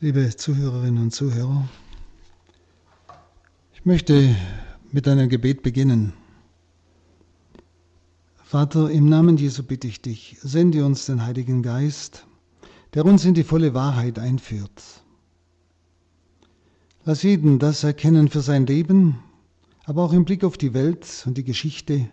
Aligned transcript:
liebe 0.00 0.36
Zuhörerinnen 0.36 1.02
und 1.02 1.10
Zuhörer. 1.10 1.68
Ich 3.74 3.84
möchte 3.84 4.36
mit 4.92 5.08
einem 5.08 5.28
Gebet 5.28 5.62
beginnen. 5.62 6.12
Vater, 8.44 8.90
im 8.90 9.08
Namen 9.08 9.36
Jesu 9.36 9.64
bitte 9.64 9.88
ich 9.88 10.00
dich, 10.00 10.36
sende 10.40 10.84
uns 10.84 11.06
den 11.06 11.26
Heiligen 11.26 11.64
Geist, 11.64 12.26
der 12.94 13.04
uns 13.04 13.24
in 13.24 13.34
die 13.34 13.42
volle 13.42 13.74
Wahrheit 13.74 14.20
einführt. 14.20 15.02
Lass 17.04 17.24
jeden 17.24 17.58
das 17.58 17.82
erkennen 17.82 18.28
für 18.28 18.40
sein 18.40 18.66
Leben, 18.66 19.18
aber 19.84 20.04
auch 20.04 20.12
im 20.12 20.24
Blick 20.24 20.44
auf 20.44 20.56
die 20.56 20.74
Welt 20.74 21.24
und 21.26 21.36
die 21.36 21.44
Geschichte, 21.44 22.08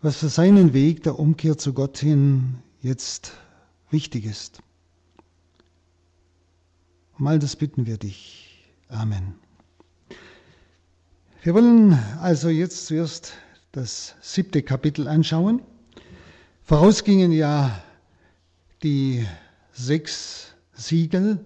was 0.00 0.18
für 0.18 0.28
seinen 0.28 0.74
Weg 0.74 1.02
der 1.02 1.18
Umkehr 1.18 1.58
zu 1.58 1.72
Gott 1.72 1.98
hin 1.98 2.58
jetzt 2.82 3.32
wichtig 3.90 4.26
ist. 4.26 4.62
All 7.22 7.38
das 7.38 7.54
bitten 7.54 7.86
wir 7.86 7.98
dich. 7.98 8.64
Amen. 8.88 9.34
Wir 11.42 11.54
wollen 11.54 11.92
also 12.20 12.48
jetzt 12.48 12.86
zuerst 12.86 13.34
das 13.72 14.14
siebte 14.20 14.62
Kapitel 14.62 15.06
anschauen. 15.06 15.60
Voraus 16.62 17.04
gingen 17.04 17.30
ja 17.30 17.82
die 18.82 19.26
sechs 19.72 20.54
Siegel. 20.72 21.44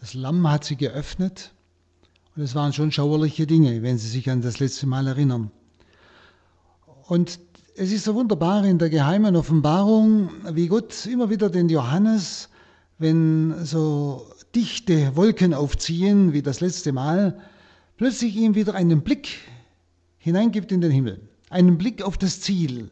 Das 0.00 0.12
Lamm 0.14 0.48
hat 0.50 0.64
sie 0.64 0.76
geöffnet. 0.76 1.52
Und 2.36 2.42
es 2.42 2.54
waren 2.54 2.72
schon 2.72 2.90
schauerliche 2.90 3.46
Dinge, 3.46 3.82
wenn 3.82 3.96
Sie 3.96 4.08
sich 4.08 4.28
an 4.28 4.42
das 4.42 4.58
letzte 4.58 4.86
Mal 4.86 5.06
erinnern. 5.06 5.52
Und 7.06 7.38
es 7.76 7.92
ist 7.92 8.04
so 8.04 8.14
wunderbar 8.16 8.64
in 8.64 8.78
der 8.78 8.90
geheimen 8.90 9.36
Offenbarung, 9.36 10.30
wie 10.52 10.66
Gott 10.66 11.06
immer 11.06 11.30
wieder 11.30 11.48
den 11.48 11.68
Johannes, 11.68 12.48
wenn 12.98 13.64
so 13.64 14.26
dichte 14.54 15.16
Wolken 15.16 15.54
aufziehen, 15.54 16.32
wie 16.32 16.42
das 16.42 16.60
letzte 16.60 16.92
Mal, 16.92 17.40
plötzlich 17.96 18.36
ihm 18.36 18.54
wieder 18.54 18.74
einen 18.74 19.02
Blick 19.02 19.38
hineingibt 20.18 20.72
in 20.72 20.80
den 20.80 20.90
Himmel, 20.90 21.20
einen 21.50 21.78
Blick 21.78 22.02
auf 22.02 22.18
das 22.18 22.40
Ziel, 22.40 22.90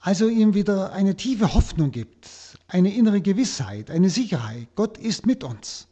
also 0.00 0.28
ihm 0.28 0.54
wieder 0.54 0.92
eine 0.92 1.14
tiefe 1.14 1.52
Hoffnung 1.52 1.90
gibt, 1.90 2.28
eine 2.68 2.94
innere 2.94 3.20
Gewissheit, 3.20 3.90
eine 3.90 4.08
Sicherheit. 4.08 4.68
Gott 4.74 4.96
ist 4.96 5.26
mit 5.26 5.44
uns. 5.44 5.88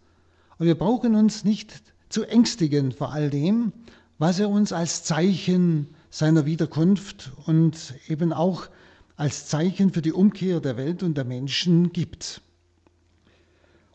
Und 0.58 0.66
wir 0.66 0.76
brauchen 0.76 1.14
uns 1.14 1.44
nicht 1.44 1.82
zu 2.08 2.24
ängstigen 2.24 2.92
vor 2.92 3.12
all 3.12 3.28
dem, 3.28 3.72
was 4.18 4.38
er 4.38 4.48
uns 4.48 4.72
als 4.72 5.04
Zeichen 5.04 5.88
seiner 6.10 6.46
Wiederkunft 6.46 7.32
und 7.44 7.94
eben 8.08 8.32
auch 8.32 8.68
als 9.16 9.46
Zeichen 9.46 9.92
für 9.92 10.00
die 10.00 10.12
Umkehr 10.12 10.60
der 10.60 10.76
Welt 10.76 11.02
und 11.02 11.16
der 11.16 11.24
Menschen 11.24 11.92
gibt. 11.92 12.40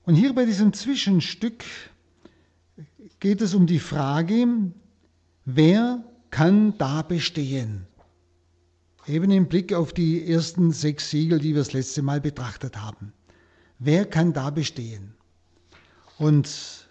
Und 0.06 0.16
hier 0.16 0.34
bei 0.34 0.46
diesem 0.46 0.74
Zwischenstück 0.74 1.64
geht 3.20 3.42
es 3.42 3.54
um 3.54 3.68
die 3.68 3.80
Frage, 3.80 4.72
wer 5.46 6.04
kann 6.30 6.78
da 6.78 7.02
bestehen? 7.02 7.88
Eben 9.08 9.32
im 9.32 9.48
Blick 9.48 9.74
auf 9.74 9.94
die 9.94 10.26
ersten 10.26 10.72
sechs 10.72 11.10
Siegel, 11.10 11.40
die 11.40 11.54
wir 11.54 11.62
das 11.62 11.74
letzte 11.74 12.02
Mal 12.02 12.22
betrachtet 12.22 12.78
haben. 12.78 13.14
Wer 13.80 14.06
kann 14.06 14.34
da 14.34 14.50
bestehen? 14.50 15.14
Und 16.18 16.88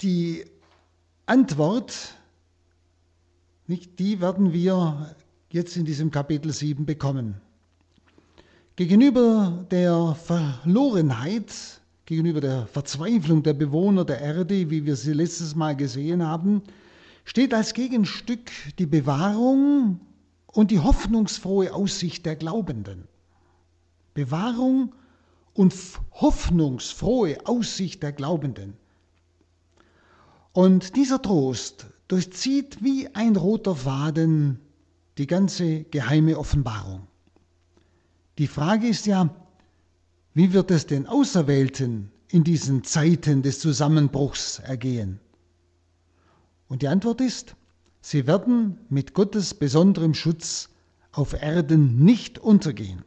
die 0.00 0.44
Antwort, 1.26 2.14
nicht, 3.66 3.98
die 3.98 4.20
werden 4.20 4.52
wir 4.54 5.14
jetzt 5.50 5.76
in 5.76 5.84
diesem 5.84 6.10
Kapitel 6.10 6.50
7 6.52 6.86
bekommen. 6.86 7.41
Gegenüber 8.74 9.66
der 9.70 10.14
Verlorenheit, 10.14 11.52
gegenüber 12.06 12.40
der 12.40 12.66
Verzweiflung 12.66 13.42
der 13.42 13.52
Bewohner 13.52 14.06
der 14.06 14.22
Erde, 14.22 14.70
wie 14.70 14.86
wir 14.86 14.96
sie 14.96 15.12
letztes 15.12 15.54
Mal 15.54 15.76
gesehen 15.76 16.26
haben, 16.26 16.62
steht 17.26 17.52
als 17.52 17.74
Gegenstück 17.74 18.50
die 18.78 18.86
Bewahrung 18.86 20.00
und 20.46 20.70
die 20.70 20.78
hoffnungsfrohe 20.78 21.74
Aussicht 21.74 22.24
der 22.24 22.34
Glaubenden. 22.34 23.08
Bewahrung 24.14 24.94
und 25.52 25.74
hoffnungsfrohe 26.12 27.46
Aussicht 27.46 28.02
der 28.02 28.12
Glaubenden. 28.12 28.78
Und 30.54 30.96
dieser 30.96 31.20
Trost 31.20 31.88
durchzieht 32.08 32.82
wie 32.82 33.14
ein 33.14 33.36
roter 33.36 33.76
Faden 33.76 34.60
die 35.18 35.26
ganze 35.26 35.84
geheime 35.84 36.38
Offenbarung. 36.38 37.06
Die 38.38 38.46
Frage 38.46 38.88
ist 38.88 39.06
ja, 39.06 39.28
wie 40.34 40.52
wird 40.52 40.70
es 40.70 40.86
den 40.86 41.06
Auserwählten 41.06 42.10
in 42.28 42.44
diesen 42.44 42.82
Zeiten 42.82 43.42
des 43.42 43.60
Zusammenbruchs 43.60 44.58
ergehen? 44.58 45.20
Und 46.68 46.80
die 46.80 46.88
Antwort 46.88 47.20
ist, 47.20 47.54
sie 48.00 48.26
werden 48.26 48.78
mit 48.88 49.12
Gottes 49.12 49.52
besonderem 49.52 50.14
Schutz 50.14 50.70
auf 51.12 51.34
Erden 51.34 52.02
nicht 52.02 52.38
untergehen. 52.38 53.04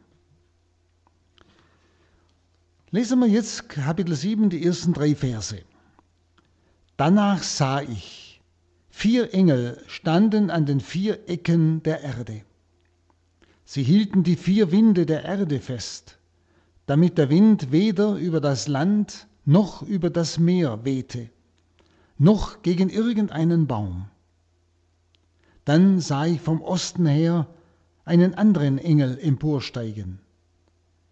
Lesen 2.92 3.18
wir 3.18 3.26
jetzt 3.26 3.68
Kapitel 3.68 4.14
7, 4.14 4.48
die 4.48 4.64
ersten 4.64 4.92
drei 4.94 5.16
Verse. 5.16 5.60
Danach 6.96 7.42
sah 7.42 7.82
ich, 7.82 8.40
vier 8.90 9.34
Engel 9.34 9.82
standen 9.88 10.50
an 10.50 10.66
den 10.66 10.78
vier 10.78 11.28
Ecken 11.28 11.82
der 11.82 12.02
Erde. 12.02 12.42
Sie 13.68 13.82
hielten 13.82 14.22
die 14.22 14.36
vier 14.36 14.70
Winde 14.70 15.06
der 15.06 15.24
Erde 15.24 15.58
fest, 15.58 16.18
damit 16.86 17.18
der 17.18 17.30
Wind 17.30 17.72
weder 17.72 18.14
über 18.14 18.40
das 18.40 18.68
Land 18.68 19.26
noch 19.44 19.82
über 19.82 20.08
das 20.08 20.38
Meer 20.38 20.84
wehte, 20.84 21.30
noch 22.16 22.62
gegen 22.62 22.88
irgendeinen 22.88 23.66
Baum. 23.66 24.06
Dann 25.64 25.98
sah 25.98 26.26
ich 26.26 26.40
vom 26.40 26.62
Osten 26.62 27.06
her 27.06 27.48
einen 28.04 28.34
anderen 28.34 28.78
Engel 28.78 29.18
emporsteigen. 29.18 30.20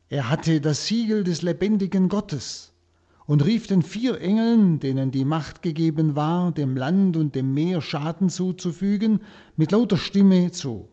Er 0.08 0.30
hatte 0.30 0.60
das 0.60 0.86
Siegel 0.86 1.24
des 1.24 1.42
lebendigen 1.42 2.08
Gottes 2.08 2.72
und 3.26 3.44
rief 3.44 3.66
den 3.66 3.82
vier 3.82 4.20
Engeln, 4.20 4.78
denen 4.78 5.10
die 5.10 5.24
Macht 5.24 5.60
gegeben 5.60 6.14
war, 6.14 6.52
dem 6.52 6.76
Land 6.76 7.16
und 7.16 7.34
dem 7.34 7.52
Meer 7.52 7.80
Schaden 7.80 8.30
zuzufügen, 8.30 9.22
mit 9.56 9.72
lauter 9.72 9.96
Stimme 9.96 10.52
zu 10.52 10.88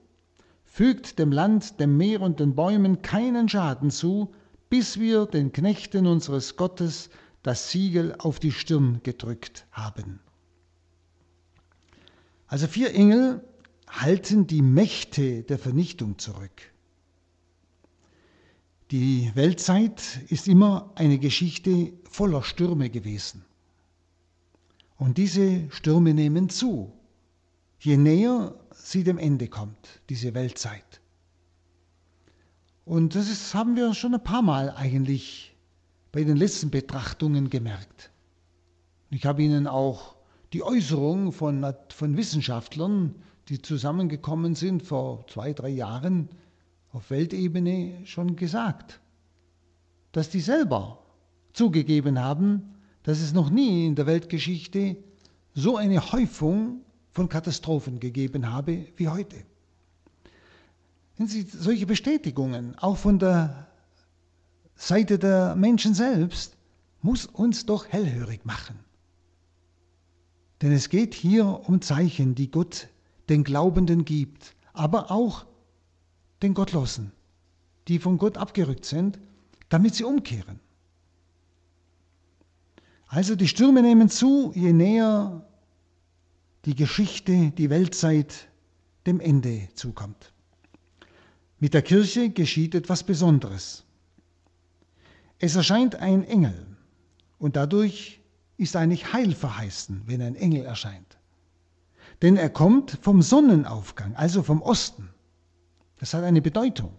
fügt 0.72 1.20
dem 1.20 1.34
Land, 1.34 1.82
dem 1.82 1.98
Meer 1.98 2.22
und 2.22 2.40
den 2.40 2.56
Bäumen 2.56 3.02
keinen 3.02 3.50
Schaden 3.50 3.92
zu, 3.92 4.32
bis 4.70 5.02
wir 5.02 5.26
den 5.26 5.52
Knechten 5.52 6.08
unseres 6.08 6.56
Gottes 6.56 7.10
das 7.44 7.72
Siegel 7.72 8.16
auf 8.18 8.40
die 8.40 8.54
Stirn 8.54 9.02
gedrückt 9.04 9.66
haben. 9.74 10.22
Also 12.48 12.68
vier 12.68 12.96
Engel 12.96 13.44
halten 13.90 14.48
die 14.48 14.62
Mächte 14.62 15.44
der 15.44 15.60
Vernichtung 15.60 16.18
zurück. 16.18 16.62
Die 18.92 19.30
Weltzeit 19.36 20.22
ist 20.30 20.48
immer 20.48 20.94
eine 20.96 21.20
Geschichte 21.20 21.92
voller 22.04 22.44
Stürme 22.44 22.90
gewesen. 22.90 23.44
Und 24.98 25.18
diese 25.18 25.70
Stürme 25.70 26.14
nehmen 26.14 26.48
zu. 26.48 26.94
Je 27.80 27.98
näher 27.98 28.56
sie 28.90 29.04
dem 29.04 29.18
Ende 29.18 29.48
kommt, 29.48 30.02
diese 30.10 30.34
Weltzeit. 30.34 31.02
Und 32.86 33.16
das 33.16 33.30
ist, 33.30 33.54
haben 33.54 33.76
wir 33.76 33.94
schon 33.94 34.14
ein 34.14 34.24
paar 34.24 34.42
Mal 34.42 34.72
eigentlich 34.72 35.56
bei 36.12 36.24
den 36.24 36.38
letzten 36.38 36.72
Betrachtungen 36.72 37.50
gemerkt. 37.50 38.12
Ich 39.10 39.26
habe 39.26 39.44
Ihnen 39.44 39.68
auch 39.68 40.16
die 40.54 40.64
Äußerung 40.64 41.32
von, 41.32 41.66
von 41.90 42.18
Wissenschaftlern, 42.18 43.16
die 43.50 43.62
zusammengekommen 43.62 44.56
sind 44.56 44.84
vor 44.84 45.26
zwei, 45.28 45.54
drei 45.54 45.70
Jahren 45.70 46.30
auf 46.92 47.10
Weltebene 47.10 48.06
schon 48.06 48.36
gesagt, 48.36 49.00
dass 50.12 50.30
die 50.30 50.42
selber 50.42 51.04
zugegeben 51.54 52.20
haben, 52.20 52.76
dass 53.04 53.22
es 53.22 53.34
noch 53.34 53.50
nie 53.50 53.88
in 53.88 53.96
der 53.96 54.08
Weltgeschichte 54.08 54.98
so 55.54 55.78
eine 55.78 56.12
Häufung 56.12 56.82
von 57.12 57.30
Katastrophen 57.30 58.00
gegeben 58.00 58.52
habe 58.52 58.88
wie 58.96 59.08
heute. 59.08 59.44
Wenn 61.18 61.28
Sie 61.28 61.44
solche 61.44 61.86
Bestätigungen, 61.86 62.78
auch 62.80 62.98
von 62.98 63.20
der 63.20 63.68
Seite 64.76 65.20
der 65.20 65.56
Menschen 65.56 65.94
selbst, 65.94 66.58
muss 67.02 67.26
uns 67.26 67.66
doch 67.66 67.88
hellhörig 67.88 68.46
machen. 68.46 68.80
Denn 70.62 70.72
es 70.72 70.90
geht 70.90 71.14
hier 71.14 71.46
um 71.68 71.82
Zeichen, 71.82 72.36
die 72.36 72.50
Gott 72.50 72.88
den 73.30 73.44
Glaubenden 73.44 74.06
gibt, 74.06 74.56
aber 74.74 75.12
auch 75.12 75.46
den 76.42 76.54
Gottlosen, 76.54 77.12
die 77.88 78.00
von 78.00 78.18
Gott 78.18 78.38
abgerückt 78.38 78.86
sind, 78.86 79.20
damit 79.70 79.96
sie 79.96 80.04
umkehren. 80.04 80.60
Also 83.08 83.36
die 83.36 83.48
Stürme 83.48 83.82
nehmen 83.82 84.10
zu, 84.10 84.52
je 84.56 84.72
näher 84.74 85.46
die 86.66 86.76
Geschichte, 86.76 87.52
die 87.52 87.70
Weltzeit 87.70 88.48
dem 89.06 89.20
Ende 89.20 89.68
zukommt. 89.74 90.34
Mit 91.60 91.74
der 91.74 91.82
Kirche 91.82 92.30
geschieht 92.30 92.76
etwas 92.76 93.04
Besonderes. 93.04 93.84
Es 95.40 95.56
erscheint 95.56 95.96
ein 95.96 96.24
Engel 96.24 96.78
und 97.40 97.56
dadurch 97.56 98.22
ist 98.58 98.76
eigentlich 98.76 99.12
Heil 99.12 99.34
verheißen, 99.34 100.04
wenn 100.06 100.22
ein 100.22 100.36
Engel 100.36 100.66
erscheint. 100.66 101.18
Denn 102.22 102.38
er 102.38 102.50
kommt 102.50 103.00
vom 103.02 103.24
Sonnenaufgang, 103.24 104.16
also 104.16 104.44
vom 104.44 104.62
Osten. 104.62 105.10
Das 105.98 106.14
hat 106.14 106.24
eine 106.24 106.42
Bedeutung. 106.42 106.94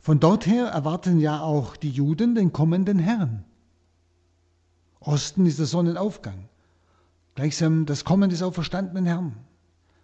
Von 0.00 0.18
dort 0.18 0.46
her 0.46 0.66
erwarten 0.66 1.20
ja 1.20 1.40
auch 1.40 1.76
die 1.76 1.90
Juden 1.90 2.34
den 2.34 2.52
kommenden 2.52 2.98
Herrn. 2.98 3.44
Osten 4.98 5.46
ist 5.46 5.58
der 5.58 5.66
Sonnenaufgang, 5.66 6.48
gleichsam 7.34 7.86
das 7.86 8.04
Kommen 8.04 8.30
des 8.30 8.42
auferstandenen 8.42 9.06
Herrn. 9.06 9.36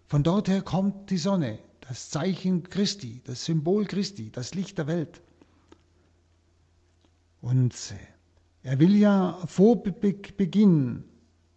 Von 0.07 0.23
dort 0.23 0.47
her 0.49 0.61
kommt 0.61 1.09
die 1.09 1.17
Sonne, 1.17 1.59
das 1.81 2.09
Zeichen 2.09 2.63
Christi, 2.63 3.21
das 3.23 3.45
Symbol 3.45 3.85
Christi, 3.85 4.29
das 4.31 4.53
Licht 4.53 4.77
der 4.77 4.87
Welt. 4.87 5.21
Und 7.41 7.73
er 8.63 8.79
will 8.79 8.95
ja 8.95 9.39
vor 9.47 9.81
Beginn 9.81 11.03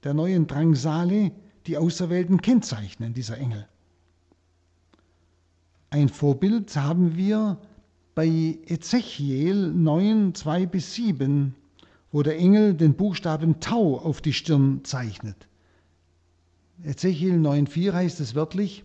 der 0.03 0.15
neuen 0.15 0.47
Drangsale 0.47 1.33
die 1.67 1.77
Auserwählten 1.77 2.41
kennzeichnen, 2.41 3.15
dieser 3.15 3.39
Engel. 3.39 3.67
Ein 5.91 6.09
Vorbild 6.09 6.75
haben 6.77 7.17
wir 7.17 7.59
bei 8.15 8.59
Ezechiel 8.67 9.73
9, 9.73 10.35
2 10.35 10.67
bis 10.67 10.95
7, 10.95 11.55
wo 12.13 12.23
der 12.23 12.39
Engel 12.39 12.75
den 12.75 12.95
Buchstaben 12.95 13.61
Tau 13.61 13.99
auf 13.99 14.21
die 14.21 14.33
Stirn 14.33 14.85
zeichnet. 14.85 15.49
Ezechiel 16.83 17.35
9,4 17.35 17.93
heißt 17.93 18.21
es 18.21 18.35
wörtlich, 18.35 18.85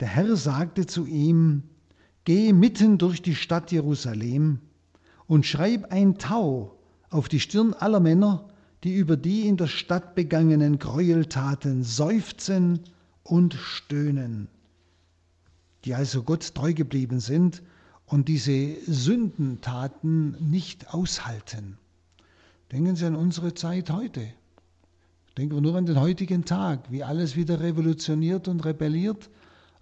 der 0.00 0.08
Herr 0.08 0.36
sagte 0.36 0.86
zu 0.86 1.06
ihm, 1.06 1.62
Geh 2.24 2.52
mitten 2.52 2.98
durch 2.98 3.22
die 3.22 3.34
Stadt 3.34 3.72
Jerusalem 3.72 4.60
und 5.26 5.46
schreib 5.46 5.92
ein 5.92 6.18
Tau 6.18 6.76
auf 7.10 7.28
die 7.28 7.40
Stirn 7.40 7.74
aller 7.74 8.00
Männer, 8.00 8.48
die 8.84 8.94
über 8.94 9.16
die 9.16 9.46
in 9.46 9.56
der 9.56 9.66
Stadt 9.66 10.14
begangenen 10.14 10.78
Gräueltaten 10.78 11.82
seufzen 11.84 12.80
und 13.22 13.54
stöhnen, 13.54 14.48
die 15.84 15.94
also 15.94 16.22
Gott 16.22 16.54
treu 16.54 16.74
geblieben 16.74 17.20
sind 17.20 17.62
und 18.06 18.28
diese 18.28 18.76
Sündentaten 18.86 20.36
nicht 20.50 20.92
aushalten. 20.92 21.78
Denken 22.72 22.96
Sie 22.96 23.06
an 23.06 23.16
unsere 23.16 23.54
Zeit 23.54 23.90
heute. 23.90 24.28
Denken 25.38 25.54
wir 25.54 25.60
nur 25.60 25.76
an 25.76 25.86
den 25.86 26.00
heutigen 26.00 26.44
Tag, 26.44 26.90
wie 26.90 27.04
alles 27.04 27.36
wieder 27.36 27.60
revolutioniert 27.60 28.48
und 28.48 28.64
rebelliert 28.64 29.30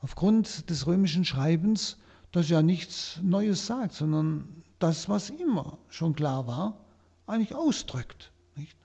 aufgrund 0.03 0.69
des 0.69 0.87
römischen 0.87 1.25
Schreibens, 1.25 1.97
das 2.31 2.50
ja 2.50 2.61
nichts 2.61 3.19
Neues 3.23 3.64
sagt, 3.64 3.94
sondern 3.94 4.62
das, 4.79 5.08
was 5.08 5.31
immer 5.31 5.79
schon 5.88 6.14
klar 6.14 6.47
war, 6.47 6.85
eigentlich 7.26 7.55
ausdrückt. 7.55 8.32
Nicht? 8.55 8.76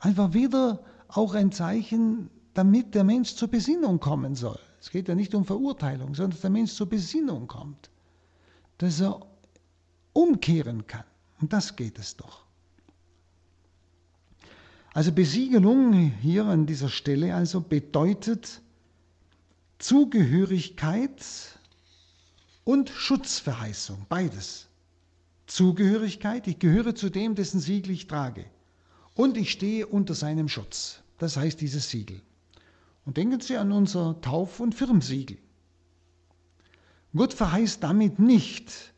Einfach 0.00 0.34
wieder 0.34 0.82
auch 1.06 1.34
ein 1.34 1.52
Zeichen, 1.52 2.30
damit 2.52 2.96
der 2.96 3.04
Mensch 3.04 3.36
zur 3.36 3.46
Besinnung 3.46 4.00
kommen 4.00 4.34
soll. 4.34 4.58
Es 4.80 4.90
geht 4.90 5.06
ja 5.06 5.14
nicht 5.14 5.36
um 5.36 5.44
Verurteilung, 5.44 6.16
sondern 6.16 6.32
dass 6.32 6.40
der 6.40 6.50
Mensch 6.50 6.72
zur 6.72 6.88
Besinnung 6.88 7.46
kommt. 7.46 7.90
Dass 8.78 9.00
er 9.00 9.24
umkehren 10.14 10.84
kann. 10.88 11.04
Und 11.40 11.52
das 11.52 11.76
geht 11.76 11.96
es 12.00 12.16
doch. 12.16 12.41
Also 14.94 15.12
Besiegelung 15.12 15.92
hier 16.20 16.44
an 16.46 16.66
dieser 16.66 16.88
Stelle 16.88 17.34
also 17.34 17.60
bedeutet 17.60 18.60
Zugehörigkeit 19.78 21.24
und 22.64 22.90
Schutzverheißung, 22.90 24.06
beides. 24.08 24.68
Zugehörigkeit, 25.46 26.46
ich 26.46 26.58
gehöre 26.58 26.94
zu 26.94 27.10
dem, 27.10 27.34
dessen 27.34 27.60
Siegel 27.60 27.92
ich 27.92 28.06
trage. 28.06 28.44
Und 29.14 29.36
ich 29.36 29.50
stehe 29.50 29.86
unter 29.86 30.14
seinem 30.14 30.48
Schutz. 30.48 31.02
Das 31.18 31.36
heißt 31.36 31.60
dieses 31.60 31.90
Siegel. 31.90 32.20
Und 33.04 33.16
denken 33.16 33.40
Sie 33.40 33.56
an 33.56 33.72
unser 33.72 34.20
Tauf- 34.20 34.60
und 34.60 34.74
Firmsiegel. 34.74 35.38
Gott 37.14 37.34
verheißt 37.34 37.82
damit 37.82 38.18
nicht, 38.18 38.92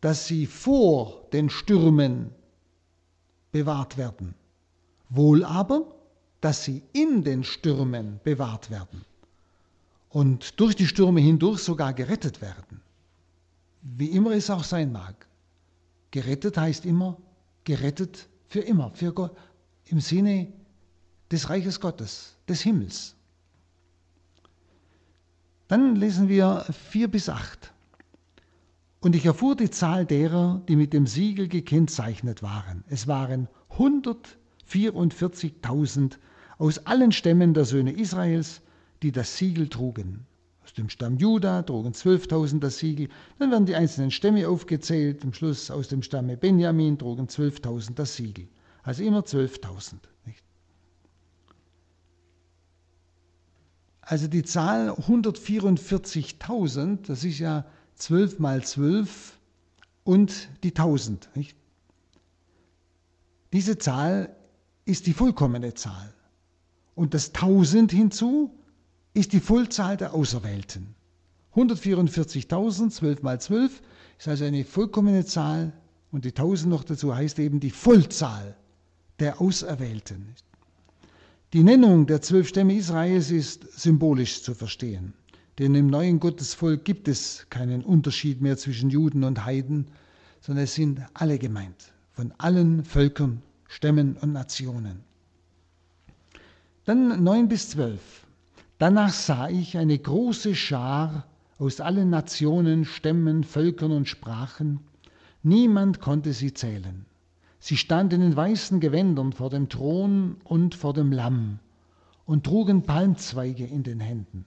dass 0.00 0.26
sie 0.26 0.46
vor 0.46 1.28
den 1.32 1.50
Stürmen 1.50 2.30
bewahrt 3.52 3.96
werden, 3.96 4.34
wohl 5.10 5.44
aber, 5.44 5.94
dass 6.40 6.64
sie 6.64 6.82
in 6.92 7.22
den 7.22 7.44
Stürmen 7.44 8.20
bewahrt 8.24 8.70
werden 8.70 9.04
und 10.08 10.58
durch 10.58 10.74
die 10.74 10.86
Stürme 10.86 11.20
hindurch 11.20 11.60
sogar 11.60 11.92
gerettet 11.92 12.40
werden. 12.40 12.80
Wie 13.82 14.10
immer 14.10 14.32
es 14.32 14.50
auch 14.50 14.64
sein 14.64 14.92
mag. 14.92 15.26
Gerettet 16.10 16.56
heißt 16.56 16.84
immer 16.86 17.16
gerettet 17.64 18.28
für 18.48 18.60
immer, 18.60 18.90
für 18.90 19.12
Gott, 19.12 19.36
im 19.86 20.00
Sinne 20.00 20.52
des 21.30 21.48
Reiches 21.48 21.78
Gottes, 21.80 22.36
des 22.48 22.62
Himmels. 22.62 23.14
Dann 25.68 25.94
lesen 25.94 26.28
wir 26.28 26.66
4 26.90 27.08
bis 27.08 27.28
8. 27.28 27.72
Und 29.00 29.14
ich 29.14 29.24
erfuhr 29.24 29.54
die 29.54 29.70
Zahl 29.70 30.04
derer, 30.04 30.60
die 30.68 30.76
mit 30.76 30.92
dem 30.92 31.06
Siegel 31.06 31.46
gekennzeichnet 31.48 32.42
waren. 32.42 32.82
Es 32.88 33.06
waren 33.06 33.48
144.000 34.70 36.18
aus 36.58 36.86
allen 36.86 37.12
Stämmen 37.12 37.54
der 37.54 37.64
Söhne 37.64 37.92
Israels, 37.92 38.60
die 39.02 39.12
das 39.12 39.36
Siegel 39.36 39.68
trugen. 39.68 40.26
Aus 40.62 40.74
dem 40.74 40.88
Stamm 40.88 41.16
Juda 41.16 41.62
trugen 41.62 41.92
12.000 41.92 42.60
das 42.60 42.78
Siegel. 42.78 43.08
Dann 43.38 43.50
werden 43.50 43.66
die 43.66 43.74
einzelnen 43.74 44.10
Stämme 44.10 44.48
aufgezählt. 44.48 45.24
Am 45.24 45.32
Schluss 45.32 45.70
aus 45.70 45.88
dem 45.88 46.02
Stamme 46.02 46.36
Benjamin 46.36 46.98
trugen 46.98 47.26
12.000 47.26 47.94
das 47.94 48.16
Siegel. 48.16 48.48
Also 48.82 49.02
immer 49.02 49.20
12.000. 49.20 49.94
Also 54.02 54.26
die 54.26 54.42
Zahl 54.42 54.90
144.000, 54.90 57.06
das 57.06 57.22
ist 57.22 57.38
ja 57.38 57.64
12 57.94 58.40
mal 58.40 58.64
12 58.64 59.38
und 60.02 60.48
die 60.64 60.70
1000. 60.70 61.28
Nicht? 61.36 61.56
Diese 63.52 63.78
Zahl 63.78 64.34
ist 64.90 65.06
die 65.06 65.14
vollkommene 65.14 65.74
Zahl. 65.74 66.12
Und 66.94 67.14
das 67.14 67.28
1000 67.32 67.92
hinzu 67.92 68.50
ist 69.14 69.32
die 69.32 69.40
Vollzahl 69.40 69.96
der 69.96 70.12
Auserwählten. 70.12 70.94
144.000, 71.54 72.90
12 72.90 73.22
mal 73.22 73.40
12 73.40 73.82
ist 74.18 74.28
also 74.28 74.44
eine 74.44 74.64
vollkommene 74.64 75.24
Zahl 75.24 75.72
und 76.12 76.24
die 76.24 76.30
1000 76.30 76.70
noch 76.70 76.84
dazu 76.84 77.14
heißt 77.14 77.38
eben 77.38 77.60
die 77.60 77.70
Vollzahl 77.70 78.56
der 79.20 79.40
Auserwählten. 79.40 80.34
Die 81.52 81.62
Nennung 81.62 82.06
der 82.06 82.22
zwölf 82.22 82.48
Stämme 82.48 82.74
Israels 82.74 83.30
ist 83.30 83.66
symbolisch 83.80 84.42
zu 84.42 84.54
verstehen, 84.54 85.14
denn 85.58 85.74
im 85.74 85.88
neuen 85.88 86.20
Gottesvolk 86.20 86.84
gibt 86.84 87.08
es 87.08 87.46
keinen 87.50 87.82
Unterschied 87.82 88.40
mehr 88.40 88.56
zwischen 88.56 88.90
Juden 88.90 89.24
und 89.24 89.44
Heiden, 89.44 89.88
sondern 90.40 90.64
es 90.64 90.74
sind 90.74 91.00
alle 91.14 91.38
gemeint, 91.38 91.92
von 92.12 92.32
allen 92.38 92.84
Völkern, 92.84 93.42
Stämmen 93.70 94.16
und 94.16 94.32
Nationen. 94.32 95.04
Dann 96.86 97.22
9 97.22 97.48
bis 97.48 97.70
12. 97.70 98.26
Danach 98.78 99.12
sah 99.12 99.48
ich 99.48 99.78
eine 99.78 99.96
große 99.96 100.56
Schar 100.56 101.24
aus 101.56 101.80
allen 101.80 102.10
Nationen, 102.10 102.84
Stämmen, 102.84 103.44
Völkern 103.44 103.92
und 103.92 104.08
Sprachen. 104.08 104.80
Niemand 105.44 106.00
konnte 106.00 106.32
sie 106.32 106.52
zählen. 106.52 107.06
Sie 107.60 107.76
standen 107.76 108.22
in 108.22 108.34
weißen 108.34 108.80
Gewändern 108.80 109.32
vor 109.32 109.50
dem 109.50 109.68
Thron 109.68 110.38
und 110.42 110.74
vor 110.74 110.92
dem 110.92 111.12
Lamm 111.12 111.60
und 112.26 112.42
trugen 112.44 112.82
Palmzweige 112.82 113.64
in 113.64 113.84
den 113.84 114.00
Händen. 114.00 114.46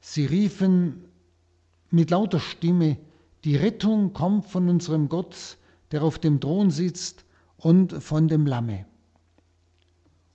Sie 0.00 0.26
riefen 0.26 1.02
mit 1.90 2.10
lauter 2.10 2.38
Stimme, 2.38 2.98
die 3.42 3.56
Rettung 3.56 4.12
kommt 4.12 4.46
von 4.46 4.68
unserem 4.68 5.08
Gott, 5.08 5.56
der 5.90 6.04
auf 6.04 6.20
dem 6.20 6.38
Thron 6.38 6.70
sitzt, 6.70 7.25
und 7.56 7.92
von 8.02 8.28
dem 8.28 8.46
Lamme. 8.46 8.86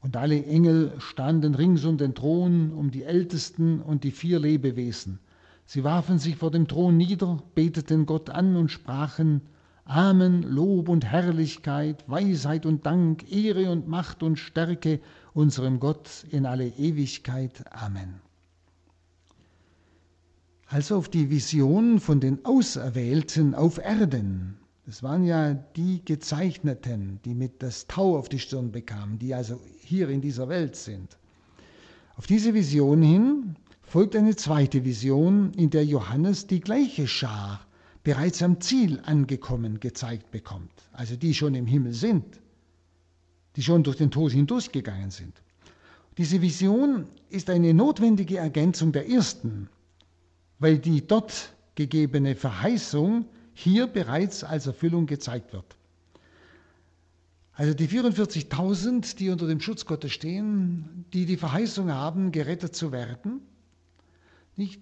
Und 0.01 0.17
alle 0.17 0.43
Engel 0.45 0.93
standen 0.97 1.53
rings 1.53 1.85
um 1.85 1.97
den 1.97 2.15
Thron, 2.15 2.71
um 2.71 2.89
die 2.89 3.03
Ältesten 3.03 3.81
und 3.81 4.03
die 4.03 4.11
vier 4.11 4.39
Lebewesen. 4.39 5.19
Sie 5.65 5.83
warfen 5.83 6.17
sich 6.17 6.35
vor 6.35 6.51
dem 6.51 6.67
Thron 6.67 6.97
nieder, 6.97 7.43
beteten 7.53 8.05
Gott 8.05 8.29
an 8.29 8.55
und 8.55 8.71
sprachen, 8.71 9.41
Amen, 9.85 10.43
Lob 10.43 10.89
und 10.89 11.05
Herrlichkeit, 11.05 12.03
Weisheit 12.07 12.65
und 12.65 12.85
Dank, 12.85 13.31
Ehre 13.31 13.71
und 13.71 13.87
Macht 13.87 14.23
und 14.23 14.37
Stärke 14.37 14.99
unserem 15.33 15.79
Gott 15.79 16.25
in 16.29 16.45
alle 16.45 16.67
Ewigkeit. 16.67 17.63
Amen. 17.71 18.21
Also 20.67 20.95
auf 20.95 21.09
die 21.09 21.29
Vision 21.29 21.99
von 21.99 22.21
den 22.21 22.45
Auserwählten 22.45 23.53
auf 23.53 23.77
Erden, 23.77 24.57
das 24.85 25.03
waren 25.03 25.23
ja 25.23 25.53
die 25.53 26.03
Gezeichneten, 26.03 27.19
die 27.23 27.33
mit 27.33 27.61
das 27.61 27.87
Tau 27.87 28.17
auf 28.17 28.29
die 28.29 28.39
Stirn 28.39 28.71
bekamen, 28.71 29.19
die 29.19 29.33
also 29.33 29.59
hier 29.79 30.09
in 30.09 30.21
dieser 30.21 30.49
Welt 30.49 30.75
sind. 30.75 31.17
Auf 32.15 32.27
diese 32.27 32.53
Vision 32.53 33.01
hin 33.01 33.55
folgt 33.83 34.15
eine 34.15 34.35
zweite 34.35 34.83
Vision, 34.83 35.53
in 35.53 35.69
der 35.69 35.85
Johannes 35.85 36.47
die 36.47 36.59
gleiche 36.59 37.07
Schar 37.07 37.65
bereits 38.03 38.41
am 38.41 38.59
Ziel 38.59 38.99
angekommen 39.05 39.79
gezeigt 39.79 40.31
bekommt. 40.31 40.71
Also 40.93 41.15
die 41.15 41.33
schon 41.33 41.55
im 41.55 41.67
Himmel 41.67 41.93
sind, 41.93 42.25
die 43.55 43.61
schon 43.61 43.83
durch 43.83 43.97
den 43.97 44.11
Tod 44.11 44.31
hindurchgegangen 44.31 45.11
sind. 45.11 45.41
Diese 46.17 46.41
Vision 46.41 47.05
ist 47.29 47.49
eine 47.49 47.73
notwendige 47.73 48.37
Ergänzung 48.37 48.91
der 48.91 49.07
ersten, 49.09 49.69
weil 50.59 50.79
die 50.79 51.05
dort 51.05 51.53
gegebene 51.75 52.35
Verheißung 52.35 53.25
hier 53.53 53.87
bereits 53.87 54.43
als 54.43 54.67
Erfüllung 54.67 55.05
gezeigt 55.05 55.53
wird. 55.53 55.77
Also 57.53 57.73
die 57.73 57.87
44.000, 57.87 59.17
die 59.17 59.29
unter 59.29 59.47
dem 59.47 59.59
Schutz 59.59 59.85
Gottes 59.85 60.11
stehen, 60.13 61.05
die 61.13 61.25
die 61.25 61.37
Verheißung 61.37 61.91
haben, 61.91 62.31
gerettet 62.31 62.75
zu 62.75 62.91
werden, 62.91 63.41
nicht, 64.55 64.81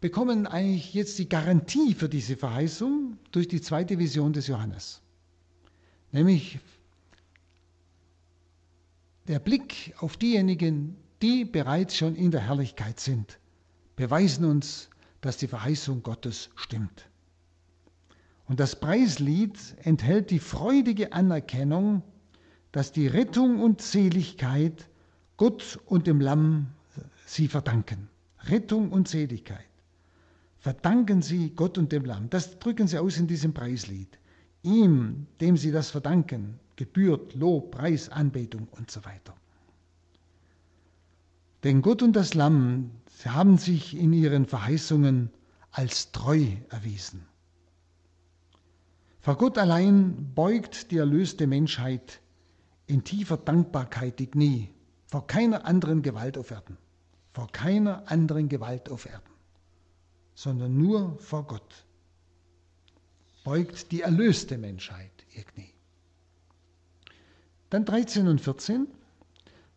bekommen 0.00 0.46
eigentlich 0.46 0.94
jetzt 0.94 1.18
die 1.18 1.28
Garantie 1.28 1.94
für 1.94 2.08
diese 2.08 2.36
Verheißung 2.36 3.18
durch 3.30 3.48
die 3.48 3.60
zweite 3.60 3.98
Vision 3.98 4.32
des 4.32 4.48
Johannes. 4.48 5.00
Nämlich 6.10 6.58
der 9.28 9.38
Blick 9.38 9.94
auf 9.98 10.16
diejenigen, 10.16 10.96
die 11.22 11.44
bereits 11.44 11.96
schon 11.96 12.16
in 12.16 12.32
der 12.32 12.40
Herrlichkeit 12.40 12.98
sind, 12.98 13.38
beweisen 13.94 14.44
uns, 14.44 14.90
dass 15.20 15.36
die 15.36 15.46
Verheißung 15.46 16.02
Gottes 16.02 16.50
stimmt. 16.56 17.06
Und 18.46 18.60
das 18.60 18.78
Preislied 18.78 19.58
enthält 19.82 20.30
die 20.30 20.38
freudige 20.38 21.12
Anerkennung, 21.12 22.02
dass 22.72 22.92
die 22.92 23.06
Rettung 23.06 23.60
und 23.60 23.80
Seligkeit 23.82 24.88
Gott 25.36 25.78
und 25.86 26.06
dem 26.06 26.20
Lamm 26.20 26.68
sie 27.26 27.48
verdanken. 27.48 28.08
Rettung 28.44 28.90
und 28.90 29.08
Seligkeit. 29.08 29.66
Verdanken 30.58 31.22
sie 31.22 31.50
Gott 31.50 31.78
und 31.78 31.92
dem 31.92 32.04
Lamm. 32.04 32.30
Das 32.30 32.58
drücken 32.58 32.86
sie 32.86 32.98
aus 32.98 33.16
in 33.18 33.26
diesem 33.26 33.52
Preislied. 33.52 34.18
Ihm, 34.62 35.26
dem 35.40 35.56
sie 35.56 35.72
das 35.72 35.90
verdanken, 35.90 36.58
gebührt 36.76 37.34
Lob, 37.34 37.72
Preis, 37.72 38.08
Anbetung 38.08 38.68
und 38.70 38.90
so 38.90 39.04
weiter. 39.04 39.34
Denn 41.64 41.82
Gott 41.82 42.02
und 42.02 42.14
das 42.14 42.34
Lamm 42.34 42.90
haben 43.24 43.58
sich 43.58 43.96
in 43.96 44.12
ihren 44.12 44.46
Verheißungen 44.46 45.30
als 45.70 46.12
treu 46.12 46.46
erwiesen. 46.70 47.26
Vor 49.22 49.36
Gott 49.36 49.56
allein 49.56 50.34
beugt 50.34 50.90
die 50.90 50.96
erlöste 50.96 51.46
Menschheit 51.46 52.20
in 52.88 53.04
tiefer 53.04 53.36
Dankbarkeit 53.36 54.18
die 54.18 54.26
Knie 54.26 54.68
vor 55.06 55.28
keiner 55.28 55.64
anderen 55.64 56.02
Gewalt 56.02 56.36
auf 56.36 56.50
Erden, 56.50 56.76
vor 57.32 57.46
keiner 57.52 58.10
anderen 58.10 58.48
Gewalt 58.48 58.90
auf 58.90 59.06
Erden, 59.06 59.30
sondern 60.34 60.76
nur 60.76 61.18
vor 61.18 61.46
Gott 61.46 61.86
beugt 63.44 63.92
die 63.92 64.00
erlöste 64.00 64.58
Menschheit 64.58 65.12
ihr 65.36 65.44
Knie. 65.44 65.72
Dann 67.70 67.84
13 67.84 68.26
und 68.26 68.40
14, 68.40 68.88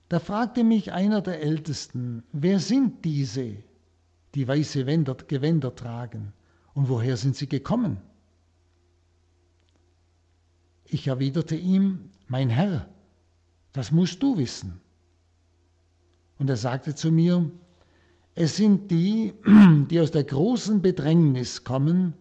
da 0.10 0.20
fragte 0.20 0.64
mich 0.64 0.92
einer 0.92 1.22
der 1.22 1.42
Ältesten, 1.42 2.24
wer 2.32 2.60
sind 2.60 3.06
diese, 3.06 3.58
die 4.34 4.48
weiße 4.48 4.86
Gewänder 4.86 5.76
tragen 5.76 6.34
und 6.74 6.90
woher 6.90 7.16
sind 7.16 7.36
sie 7.36 7.48
gekommen? 7.48 8.02
Ich 10.86 11.08
erwiderte 11.08 11.56
ihm, 11.56 12.10
mein 12.28 12.50
Herr, 12.50 12.88
das 13.74 13.92
musst 13.92 14.22
du 14.22 14.38
wissen. 14.38 14.80
Und 16.38 16.50
er 16.50 16.58
sagte 16.58 16.96
zu 16.96 17.12
mir, 17.12 17.50
es 18.36 18.58
sind 18.58 18.92
die, 18.92 19.34
die 19.90 20.00
aus 20.00 20.12
der 20.12 20.24
großen 20.24 20.82
Bedrängnis 20.82 21.64
kommen, 21.64 22.14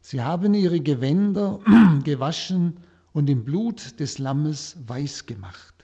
sie 0.00 0.22
haben 0.22 0.54
ihre 0.54 0.80
Gewänder 0.80 1.60
gewaschen 2.04 2.78
und 3.12 3.30
im 3.30 3.44
Blut 3.44 3.98
des 3.98 4.18
Lammes 4.18 4.76
weiß 4.86 5.26
gemacht. 5.26 5.74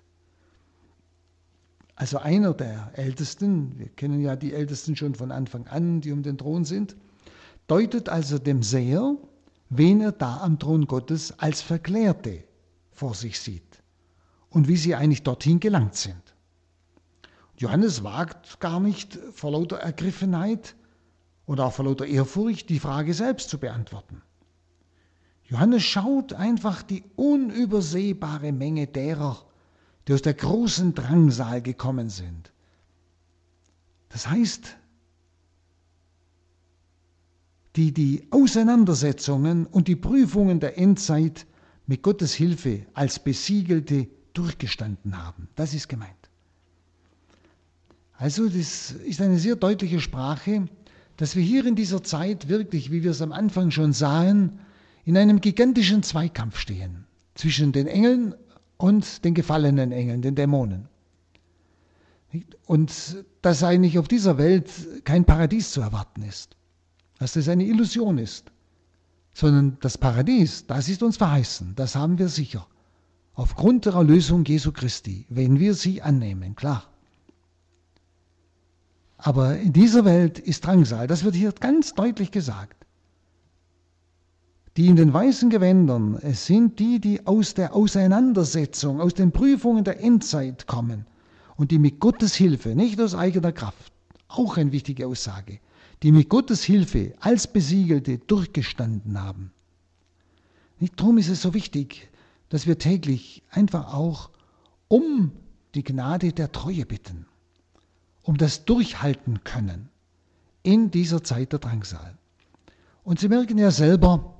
Also 1.94 2.18
einer 2.18 2.52
der 2.52 2.90
Ältesten, 2.94 3.78
wir 3.78 3.88
kennen 3.88 4.20
ja 4.20 4.36
die 4.36 4.52
Ältesten 4.52 4.96
schon 4.96 5.14
von 5.14 5.30
Anfang 5.30 5.66
an, 5.66 6.00
die 6.00 6.12
um 6.12 6.22
den 6.22 6.36
Thron 6.36 6.64
sind, 6.64 6.96
deutet 7.66 8.08
also 8.08 8.38
dem 8.38 8.62
Seher, 8.62 9.16
wen 9.74 10.02
er 10.02 10.12
da 10.12 10.40
am 10.42 10.58
Thron 10.58 10.86
Gottes 10.86 11.38
als 11.38 11.62
Verklärte 11.62 12.44
vor 12.90 13.14
sich 13.14 13.40
sieht 13.40 13.82
und 14.50 14.68
wie 14.68 14.76
sie 14.76 14.94
eigentlich 14.94 15.22
dorthin 15.22 15.60
gelangt 15.60 15.94
sind. 15.94 16.34
Johannes 17.56 18.04
wagt 18.04 18.60
gar 18.60 18.80
nicht 18.80 19.18
vor 19.32 19.52
lauter 19.52 19.78
Ergriffenheit 19.78 20.74
oder 21.46 21.66
auch 21.66 21.72
vor 21.72 21.86
lauter 21.86 22.06
Ehrfurcht 22.06 22.68
die 22.68 22.80
Frage 22.80 23.14
selbst 23.14 23.48
zu 23.48 23.58
beantworten. 23.58 24.20
Johannes 25.44 25.82
schaut 25.84 26.34
einfach 26.34 26.82
die 26.82 27.04
unübersehbare 27.16 28.52
Menge 28.52 28.86
derer, 28.88 29.42
die 30.06 30.12
aus 30.12 30.22
der 30.22 30.34
großen 30.34 30.94
Drangsal 30.94 31.62
gekommen 31.62 32.10
sind. 32.10 32.52
Das 34.10 34.28
heißt, 34.28 34.76
die 37.76 37.92
die 37.92 38.26
Auseinandersetzungen 38.30 39.66
und 39.66 39.88
die 39.88 39.96
Prüfungen 39.96 40.60
der 40.60 40.78
Endzeit 40.78 41.46
mit 41.86 42.02
Gottes 42.02 42.34
Hilfe 42.34 42.86
als 42.94 43.18
Besiegelte 43.18 44.08
durchgestanden 44.34 45.22
haben. 45.22 45.48
Das 45.56 45.74
ist 45.74 45.88
gemeint. 45.88 46.10
Also 48.18 48.48
das 48.48 48.92
ist 48.92 49.20
eine 49.20 49.38
sehr 49.38 49.56
deutliche 49.56 50.00
Sprache, 50.00 50.68
dass 51.16 51.34
wir 51.34 51.42
hier 51.42 51.66
in 51.66 51.74
dieser 51.74 52.02
Zeit 52.02 52.48
wirklich, 52.48 52.90
wie 52.90 53.02
wir 53.02 53.10
es 53.10 53.22
am 53.22 53.32
Anfang 53.32 53.70
schon 53.70 53.92
sahen, 53.92 54.60
in 55.04 55.16
einem 55.16 55.40
gigantischen 55.40 56.02
Zweikampf 56.02 56.58
stehen 56.58 57.04
zwischen 57.34 57.72
den 57.72 57.86
Engeln 57.86 58.34
und 58.76 59.24
den 59.24 59.34
gefallenen 59.34 59.92
Engeln, 59.92 60.22
den 60.22 60.34
Dämonen. 60.34 60.88
Und 62.66 63.24
dass 63.42 63.62
eigentlich 63.64 63.98
auf 63.98 64.08
dieser 64.08 64.38
Welt 64.38 64.70
kein 65.04 65.24
Paradies 65.24 65.72
zu 65.72 65.80
erwarten 65.80 66.22
ist 66.22 66.56
dass 67.18 67.34
das 67.34 67.48
eine 67.48 67.64
Illusion 67.64 68.18
ist, 68.18 68.50
sondern 69.34 69.78
das 69.80 69.98
Paradies, 69.98 70.66
das 70.66 70.88
ist 70.88 71.02
uns 71.02 71.16
verheißen, 71.16 71.74
das 71.74 71.94
haben 71.94 72.18
wir 72.18 72.28
sicher. 72.28 72.66
Aufgrund 73.34 73.86
der 73.86 73.94
Erlösung 73.94 74.44
Jesu 74.44 74.72
Christi, 74.72 75.26
wenn 75.28 75.58
wir 75.58 75.74
sie 75.74 76.02
annehmen, 76.02 76.54
klar. 76.54 76.84
Aber 79.16 79.56
in 79.58 79.72
dieser 79.72 80.04
Welt 80.04 80.38
ist 80.38 80.66
Drangsal, 80.66 81.06
das 81.06 81.24
wird 81.24 81.34
hier 81.34 81.52
ganz 81.52 81.94
deutlich 81.94 82.30
gesagt. 82.30 82.84
Die 84.76 84.86
in 84.86 84.96
den 84.96 85.12
weißen 85.12 85.48
Gewändern, 85.48 86.16
es 86.16 86.46
sind 86.46 86.78
die, 86.78 86.98
die 86.98 87.26
aus 87.26 87.54
der 87.54 87.74
Auseinandersetzung, 87.74 89.00
aus 89.00 89.14
den 89.14 89.30
Prüfungen 89.30 89.84
der 89.84 90.00
Endzeit 90.00 90.66
kommen 90.66 91.06
und 91.56 91.70
die 91.70 91.78
mit 91.78 92.00
Gottes 92.00 92.34
Hilfe, 92.34 92.74
nicht 92.74 93.00
aus 93.00 93.14
eigener 93.14 93.52
Kraft, 93.52 93.92
auch 94.28 94.56
eine 94.56 94.72
wichtige 94.72 95.06
Aussage, 95.06 95.60
die 96.02 96.10
mit 96.10 96.28
Gottes 96.28 96.64
Hilfe 96.64 97.14
als 97.20 97.46
Besiegelte 97.46 98.18
durchgestanden 98.18 99.22
haben. 99.22 99.52
Nicht 100.80 100.98
darum 100.98 101.18
ist 101.18 101.28
es 101.28 101.42
so 101.42 101.54
wichtig, 101.54 102.10
dass 102.48 102.66
wir 102.66 102.78
täglich 102.78 103.42
einfach 103.50 103.94
auch 103.94 104.30
um 104.88 105.32
die 105.74 105.84
Gnade 105.84 106.32
der 106.32 106.50
Treue 106.50 106.84
bitten, 106.84 107.26
um 108.22 108.36
das 108.36 108.64
Durchhalten 108.64 109.44
können 109.44 109.88
in 110.64 110.90
dieser 110.90 111.22
Zeit 111.22 111.52
der 111.52 111.60
Drangsal. 111.60 112.18
Und 113.04 113.20
Sie 113.20 113.28
merken 113.28 113.58
ja 113.58 113.70
selber, 113.70 114.34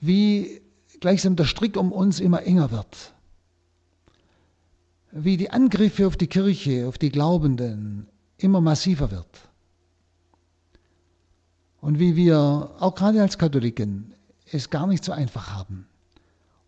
wie 0.00 0.62
gleichsam 1.00 1.36
der 1.36 1.44
Strick 1.44 1.76
um 1.76 1.92
uns 1.92 2.20
immer 2.20 2.42
enger 2.42 2.70
wird, 2.70 3.12
wie 5.10 5.36
die 5.36 5.50
Angriffe 5.50 6.06
auf 6.06 6.16
die 6.16 6.26
Kirche, 6.26 6.86
auf 6.88 6.96
die 6.96 7.10
Glaubenden 7.10 8.06
immer 8.38 8.60
massiver 8.60 9.10
wird 9.10 9.48
und 11.84 11.98
wie 11.98 12.16
wir 12.16 12.70
auch 12.78 12.94
gerade 12.94 13.20
als 13.20 13.36
Katholiken 13.36 14.14
es 14.50 14.70
gar 14.70 14.86
nicht 14.86 15.04
so 15.04 15.12
einfach 15.12 15.52
haben. 15.54 15.86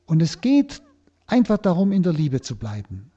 Und 0.05 0.21
es 0.21 0.43
geht 0.43 0.83
einfach 1.27 1.57
darum, 1.57 1.91
in 1.91 2.03
der 2.03 2.13
Liebe 2.13 2.43
zu 2.43 2.55
bleiben 2.55 3.11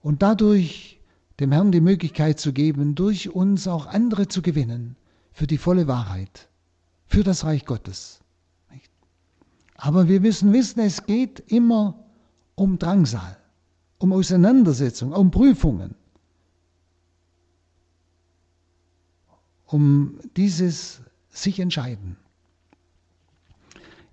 und 0.00 0.22
dadurch 0.22 0.98
dem 1.40 1.52
Herrn 1.52 1.72
die 1.72 1.82
Möglichkeit 1.82 2.40
zu 2.40 2.54
geben, 2.54 2.94
durch 2.94 3.28
uns 3.28 3.68
auch 3.68 3.84
andere 3.86 4.28
zu 4.28 4.40
gewinnen 4.40 4.96
für 5.30 5.46
die 5.46 5.58
volle 5.58 5.88
Wahrheit, 5.88 6.48
für 7.04 7.22
das 7.22 7.44
Reich 7.44 7.66
Gottes. 7.66 8.20
Aber 9.74 10.08
wir 10.08 10.20
müssen 10.22 10.54
wissen, 10.54 10.80
es 10.80 11.04
geht 11.04 11.52
immer 11.52 12.02
um 12.54 12.78
Drangsal, 12.78 13.36
um 13.98 14.14
Auseinandersetzung, 14.14 15.12
um 15.12 15.30
Prüfungen. 15.30 15.96
Um 19.68 20.18
dieses 20.36 21.00
sich 21.30 21.60
entscheiden. 21.60 22.16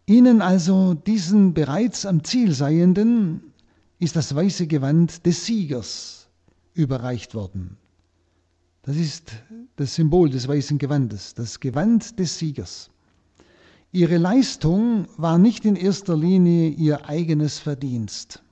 Ihnen 0.06 0.42
also, 0.42 0.94
diesen 0.94 1.54
bereits 1.54 2.06
am 2.06 2.24
Ziel 2.24 2.52
Seienden, 2.52 3.42
ist 3.98 4.16
das 4.16 4.36
weiße 4.36 4.68
Gewand 4.68 5.26
des 5.26 5.46
Siegers 5.46 6.28
überreicht 6.74 7.34
worden. 7.34 7.78
Das 8.84 8.98
ist 8.98 9.32
das 9.78 9.96
Symbol 9.96 10.30
des 10.30 10.48
weißen 10.48 10.78
Gewandes, 10.78 11.34
das 11.34 11.60
Gewand 11.60 12.20
des 12.20 12.38
Siegers. 12.38 12.92
Ihre 13.92 14.18
Leistung 14.18 15.08
war 15.18 15.40
nicht 15.40 15.66
in 15.66 15.76
erster 15.76 16.16
Linie 16.16 16.70
ihr 16.70 17.10
eigenes 17.10 17.58
Verdienst. 17.58 18.44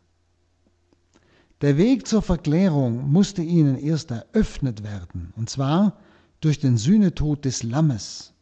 Der 1.61 1.77
Weg 1.77 2.07
zur 2.07 2.21
Verklärung 2.21 3.11
musste 3.11 3.43
ihnen 3.43 3.77
erst 3.77 4.09
eröffnet 4.09 4.83
werden, 4.83 5.33
und 5.35 5.49
zwar 5.49 5.99
durch 6.43 6.59
den 6.59 6.77
Sühnetod 6.77 7.45
des 7.45 7.63
Lammes. 7.63 8.33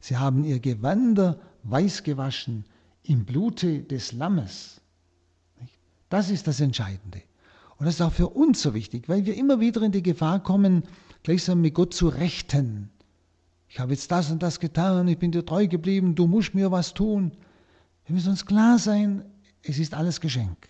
Sie 0.00 0.16
haben 0.16 0.44
ihr 0.44 0.60
Gewander 0.60 1.38
weiß 1.64 2.02
gewaschen 2.04 2.64
im 3.02 3.24
Blute 3.24 3.82
des 3.82 4.12
Lammes. 4.12 4.80
Das 6.08 6.30
ist 6.30 6.46
das 6.46 6.60
Entscheidende. 6.60 7.22
Und 7.76 7.86
das 7.86 7.96
ist 7.96 8.00
auch 8.00 8.12
für 8.12 8.28
uns 8.28 8.62
so 8.62 8.74
wichtig, 8.74 9.08
weil 9.08 9.26
wir 9.26 9.36
immer 9.36 9.60
wieder 9.60 9.82
in 9.82 9.92
die 9.92 10.02
Gefahr 10.02 10.42
kommen, 10.42 10.84
gleichsam 11.22 11.60
mit 11.60 11.74
Gott 11.74 11.92
zu 11.92 12.08
rechten. 12.08 12.90
Ich 13.68 13.78
habe 13.78 13.92
jetzt 13.92 14.10
das 14.10 14.30
und 14.30 14.42
das 14.42 14.58
getan, 14.58 15.08
ich 15.08 15.18
bin 15.18 15.32
dir 15.32 15.44
treu 15.44 15.66
geblieben, 15.66 16.14
du 16.14 16.26
musst 16.26 16.54
mir 16.54 16.70
was 16.70 16.94
tun. 16.94 17.32
Wir 18.06 18.14
müssen 18.14 18.30
uns 18.30 18.46
klar 18.46 18.78
sein, 18.78 19.24
es 19.62 19.78
ist 19.78 19.94
alles 19.94 20.20
Geschenk. 20.20 20.68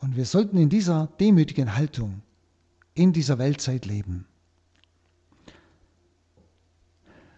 Und 0.00 0.16
wir 0.16 0.24
sollten 0.24 0.56
in 0.56 0.68
dieser 0.68 1.08
demütigen 1.18 1.76
Haltung 1.76 2.22
in 2.98 3.12
dieser 3.12 3.38
Weltzeit 3.38 3.86
leben. 3.86 4.26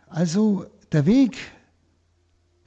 Also 0.08 0.66
der 0.90 1.06
Weg 1.06 1.36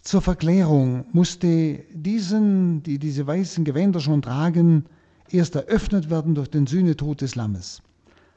zur 0.01 0.21
Verklärung 0.21 1.05
musste 1.11 1.83
diesen, 1.91 2.83
die 2.83 2.99
diese 2.99 3.25
weißen 3.25 3.65
Gewänder 3.65 3.99
schon 3.99 4.21
tragen, 4.21 4.85
erst 5.29 5.55
eröffnet 5.55 6.09
werden 6.09 6.35
durch 6.35 6.49
den 6.49 6.67
Sühnetod 6.67 7.21
des 7.21 7.35
Lammes. 7.35 7.81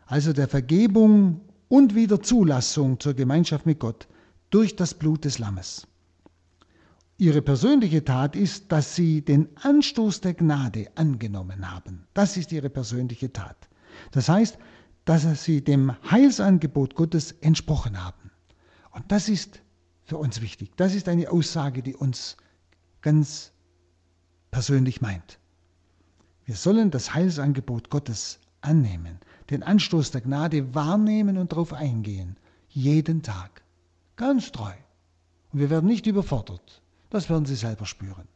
Also 0.06 0.32
der 0.32 0.48
Vergebung 0.48 1.40
und 1.68 1.94
wieder 1.94 2.22
Zulassung 2.22 2.98
zur 2.98 3.14
Gemeinschaft 3.14 3.66
mit 3.66 3.78
Gott 3.78 4.08
durch 4.50 4.74
das 4.74 4.94
Blut 4.94 5.24
des 5.24 5.38
Lammes. 5.38 5.86
Ihre 7.18 7.42
persönliche 7.42 8.04
Tat 8.04 8.36
ist, 8.36 8.70
dass 8.72 8.94
sie 8.94 9.22
den 9.22 9.48
Anstoß 9.56 10.20
der 10.20 10.34
Gnade 10.34 10.88
angenommen 10.94 11.70
haben. 11.70 12.06
Das 12.14 12.36
ist 12.36 12.52
ihre 12.52 12.70
persönliche 12.70 13.32
Tat. 13.32 13.56
Das 14.10 14.28
heißt, 14.28 14.58
dass 15.04 15.44
sie 15.44 15.62
dem 15.62 15.94
Heilsangebot 16.10 16.94
Gottes 16.94 17.32
entsprochen 17.32 18.02
haben. 18.02 18.30
Und 18.90 19.10
das 19.12 19.28
ist 19.28 19.60
für 20.04 20.18
uns 20.18 20.40
wichtig. 20.40 20.72
Das 20.76 20.94
ist 20.94 21.08
eine 21.08 21.30
Aussage, 21.30 21.82
die 21.82 21.94
uns 21.94 22.36
ganz 23.02 23.52
persönlich 24.50 25.00
meint. 25.00 25.38
Wir 26.44 26.56
sollen 26.56 26.90
das 26.90 27.14
Heilsangebot 27.14 27.90
Gottes 27.90 28.38
annehmen, 28.60 29.18
den 29.50 29.62
Anstoß 29.62 30.12
der 30.12 30.20
Gnade 30.20 30.74
wahrnehmen 30.74 31.38
und 31.38 31.52
darauf 31.52 31.72
eingehen. 31.72 32.36
Jeden 32.68 33.22
Tag. 33.22 33.62
Ganz 34.16 34.52
treu. 34.52 34.72
Und 35.52 35.60
wir 35.60 35.70
werden 35.70 35.86
nicht 35.86 36.06
überfordert. 36.06 36.82
Das 37.10 37.28
werden 37.30 37.46
Sie 37.46 37.54
selber 37.54 37.86
spüren. 37.86 38.28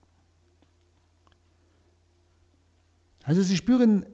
Also 3.25 3.43
Sie 3.43 3.57
spüren, 3.57 4.07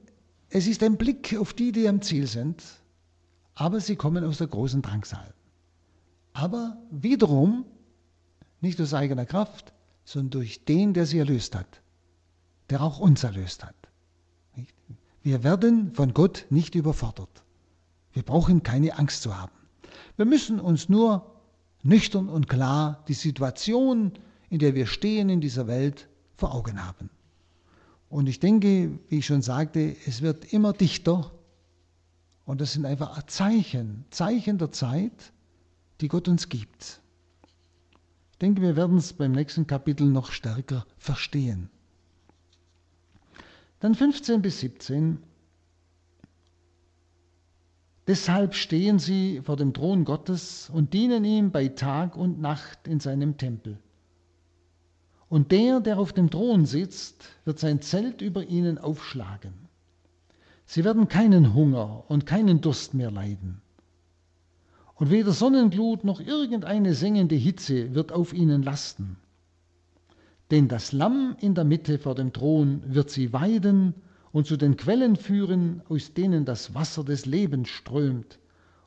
es 0.51 0.67
ist 0.67 0.83
ein 0.83 0.97
Blick 0.97 1.37
auf 1.39 1.53
die, 1.53 1.73
die 1.73 1.89
am 1.89 2.03
Ziel 2.03 2.27
sind, 2.27 2.63
aber 3.55 3.81
sie 3.81 3.97
kommen 3.97 4.25
aus 4.25 4.39
der 4.39 4.47
großen 4.47 4.83
Drangsal. 4.83 5.35
Aber 6.33 6.77
wiederum 6.91 7.65
nicht 8.61 8.81
aus 8.81 8.95
eigener 8.95 9.27
Kraft, 9.27 9.73
sondern 10.05 10.31
durch 10.31 10.65
den, 10.65 10.93
der 10.95 11.07
sie 11.07 11.19
erlöst 11.19 11.55
hat, 11.57 11.81
der 12.71 12.83
auch 12.83 12.99
uns 12.99 13.25
erlöst 13.25 13.65
hat. 13.65 13.75
Wir 15.23 15.43
werden 15.43 15.93
von 15.95 16.15
Gott 16.15 16.47
nicht 16.51 16.75
überfordert. 16.75 17.43
Wir 18.13 18.23
brauchen 18.23 18.63
keine 18.63 18.99
Angst 18.99 19.23
zu 19.23 19.37
haben. 19.37 19.53
Wir 20.17 20.25
müssen 20.25 20.61
uns 20.61 20.89
nur 20.89 21.35
nüchtern 21.83 22.29
und 22.29 22.49
klar 22.49 23.05
die 23.09 23.15
Situation 23.15 24.13
in 24.51 24.59
der 24.59 24.75
wir 24.75 24.87
stehen 24.87 25.29
in 25.29 25.41
dieser 25.41 25.67
Welt, 25.67 26.09
vor 26.37 26.55
Augen 26.55 26.85
haben. 26.85 27.11
Und 28.09 28.29
ich 28.29 28.39
denke, 28.39 28.99
wie 29.09 29.19
ich 29.19 29.27
schon 29.27 29.43
sagte, 29.43 29.97
es 30.07 30.23
wird 30.23 30.53
immer 30.53 30.73
dichter. 30.73 31.33
Und 32.45 32.61
das 32.61 32.73
sind 32.73 32.87
einfach 32.87 33.25
Zeichen, 33.25 34.05
Zeichen 34.11 34.59
der 34.59 34.71
Zeit, 34.71 35.33
die 36.01 36.09
Gott 36.09 36.29
uns 36.29 36.49
gibt. 36.49 37.01
Ich 38.33 38.39
denke, 38.39 38.63
wir 38.63 38.77
werden 38.77 38.99
es 38.99 39.13
beim 39.13 39.33
nächsten 39.33 39.67
Kapitel 39.67 40.07
noch 40.07 40.31
stärker 40.31 40.87
verstehen. 40.99 41.71
Dann 43.81 43.95
15 43.95 44.43
bis 44.43 44.61
17. 44.61 45.19
Deshalb 48.07 48.55
stehen 48.55 48.99
sie 49.01 49.41
vor 49.43 49.57
dem 49.57 49.75
Thron 49.75 50.05
Gottes 50.05 50.71
und 50.71 50.95
dienen 50.95 51.25
ihm 51.25 51.51
bei 51.51 51.69
Tag 51.69 52.17
und 52.17 52.41
Nacht 52.41 52.87
in 52.87 53.01
seinem 53.01 53.37
Tempel. 53.37 53.79
Und 55.29 55.51
der, 55.51 55.81
der 55.81 55.99
auf 55.99 56.13
dem 56.13 56.31
Thron 56.31 56.67
sitzt, 56.67 57.25
wird 57.45 57.59
sein 57.59 57.81
Zelt 57.81 58.23
über 58.23 58.45
ihnen 58.45 58.79
aufschlagen. 58.79 59.55
Sie 60.67 60.85
werden 60.85 61.09
keinen 61.09 61.55
Hunger 61.55 62.05
und 62.09 62.27
keinen 62.27 62.61
Durst 62.61 62.95
mehr 62.95 63.11
leiden. 63.11 63.61
Und 64.95 65.11
weder 65.11 65.33
Sonnenglut 65.33 66.05
noch 66.05 66.21
irgendeine 66.21 66.95
sengende 66.95 67.35
Hitze 67.35 67.95
wird 67.95 68.13
auf 68.13 68.33
ihnen 68.33 68.63
lasten. 68.63 69.17
Denn 70.51 70.69
das 70.69 70.93
Lamm 70.93 71.37
in 71.41 71.55
der 71.55 71.65
Mitte 71.65 71.99
vor 71.99 72.15
dem 72.15 72.33
Thron 72.33 72.83
wird 72.87 73.11
sie 73.11 73.33
weiden 73.33 73.95
und 74.33 74.47
zu 74.47 74.57
den 74.57 74.77
Quellen 74.77 75.17
führen, 75.17 75.83
aus 75.89 76.15
denen 76.15 76.45
das 76.45 76.75
Wasser 76.75 77.05
des 77.05 77.27
Lebens 77.27 77.69
strömt. 77.69 78.39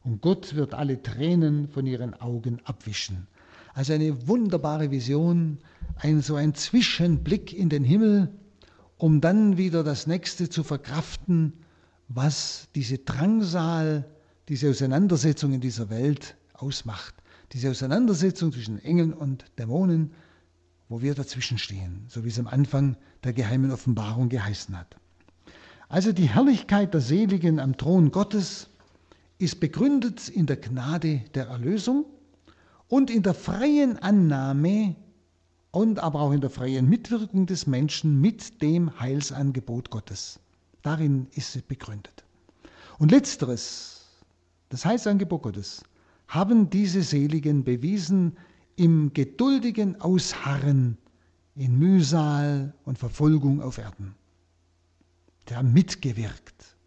Und 0.04 0.22
Gott 0.22 0.56
wird 0.56 0.74
alle 0.74 1.02
Tränen 1.02 1.68
von 1.68 1.86
ihren 1.86 2.14
Augen 2.14 2.60
abwischen. 2.64 3.28
Also 3.74 3.94
eine 3.94 4.28
wunderbare 4.28 4.90
Vision, 4.92 5.60
ein, 5.96 6.22
so 6.22 6.36
ein 6.36 6.54
Zwischenblick 6.56 7.54
in 7.54 7.70
den 7.70 7.84
Himmel, 7.84 8.30
um 8.98 9.22
dann 9.22 9.58
wieder 9.58 9.84
das 9.84 10.08
Nächste 10.08 10.50
zu 10.50 10.64
verkraften, 10.64 11.54
was 12.08 12.68
diese 12.76 12.98
Drangsal, 12.98 14.06
diese 14.50 14.70
Auseinandersetzung 14.70 15.54
in 15.54 15.62
dieser 15.62 15.90
Welt 15.90 16.36
ausmacht. 16.54 17.16
Diese 17.54 17.70
Auseinandersetzung 17.70 18.52
zwischen 18.52 18.84
Engeln 18.84 19.14
und 19.14 19.46
Dämonen, 19.58 20.12
wo 20.88 21.02
wir 21.02 21.16
dazwischen 21.16 21.58
stehen, 21.58 22.06
so 22.08 22.26
wie 22.26 22.30
es 22.30 22.40
am 22.40 22.48
Anfang 22.48 22.98
der 23.24 23.34
geheimen 23.34 23.72
Offenbarung 23.72 24.30
geheißen 24.30 24.78
hat. 24.78 24.98
Also 25.88 26.12
die 26.12 26.30
Herrlichkeit 26.30 26.94
der 26.94 27.02
Seligen 27.02 27.60
am 27.60 27.78
Thron 27.78 28.12
Gottes 28.12 28.70
ist 29.38 29.60
begründet 29.60 30.30
in 30.30 30.46
der 30.46 30.58
Gnade 30.58 31.22
der 31.34 31.48
Erlösung 31.48 32.06
und 32.88 33.10
in 33.10 33.24
der 33.24 33.34
freien 33.34 33.98
Annahme 33.98 34.96
und 35.72 36.00
aber 36.00 36.22
auch 36.22 36.32
in 36.32 36.42
der 36.42 36.50
freien 36.50 36.90
Mitwirkung 36.90 37.46
des 37.46 37.68
Menschen 37.68 38.20
mit 38.20 38.62
dem 38.62 39.00
Heilsangebot 39.00 39.90
Gottes. 39.90 40.40
Darin 40.82 41.28
ist 41.36 41.54
sie 41.54 41.62
begründet. 41.62 42.24
Und 42.98 43.12
letzteres, 43.12 44.08
das 44.70 44.86
Heilsangebot 44.86 45.44
Gottes, 45.44 45.84
haben 46.28 46.70
diese 46.70 47.02
Seligen 47.02 47.64
bewiesen 47.64 48.38
im 48.76 49.14
geduldigen 49.14 50.00
Ausharren 50.00 50.98
in 51.56 51.78
Mühsal 51.78 52.74
und 52.86 52.98
Verfolgung 52.98 53.62
auf 53.62 53.78
Erden. 53.78 54.16
Die 55.50 55.56
haben 55.56 55.74
mitgewirkt. 55.74 56.78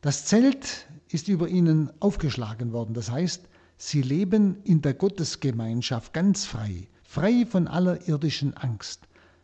Das 0.00 0.26
Zelt 0.26 0.86
ist 1.10 1.28
über 1.28 1.48
ihnen 1.48 1.90
aufgeschlagen 2.00 2.72
worden. 2.72 2.94
Das 2.94 3.10
heißt, 3.10 3.48
Sie 3.76 4.02
leben 4.02 4.62
in 4.64 4.82
der 4.82 4.94
Gottesgemeinschaft 4.94 6.12
ganz 6.12 6.44
frei, 6.44 6.86
frei 7.02 7.44
von 7.46 7.66
aller 7.66 8.08
irdischen 8.08 8.54
Angst, 8.54 9.02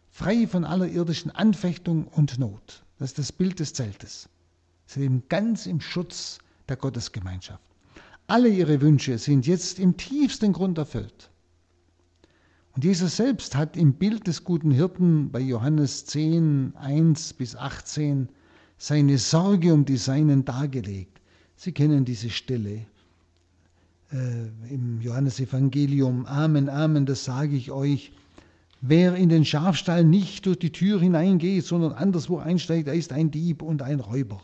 frei 0.08 0.46
von 0.46 0.64
aller 0.64 0.88
irdischen 0.88 1.30
Anfechtung 1.30 2.06
und 2.06 2.38
Not. 2.38 2.84
Das 2.98 3.10
ist 3.10 3.18
das 3.18 3.32
Bild 3.32 3.58
des 3.60 3.72
Zeltes. 3.72 4.28
Sie 4.86 5.00
leben 5.00 5.24
ganz 5.28 5.66
im 5.66 5.80
Schutz 5.80 6.38
der 6.68 6.76
Gottesgemeinschaft. 6.76 7.62
Alle 8.26 8.48
ihre 8.48 8.80
Wünsche 8.80 9.18
sind 9.18 9.46
jetzt 9.46 9.78
im 9.78 9.96
tiefsten 9.96 10.52
Grund 10.52 10.78
erfüllt. 10.78 11.30
Und 12.76 12.84
Jesus 12.84 13.16
selbst 13.16 13.56
hat 13.56 13.76
im 13.76 13.94
Bild 13.94 14.28
des 14.28 14.44
guten 14.44 14.70
Hirten 14.70 15.32
bei 15.32 15.40
Johannes 15.40 16.06
10, 16.06 16.76
1 16.76 17.32
bis 17.32 17.56
18 17.56 18.28
seine 18.78 19.18
Sorge 19.18 19.74
um 19.74 19.84
die 19.84 19.96
Seinen 19.96 20.44
dargelegt. 20.44 21.20
Sie 21.56 21.72
kennen 21.72 22.04
diese 22.04 22.30
Stelle 22.30 22.86
äh, 24.12 24.72
im 24.72 25.00
Johannesevangelium, 25.00 26.26
Amen, 26.26 26.68
Amen, 26.68 27.06
das 27.06 27.24
sage 27.24 27.56
ich 27.56 27.70
euch. 27.70 28.12
Wer 28.80 29.14
in 29.14 29.28
den 29.28 29.44
Schafstall 29.44 30.04
nicht 30.04 30.46
durch 30.46 30.58
die 30.58 30.72
Tür 30.72 31.00
hineingeht, 31.00 31.64
sondern 31.66 31.92
anderswo 31.92 32.38
einsteigt, 32.38 32.88
er 32.88 32.94
ist 32.94 33.12
ein 33.12 33.30
Dieb 33.30 33.62
und 33.62 33.82
ein 33.82 34.00
Räuber. 34.00 34.40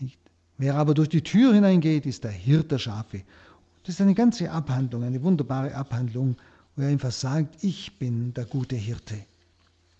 Nicht? 0.00 0.18
Wer 0.58 0.74
aber 0.74 0.94
durch 0.94 1.08
die 1.08 1.22
Tür 1.22 1.54
hineingeht, 1.54 2.06
ist 2.06 2.24
der 2.24 2.32
Hirt 2.32 2.72
der 2.72 2.78
Schafe. 2.78 3.22
Das 3.84 3.94
ist 3.94 4.00
eine 4.00 4.14
ganze 4.14 4.50
Abhandlung, 4.50 5.04
eine 5.04 5.22
wunderbare 5.22 5.74
Abhandlung, 5.74 6.36
wo 6.74 6.82
er 6.82 6.88
einfach 6.88 7.12
sagt, 7.12 7.62
ich 7.62 7.98
bin 7.98 8.34
der 8.34 8.44
gute 8.44 8.76
Hirte. 8.76 9.16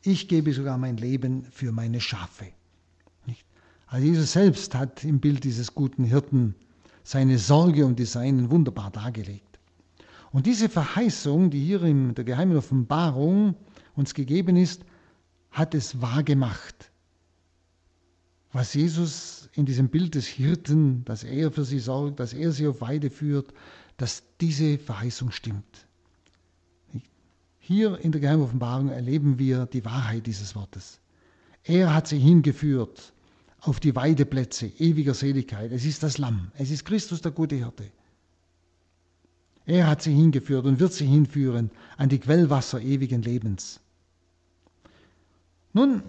Ich 0.02 0.28
gebe 0.28 0.52
sogar 0.52 0.76
mein 0.76 0.96
Leben 0.96 1.44
für 1.50 1.72
meine 1.72 2.00
Schafe. 2.00 2.46
Nicht? 3.26 3.44
Also 3.86 4.06
Jesus 4.06 4.32
selbst 4.32 4.74
hat 4.74 5.04
im 5.04 5.20
Bild 5.20 5.44
dieses 5.44 5.74
guten 5.74 6.04
Hirten 6.04 6.54
seine 7.02 7.38
Sorge 7.38 7.86
um 7.86 7.96
die 7.96 8.04
Seinen 8.04 8.50
wunderbar 8.50 8.90
dargelegt. 8.90 9.58
Und 10.32 10.46
diese 10.46 10.68
Verheißung, 10.68 11.50
die 11.50 11.64
hier 11.64 11.82
in 11.82 12.14
der 12.14 12.24
geheimen 12.24 12.56
Offenbarung 12.56 13.56
uns 13.96 14.14
gegeben 14.14 14.56
ist, 14.56 14.84
hat 15.50 15.74
es 15.74 16.00
wahrgemacht. 16.00 16.90
Was 18.52 18.74
Jesus 18.74 19.48
in 19.54 19.66
diesem 19.66 19.88
Bild 19.88 20.14
des 20.14 20.26
Hirten, 20.26 21.04
dass 21.04 21.24
er 21.24 21.50
für 21.50 21.64
sie 21.64 21.80
sorgt, 21.80 22.20
dass 22.20 22.32
er 22.32 22.52
sie 22.52 22.66
auf 22.66 22.80
Weide 22.80 23.10
führt, 23.10 23.52
dass 23.96 24.22
diese 24.40 24.78
Verheißung 24.78 25.30
stimmt. 25.30 25.86
Hier 27.58 27.98
in 27.98 28.12
der 28.12 28.20
geheimen 28.20 28.42
Offenbarung 28.42 28.88
erleben 28.88 29.38
wir 29.38 29.66
die 29.66 29.84
Wahrheit 29.84 30.26
dieses 30.26 30.54
Wortes. 30.54 31.00
Er 31.62 31.94
hat 31.94 32.08
sie 32.08 32.18
hingeführt 32.18 33.12
auf 33.60 33.80
die 33.80 33.94
Weideplätze 33.94 34.66
ewiger 34.78 35.14
Seligkeit. 35.14 35.72
Es 35.72 35.84
ist 35.84 36.02
das 36.02 36.18
Lamm. 36.18 36.50
Es 36.56 36.70
ist 36.70 36.84
Christus, 36.84 37.20
der 37.20 37.32
gute 37.32 37.56
Hirte. 37.56 37.84
Er 39.66 39.86
hat 39.86 40.02
sie 40.02 40.14
hingeführt 40.14 40.64
und 40.64 40.80
wird 40.80 40.92
sie 40.92 41.06
hinführen 41.06 41.70
an 41.96 42.08
die 42.08 42.18
Quellwasser 42.18 42.80
ewigen 42.80 43.22
Lebens. 43.22 43.80
Nun, 45.72 46.02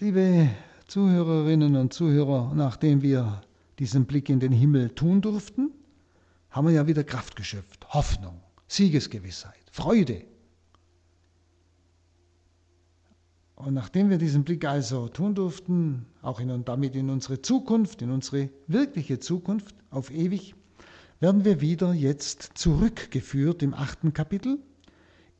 liebe 0.00 0.48
Zuhörerinnen 0.88 1.76
und 1.76 1.92
Zuhörer, 1.92 2.52
nachdem 2.54 3.02
wir 3.02 3.42
diesen 3.78 4.06
Blick 4.06 4.28
in 4.28 4.40
den 4.40 4.52
Himmel 4.52 4.90
tun 4.90 5.20
durften, 5.20 5.70
haben 6.50 6.66
wir 6.66 6.74
ja 6.74 6.86
wieder 6.86 7.04
Kraft 7.04 7.36
geschöpft, 7.36 7.86
Hoffnung, 7.90 8.40
Siegesgewissheit, 8.66 9.54
Freude. 9.70 10.24
Und 13.58 13.74
nachdem 13.74 14.08
wir 14.08 14.18
diesen 14.18 14.44
Blick 14.44 14.64
also 14.64 15.08
tun 15.08 15.34
durften, 15.34 16.06
auch 16.22 16.38
in, 16.38 16.52
und 16.52 16.68
damit 16.68 16.94
in 16.94 17.10
unsere 17.10 17.42
Zukunft, 17.42 18.02
in 18.02 18.12
unsere 18.12 18.50
wirkliche 18.68 19.18
Zukunft 19.18 19.74
auf 19.90 20.12
ewig, 20.12 20.54
werden 21.18 21.44
wir 21.44 21.60
wieder 21.60 21.92
jetzt 21.92 22.52
zurückgeführt 22.54 23.64
im 23.64 23.74
achten 23.74 24.12
Kapitel 24.12 24.60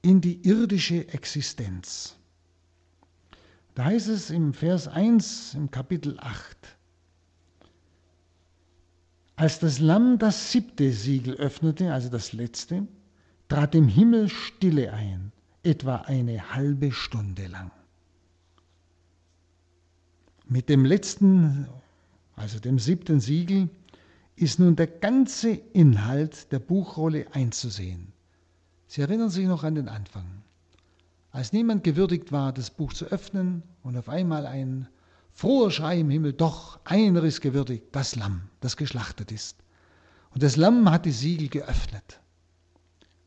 in 0.03 0.21
die 0.21 0.45
irdische 0.45 1.09
Existenz. 1.11 2.17
Da 3.77 3.85
heißt 3.85 4.09
es 4.09 4.31
im 4.31 4.53
Vers 4.53 4.89
1 4.89 5.55
im 5.55 5.71
Kapitel 5.71 6.19
8, 6.19 6.77
als 9.37 9.61
das 9.61 9.79
Lamm 9.79 10.19
das 10.19 10.51
siebte 10.51 10.91
Siegel 10.91 11.37
öffnete, 11.37 11.93
also 11.93 12.09
das 12.09 12.33
letzte, 12.33 12.89
trat 13.47 13.77
im 13.77 13.87
Himmel 13.87 14.29
Stille 14.29 14.93
ein, 14.93 15.31
etwa 15.63 15.99
eine 15.99 16.53
halbe 16.53 16.91
Stunde 16.91 17.47
lang. 17.47 17.71
Mit 20.51 20.71
dem 20.71 20.87
letzten, 20.87 21.69
also 22.35 22.59
dem 22.59 22.79
siebten 22.79 23.21
Siegel, 23.21 23.69
ist 24.35 24.59
nun 24.59 24.77
der 24.77 24.87
ganze 24.87 25.51
Inhalt 25.51 26.51
der 26.53 26.59
Buchrolle 26.59 27.27
einzusehen. 27.33 28.15
Sie 28.87 29.03
erinnern 29.03 29.29
sich 29.29 29.47
noch 29.47 29.63
an 29.63 29.75
den 29.75 29.89
Anfang. 29.89 30.25
Als 31.33 31.53
niemand 31.53 31.85
gewürdigt 31.85 32.33
war, 32.33 32.55
das 32.55 32.71
Buch 32.71 32.95
zu 32.95 33.05
öffnen 33.07 33.63
und 33.83 33.99
auf 33.99 34.09
einmal 34.09 34.47
ein 34.47 34.89
froher 35.35 35.71
Schrei 35.71 36.01
im 36.01 36.09
Himmel, 36.09 36.33
doch 36.33 36.81
einer 36.85 37.23
ist 37.25 37.43
gewürdigt, 37.43 37.85
das 37.93 38.17
Lamm, 38.17 38.41
das 38.61 38.79
geschlachtet 38.79 39.31
ist. 39.31 39.59
Und 40.31 40.43
das 40.43 40.57
Lamm 40.57 40.91
hat 40.91 41.05
die 41.05 41.13
Siegel 41.13 41.49
geöffnet. 41.49 42.21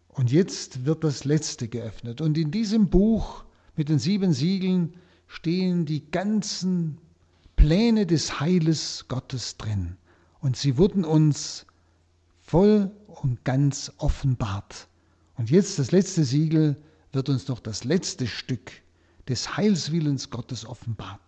Und 0.08 0.32
jetzt 0.32 0.86
wird 0.86 1.04
das 1.04 1.24
letzte 1.24 1.68
geöffnet. 1.68 2.20
Und 2.20 2.36
in 2.36 2.50
diesem 2.50 2.90
Buch 2.90 3.46
mit 3.76 3.90
den 3.90 4.00
sieben 4.00 4.34
Siegeln 4.34 4.96
stehen 5.28 5.86
die 5.86 6.10
ganzen 6.10 6.98
Pläne 7.62 8.08
des 8.08 8.40
Heiles 8.40 9.06
Gottes 9.08 9.56
drin. 9.56 9.96
Und 10.40 10.58
sie 10.58 10.80
wurden 10.80 11.06
uns 11.06 11.68
voll 12.42 12.90
und 13.06 13.46
ganz 13.46 13.92
offenbart. 13.98 14.88
Und 15.36 15.52
jetzt 15.52 15.78
das 15.78 15.92
letzte 15.92 16.24
Siegel 16.24 16.76
wird 17.12 17.30
uns 17.30 17.48
noch 17.48 17.60
das 17.60 17.84
letzte 17.84 18.26
Stück 18.26 18.72
des 19.30 19.58
Heilswillens 19.58 20.32
Gottes 20.32 20.66
offenbart. 20.66 21.22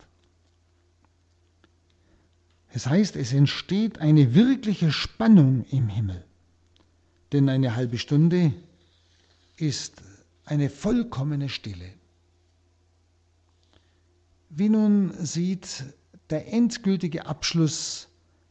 Es 2.70 2.88
heißt, 2.88 3.16
es 3.16 3.32
entsteht 3.32 4.00
eine 4.00 4.34
wirkliche 4.34 4.92
Spannung 4.92 5.66
im 5.70 5.88
Himmel. 5.88 6.26
Denn 7.32 7.48
eine 7.48 7.76
halbe 7.76 8.00
Stunde 8.00 8.52
ist 9.58 10.02
eine 10.46 10.72
vollkommene 10.72 11.50
Stille. 11.50 11.94
Wie 14.50 14.70
nun 14.70 15.14
sieht 15.24 15.84
der 16.34 16.52
endgültige 16.52 17.28
Abschluss 17.28 18.08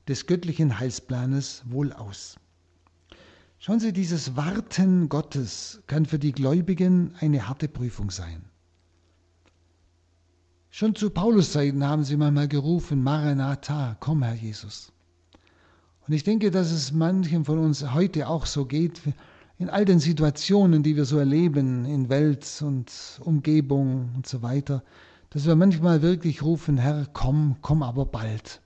des 0.06 0.28
göttlichen 0.28 0.78
Heilsplanes 0.78 1.64
wohl 1.66 1.92
aus. 1.92 2.36
Schauen 3.58 3.80
Sie, 3.80 3.92
dieses 3.92 4.36
Warten 4.36 5.08
Gottes 5.08 5.82
kann 5.88 6.06
für 6.06 6.20
die 6.20 6.30
Gläubigen 6.30 7.12
eine 7.18 7.48
harte 7.48 7.66
Prüfung 7.66 8.12
sein. 8.12 8.44
Schon 10.70 10.94
zu 10.94 11.10
Paulus 11.10 11.50
Zeiten 11.50 11.82
haben 11.82 12.04
sie 12.04 12.16
manchmal 12.16 12.46
gerufen, 12.46 13.02
Maranatha, 13.02 13.96
komm 13.98 14.22
Herr 14.22 14.34
Jesus. 14.34 14.92
Und 16.06 16.14
ich 16.14 16.22
denke, 16.22 16.52
dass 16.52 16.70
es 16.70 16.92
manchen 16.92 17.44
von 17.44 17.58
uns 17.58 17.92
heute 17.92 18.28
auch 18.28 18.46
so 18.46 18.64
geht, 18.64 19.00
in 19.58 19.68
all 19.68 19.84
den 19.84 19.98
Situationen, 19.98 20.84
die 20.84 20.94
wir 20.94 21.04
so 21.04 21.18
erleben, 21.18 21.84
in 21.84 22.08
Welt 22.08 22.46
und 22.64 22.92
Umgebung 23.24 24.12
und 24.14 24.28
so 24.28 24.40
weiter, 24.40 24.84
dass 25.32 25.46
wir 25.46 25.56
manchmal 25.56 26.02
wirklich 26.02 26.42
rufen, 26.42 26.76
Herr, 26.76 27.06
komm, 27.12 27.56
komm 27.62 27.82
aber 27.82 28.04
bald. 28.04 28.60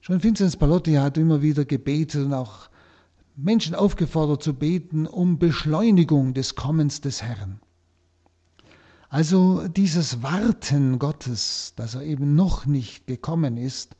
Schon 0.00 0.22
Vinzenz 0.22 0.56
Palotti 0.56 0.94
hat 0.94 1.16
immer 1.16 1.42
wieder 1.42 1.64
gebetet 1.64 2.26
und 2.26 2.34
auch 2.34 2.68
Menschen 3.36 3.74
aufgefordert 3.74 4.42
zu 4.42 4.54
beten 4.54 5.06
um 5.06 5.38
Beschleunigung 5.38 6.34
des 6.34 6.56
Kommens 6.56 7.00
des 7.00 7.22
Herrn. 7.22 7.60
Also 9.08 9.68
dieses 9.68 10.24
Warten 10.24 10.98
Gottes, 10.98 11.72
dass 11.76 11.94
er 11.94 12.02
eben 12.02 12.34
noch 12.34 12.66
nicht 12.66 13.06
gekommen 13.06 13.56
ist, 13.56 13.94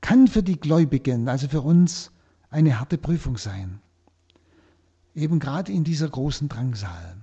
kann 0.00 0.26
für 0.26 0.42
die 0.42 0.58
Gläubigen, 0.58 1.28
also 1.28 1.46
für 1.46 1.60
uns, 1.60 2.10
eine 2.50 2.80
harte 2.80 2.98
Prüfung 2.98 3.36
sein. 3.36 3.80
Eben 5.14 5.38
gerade 5.38 5.70
in 5.70 5.84
dieser 5.84 6.08
großen 6.08 6.48
Drangsal. 6.48 7.16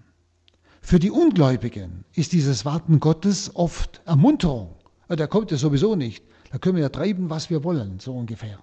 Für 0.86 1.00
die 1.00 1.12
Ungläubigen 1.12 2.04
ist 2.13 2.34
dieses 2.34 2.65
Warten 2.65 3.00
Gottes 3.00 3.56
oft 3.56 4.02
Ermunterung. 4.06 4.76
Der 5.10 5.30
kommt 5.30 5.50
ja 5.50 5.58
sowieso 5.58 5.96
nicht. 5.96 6.26
Da 6.52 6.58
können 6.58 6.76
wir 6.76 6.84
ja 6.84 6.89
treiben, 6.89 7.30
was 7.30 7.50
wir 7.50 7.63
wollen, 7.63 8.00
so 8.00 8.13
ungefähr. 8.13 8.60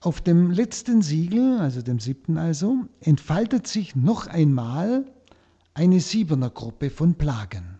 Auf 0.00 0.22
dem 0.22 0.50
letzten 0.50 1.02
Siegel, 1.02 1.58
also 1.58 1.82
dem 1.82 2.00
siebten 2.00 2.38
also, 2.38 2.86
entfaltet 3.00 3.66
sich 3.66 3.94
noch 3.94 4.26
einmal 4.26 5.04
eine 5.74 6.00
Siebener-Gruppe 6.00 6.88
von 6.88 7.14
Plagen, 7.14 7.78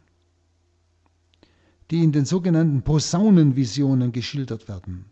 die 1.91 2.05
in 2.05 2.13
den 2.13 2.27
sogenannten 2.27 2.83
Posaunenvisionen 2.83 4.13
geschildert 4.13 4.69
werden. 4.69 5.07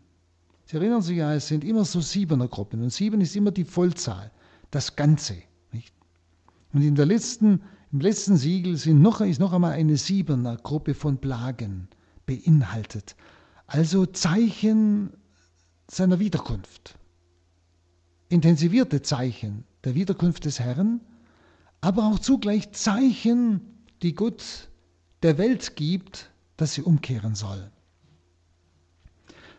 Sie 0.65 0.77
erinnern 0.77 1.01
sich 1.01 1.17
ja, 1.17 1.33
es 1.33 1.47
sind 1.47 1.63
immer 1.63 1.83
so 1.83 1.99
Siebener-Gruppen 1.99 2.83
und 2.83 2.93
sieben 2.93 3.21
ist 3.21 3.35
immer 3.35 3.51
die 3.51 3.65
Vollzahl, 3.65 4.31
das 4.69 4.95
Ganze. 4.95 5.35
Und 6.75 6.81
in 6.81 6.95
der 6.95 7.05
letzten, 7.05 7.61
im 7.93 8.01
letzten 8.01 8.35
Siegel 8.35 8.75
sind 8.75 9.01
noch, 9.01 9.21
ist 9.21 9.39
noch 9.39 9.53
einmal 9.53 9.71
eine 9.71 9.95
siebener 9.95 10.57
Gruppe 10.57 10.93
von 10.93 11.19
Plagen 11.19 11.87
beinhaltet. 12.25 13.15
Also 13.65 14.05
Zeichen 14.05 15.11
seiner 15.89 16.19
Wiederkunft. 16.19 16.97
Intensivierte 18.27 19.01
Zeichen 19.01 19.63
der 19.85 19.95
Wiederkunft 19.95 20.43
des 20.43 20.59
Herrn, 20.59 20.99
aber 21.79 22.07
auch 22.07 22.19
zugleich 22.19 22.73
Zeichen, 22.73 23.61
die 24.01 24.13
Gott 24.13 24.67
der 25.23 25.37
Welt 25.37 25.77
gibt, 25.77 26.29
dass 26.57 26.73
sie 26.73 26.81
umkehren 26.81 27.35
soll. 27.35 27.71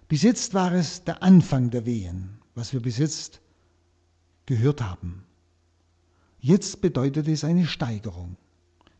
Bis 0.08 0.20
jetzt 0.20 0.52
war 0.52 0.74
es 0.74 1.02
der 1.04 1.22
Anfang 1.22 1.70
der 1.70 1.86
Wehen, 1.86 2.42
was 2.54 2.74
wir 2.74 2.80
bis 2.80 2.98
jetzt 2.98 3.40
gehört 4.44 4.82
haben. 4.82 5.25
Jetzt 6.46 6.80
bedeutet 6.80 7.26
es 7.26 7.42
eine 7.42 7.66
Steigerung. 7.66 8.36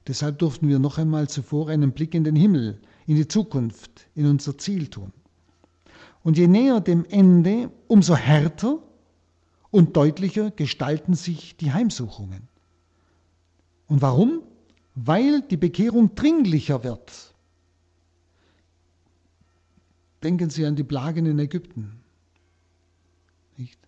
Deshalb 0.09 0.41
durften 0.41 0.69
wir 0.69 0.81
noch 0.81 0.99
einmal 0.99 1.29
zuvor 1.29 1.69
einen 1.69 1.93
Blick 1.93 2.13
in 2.13 2.25
den 2.25 2.35
Himmel, 2.35 2.81
in 3.07 3.15
die 3.15 3.29
Zukunft, 3.29 4.09
in 4.17 4.27
unser 4.27 4.59
Ziel 4.59 4.89
tun. 4.89 5.13
Und 6.25 6.37
je 6.37 6.49
näher 6.49 6.81
dem 6.81 7.05
Ende, 7.05 7.71
umso 7.87 8.17
härter 8.17 8.83
und 9.71 9.97
deutlicher 9.97 10.51
gestalten 10.51 11.15
sich 11.15 11.57
die 11.57 11.71
Heimsuchungen. 11.73 12.49
Und 13.87 14.03
warum? 14.03 14.43
Weil 14.97 15.41
die 15.43 15.57
Bekehrung 15.57 16.17
dringlicher 16.17 16.83
wird. 16.83 17.33
Denken 20.25 20.51
Sie 20.51 20.67
an 20.67 20.75
die 20.75 20.83
Plagen 20.83 21.27
in 21.27 21.39
Ägypten. 21.39 22.01
Nicht? 23.57 23.79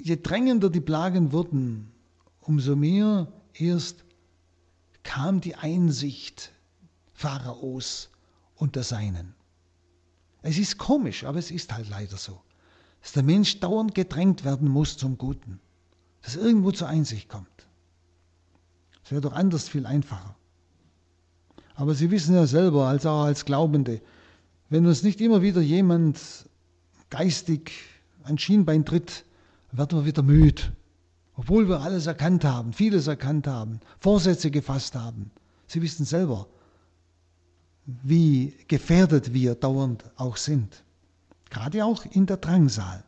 Je 0.00 0.16
drängender 0.16 0.68
die 0.68 0.80
Plagen 0.80 1.30
wurden, 1.30 1.91
umso 2.42 2.76
mehr 2.76 3.28
erst 3.54 4.04
kam 5.02 5.40
die 5.40 5.54
Einsicht 5.54 6.52
Pharaos 7.14 8.10
und 8.56 8.76
der 8.76 8.82
Seinen. 8.82 9.34
Es 10.42 10.58
ist 10.58 10.78
komisch, 10.78 11.24
aber 11.24 11.38
es 11.38 11.50
ist 11.50 11.72
halt 11.72 11.88
leider 11.88 12.16
so. 12.16 12.40
Dass 13.00 13.12
der 13.12 13.22
Mensch 13.22 13.60
dauernd 13.60 13.94
gedrängt 13.94 14.44
werden 14.44 14.68
muss 14.68 14.96
zum 14.96 15.18
Guten. 15.18 15.60
Dass 16.22 16.36
er 16.36 16.42
irgendwo 16.42 16.70
zur 16.70 16.88
Einsicht 16.88 17.28
kommt. 17.28 17.48
Es 19.04 19.10
wäre 19.10 19.20
doch 19.20 19.32
anders 19.32 19.68
viel 19.68 19.86
einfacher. 19.86 20.36
Aber 21.74 21.94
Sie 21.94 22.10
wissen 22.10 22.34
ja 22.34 22.46
selber, 22.46 22.86
als 22.86 23.06
auch 23.06 23.24
als 23.24 23.44
Glaubende, 23.44 24.00
wenn 24.68 24.86
uns 24.86 25.02
nicht 25.02 25.20
immer 25.20 25.42
wieder 25.42 25.60
jemand 25.60 26.18
geistig 27.10 27.72
ein 28.24 28.38
Schienbein 28.38 28.84
tritt, 28.84 29.24
werden 29.72 29.98
wir 29.98 30.06
wieder 30.06 30.22
müde. 30.22 30.62
Obwohl 31.36 31.68
wir 31.68 31.80
alles 31.80 32.06
erkannt 32.06 32.44
haben, 32.44 32.72
vieles 32.72 33.06
erkannt 33.06 33.46
haben, 33.46 33.80
Vorsätze 34.00 34.50
gefasst 34.50 34.94
haben. 34.94 35.30
Sie 35.66 35.80
wissen 35.80 36.04
selber, 36.04 36.46
wie 37.86 38.54
gefährdet 38.68 39.32
wir 39.32 39.54
dauernd 39.54 40.04
auch 40.16 40.36
sind. 40.36 40.84
Gerade 41.50 41.84
auch 41.84 42.04
in 42.04 42.26
der 42.26 42.36
Drangsal. 42.36 43.04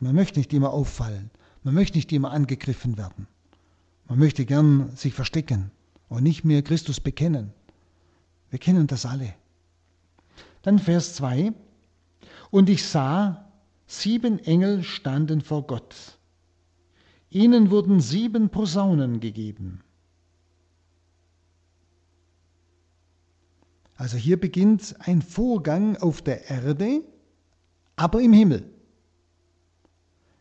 Man 0.00 0.14
möchte 0.14 0.38
nicht 0.38 0.52
immer 0.52 0.72
auffallen, 0.72 1.30
man 1.62 1.74
möchte 1.74 1.98
nicht 1.98 2.12
immer 2.12 2.30
angegriffen 2.30 2.96
werden. 2.96 3.26
Man 4.08 4.18
möchte 4.18 4.46
gern 4.46 4.94
sich 4.96 5.12
verstecken 5.12 5.70
und 6.08 6.22
nicht 6.22 6.44
mehr 6.44 6.62
Christus 6.62 7.00
bekennen. 7.00 7.52
Wir 8.50 8.58
kennen 8.58 8.86
das 8.86 9.04
alle. 9.04 9.34
Dann 10.62 10.78
Vers 10.78 11.14
2. 11.14 11.52
Und 12.50 12.68
ich 12.68 12.84
sah, 12.84 13.50
sieben 13.86 14.38
Engel 14.38 14.82
standen 14.84 15.40
vor 15.40 15.66
Gott. 15.66 16.15
Ihnen 17.36 17.70
wurden 17.70 18.00
sieben 18.00 18.48
Posaunen 18.48 19.20
gegeben. 19.20 19.82
Also 23.96 24.16
hier 24.16 24.40
beginnt 24.40 24.94
ein 25.00 25.20
Vorgang 25.20 25.98
auf 25.98 26.22
der 26.22 26.48
Erde, 26.48 27.02
aber 27.94 28.22
im 28.22 28.32
Himmel. 28.32 28.64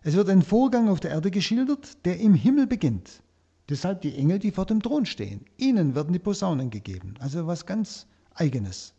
Es 0.03 0.13
wird 0.13 0.29
ein 0.29 0.41
Vorgang 0.41 0.87
auf 0.87 1.01
der 1.01 1.11
Erde 1.11 1.31
geschildert, 1.31 2.05
der 2.05 2.17
im 2.21 2.33
Himmel 2.33 2.65
beginnt. 2.65 3.21
Deshalb 3.67 4.01
die 4.01 4.15
Engel, 4.15 4.39
die 4.39 4.51
vor 4.51 4.65
dem 4.65 4.81
Thron 4.81 5.05
stehen. 5.05 5.41
Ihnen 5.57 5.95
werden 5.95 6.13
die 6.13 6.19
Posaunen 6.19 6.69
gegeben. 6.69 7.15
Also 7.19 7.45
was 7.45 7.65
ganz 7.65 8.07
Eigenes. 8.35 8.93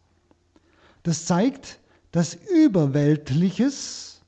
Das 1.03 1.25
zeigt, 1.25 1.81
dass 2.13 2.35
Überweltliches 2.35 4.21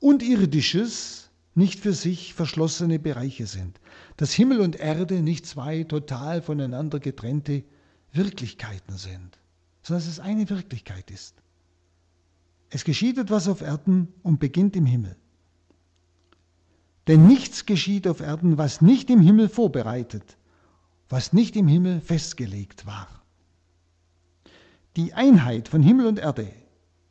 und 0.00 0.20
Irdisches 0.20 1.23
nicht 1.54 1.80
für 1.80 1.92
sich 1.92 2.34
verschlossene 2.34 2.98
Bereiche 2.98 3.46
sind. 3.46 3.80
Dass 4.16 4.32
Himmel 4.32 4.60
und 4.60 4.76
Erde 4.76 5.22
nicht 5.22 5.46
zwei 5.46 5.84
total 5.84 6.42
voneinander 6.42 7.00
getrennte 7.00 7.64
Wirklichkeiten 8.12 8.96
sind 8.96 9.38
sondern 9.84 10.04
dass 10.04 10.12
es 10.12 10.20
eine 10.20 10.48
Wirklichkeit 10.48 11.10
ist. 11.10 11.36
Es 12.70 12.84
geschieht 12.84 13.18
etwas 13.18 13.46
auf 13.46 13.60
Erden 13.60 14.12
und 14.22 14.40
beginnt 14.40 14.74
im 14.74 14.86
Himmel. 14.86 15.16
Denn 17.06 17.26
nichts 17.26 17.66
geschieht 17.66 18.08
auf 18.08 18.20
Erden, 18.20 18.56
was 18.56 18.80
nicht 18.80 19.10
im 19.10 19.20
Himmel 19.20 19.48
vorbereitet, 19.48 20.38
was 21.10 21.34
nicht 21.34 21.54
im 21.54 21.68
Himmel 21.68 22.00
festgelegt 22.00 22.86
war. 22.86 23.08
Die 24.96 25.12
Einheit 25.12 25.68
von 25.68 25.82
Himmel 25.82 26.06
und 26.06 26.18
Erde 26.18 26.50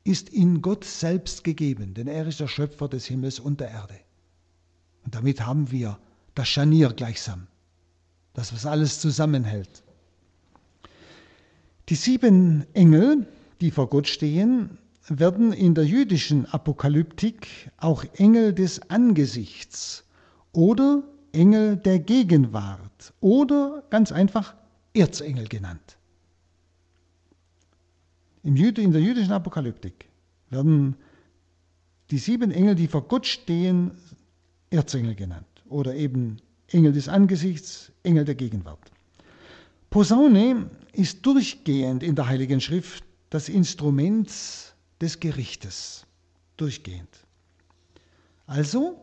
ist 0.03 0.29
in 0.29 0.61
Gott 0.61 0.83
selbst 0.83 1.43
gegeben, 1.43 1.93
denn 1.93 2.07
er 2.07 2.25
ist 2.25 2.39
der 2.39 2.47
Schöpfer 2.47 2.89
des 2.89 3.05
Himmels 3.05 3.39
und 3.39 3.59
der 3.59 3.69
Erde. 3.69 3.99
Und 5.05 5.15
damit 5.15 5.45
haben 5.45 5.71
wir 5.71 5.97
das 6.35 6.47
Scharnier 6.47 6.89
gleichsam, 6.93 7.47
das 8.33 8.53
was 8.53 8.65
alles 8.65 8.99
zusammenhält. 8.99 9.83
Die 11.89 11.95
sieben 11.95 12.65
Engel, 12.73 13.27
die 13.61 13.71
vor 13.71 13.89
Gott 13.89 14.07
stehen, 14.07 14.77
werden 15.09 15.51
in 15.51 15.75
der 15.75 15.85
jüdischen 15.85 16.45
Apokalyptik 16.45 17.71
auch 17.77 18.05
Engel 18.15 18.53
des 18.53 18.89
Angesichts 18.89 20.05
oder 20.53 21.03
Engel 21.33 21.75
der 21.77 21.99
Gegenwart 21.99 23.13
oder 23.19 23.83
ganz 23.89 24.11
einfach 24.11 24.55
Erzengel 24.93 25.47
genannt. 25.47 25.97
in 28.43 28.55
der 28.55 29.01
jüdischen 29.01 29.33
Apokalyptik 29.33 30.05
werden 30.49 30.95
die 32.11 32.17
sieben 32.17 32.51
Engel, 32.51 32.75
die 32.75 32.87
vor 32.87 33.07
Gott 33.07 33.25
stehen, 33.25 33.91
Erzengel 34.73 35.15
genannt 35.15 35.45
oder 35.69 35.95
eben 35.95 36.37
Engel 36.67 36.93
des 36.93 37.07
Angesichts, 37.07 37.91
Engel 38.03 38.25
der 38.25 38.35
Gegenwart. 38.35 38.91
Posaune 39.89 40.69
ist 40.91 41.25
durchgehend 41.25 42.01
in 42.01 42.15
der 42.15 42.27
Heiligen 42.27 42.59
Schrift 42.59 43.03
das 43.29 43.49
Instrument 43.49 44.31
des 44.99 45.19
Gerichtes. 45.19 46.05
Durchgehend. 46.57 47.09
Also 48.47 48.99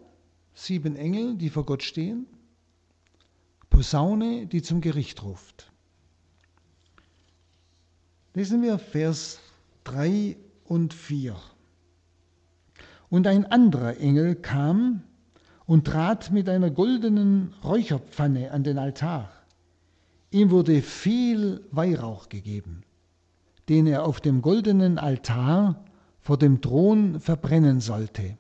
sieben 0.54 0.96
Engel, 0.96 1.36
die 1.36 1.50
vor 1.50 1.64
Gott 1.64 1.82
stehen, 1.82 2.26
Posaune, 3.70 4.46
die 4.46 4.62
zum 4.62 4.80
Gericht 4.80 5.22
ruft. 5.22 5.70
Lesen 8.34 8.62
wir 8.62 8.78
Vers 8.78 9.40
3 9.84 10.36
und 10.64 10.94
4. 10.94 11.36
Und 13.08 13.26
ein 13.26 13.46
anderer 13.46 13.96
Engel 13.98 14.36
kam 14.36 15.02
und 15.70 15.84
trat 15.84 16.32
mit 16.32 16.48
einer 16.48 16.68
goldenen 16.68 17.54
Räucherpfanne 17.62 18.50
an 18.50 18.64
den 18.64 18.76
Altar 18.76 19.30
Ihm 20.32 20.50
wurde 20.50 20.82
viel 20.82 21.64
Weihrauch 21.70 22.28
gegeben, 22.28 22.82
den 23.68 23.86
er 23.86 24.04
auf 24.04 24.20
dem 24.20 24.42
goldenen 24.42 24.98
Altar 24.98 25.84
vor 26.20 26.38
dem 26.38 26.60
Thron 26.60 27.20
verbrennen 27.20 27.78
sollte, 27.78 28.36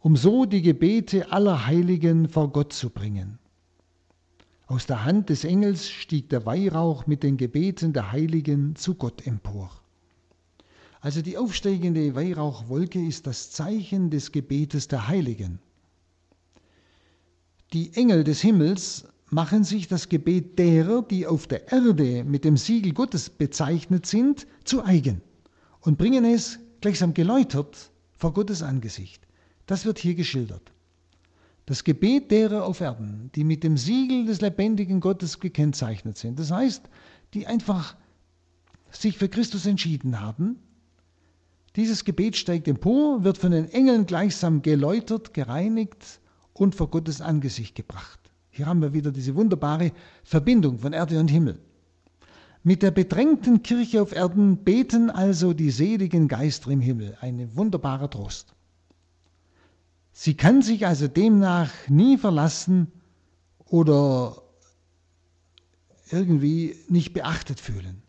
um 0.00 0.14
so 0.14 0.44
die 0.44 0.60
Gebete 0.60 1.32
aller 1.32 1.64
Heiligen 1.64 2.28
vor 2.28 2.52
Gott 2.52 2.74
zu 2.74 2.90
bringen. 2.90 3.38
Aus 4.66 4.84
der 4.84 5.06
Hand 5.06 5.30
des 5.30 5.42
Engels 5.44 5.88
stieg 5.88 6.28
der 6.28 6.44
Weihrauch 6.44 7.06
mit 7.06 7.22
den 7.22 7.38
Gebeten 7.38 7.94
der 7.94 8.12
Heiligen 8.12 8.76
zu 8.76 8.94
Gott 8.94 9.26
empor. 9.26 9.70
Also 11.00 11.22
die 11.22 11.38
aufsteigende 11.38 12.14
Weihrauchwolke 12.14 13.00
ist 13.00 13.26
das 13.26 13.52
Zeichen 13.52 14.10
des 14.10 14.32
Gebetes 14.32 14.86
der 14.86 15.08
Heiligen. 15.08 15.60
Die 17.72 17.92
Engel 17.94 18.22
des 18.22 18.40
Himmels 18.40 19.06
machen 19.30 19.64
sich 19.64 19.88
das 19.88 20.08
Gebet 20.08 20.58
derer, 20.58 21.02
die 21.02 21.26
auf 21.26 21.46
der 21.46 21.72
Erde 21.72 22.22
mit 22.24 22.44
dem 22.44 22.56
Siegel 22.56 22.92
Gottes 22.92 23.28
bezeichnet 23.28 24.06
sind, 24.06 24.46
zu 24.64 24.84
eigen 24.84 25.20
und 25.80 25.98
bringen 25.98 26.24
es 26.24 26.60
gleichsam 26.80 27.12
geläutert 27.12 27.90
vor 28.16 28.32
Gottes 28.32 28.62
Angesicht. 28.62 29.26
Das 29.66 29.84
wird 29.84 29.98
hier 29.98 30.14
geschildert. 30.14 30.72
Das 31.66 31.82
Gebet 31.82 32.30
derer 32.30 32.64
auf 32.64 32.80
Erden, 32.80 33.30
die 33.34 33.42
mit 33.42 33.64
dem 33.64 33.76
Siegel 33.76 34.26
des 34.26 34.40
lebendigen 34.40 35.00
Gottes 35.00 35.40
gekennzeichnet 35.40 36.16
sind. 36.16 36.38
Das 36.38 36.52
heißt, 36.52 36.82
die 37.34 37.48
einfach 37.48 37.96
sich 38.92 39.18
für 39.18 39.28
Christus 39.28 39.66
entschieden 39.66 40.20
haben. 40.20 40.60
Dieses 41.74 42.04
Gebet 42.04 42.36
steigt 42.36 42.68
empor, 42.68 43.24
wird 43.24 43.36
von 43.36 43.50
den 43.50 43.68
Engeln 43.68 44.06
gleichsam 44.06 44.62
geläutert, 44.62 45.34
gereinigt 45.34 46.20
und 46.60 46.74
vor 46.74 46.90
Gottes 46.90 47.20
Angesicht 47.20 47.74
gebracht. 47.74 48.18
Hier 48.50 48.66
haben 48.66 48.80
wir 48.80 48.92
wieder 48.92 49.12
diese 49.12 49.34
wunderbare 49.34 49.92
Verbindung 50.24 50.78
von 50.78 50.92
Erde 50.92 51.20
und 51.20 51.28
Himmel. 51.28 51.58
Mit 52.62 52.82
der 52.82 52.90
bedrängten 52.90 53.62
Kirche 53.62 54.02
auf 54.02 54.12
Erden 54.12 54.64
beten 54.64 55.10
also 55.10 55.52
die 55.52 55.70
seligen 55.70 56.26
Geister 56.26 56.70
im 56.70 56.80
Himmel. 56.80 57.16
Ein 57.20 57.54
wunderbarer 57.54 58.10
Trost. 58.10 58.54
Sie 60.12 60.34
kann 60.34 60.62
sich 60.62 60.86
also 60.86 61.08
demnach 61.08 61.70
nie 61.88 62.16
verlassen 62.16 62.90
oder 63.66 64.42
irgendwie 66.10 66.76
nicht 66.88 67.12
beachtet 67.12 67.60
fühlen, 67.60 68.02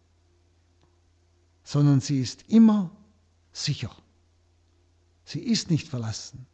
sondern 1.64 2.00
sie 2.00 2.20
ist 2.20 2.46
immer 2.48 2.92
sicher. 3.52 3.92
Sie 5.26 5.40
ist 5.42 5.70
nicht 5.70 5.90
verlassen. 5.90 6.46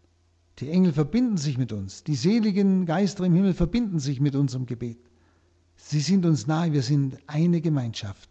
Die 0.60 0.70
Engel 0.70 0.94
verbinden 0.94 1.38
sich 1.38 1.58
mit 1.58 1.72
uns. 1.72 2.04
Die 2.04 2.16
seligen 2.16 2.86
Geister 2.86 3.26
im 3.26 3.34
Himmel 3.34 3.54
verbinden 3.54 4.00
sich 4.00 4.20
mit 4.20 4.36
unserem 4.36 4.66
Gebet. 4.66 5.00
Sie 5.76 6.00
sind 6.00 6.26
uns 6.26 6.48
nahe, 6.48 6.72
wir 6.74 6.84
sind 6.84 7.18
eine 7.28 7.60
Gemeinschaft. 7.60 8.30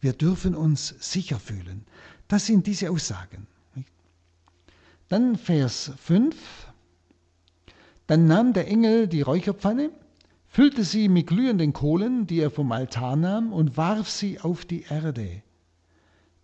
Wir 0.00 0.12
dürfen 0.12 0.54
uns 0.54 0.94
sicher 1.00 1.38
fühlen. 1.38 1.84
Das 2.28 2.46
sind 2.46 2.66
diese 2.66 2.90
Aussagen. 2.90 3.46
Dann 5.08 5.36
Vers 5.36 5.92
5. 5.98 6.34
Dann 8.06 8.26
nahm 8.26 8.52
der 8.52 8.68
Engel 8.68 9.06
die 9.08 9.22
Räucherpfanne, 9.22 9.90
füllte 10.48 10.84
sie 10.84 11.08
mit 11.08 11.28
glühenden 11.28 11.72
Kohlen, 11.72 12.26
die 12.26 12.40
er 12.40 12.50
vom 12.50 12.72
Altar 12.72 13.16
nahm, 13.16 13.52
und 13.52 13.76
warf 13.76 14.08
sie 14.08 14.40
auf 14.40 14.64
die 14.64 14.82
Erde. 14.82 15.42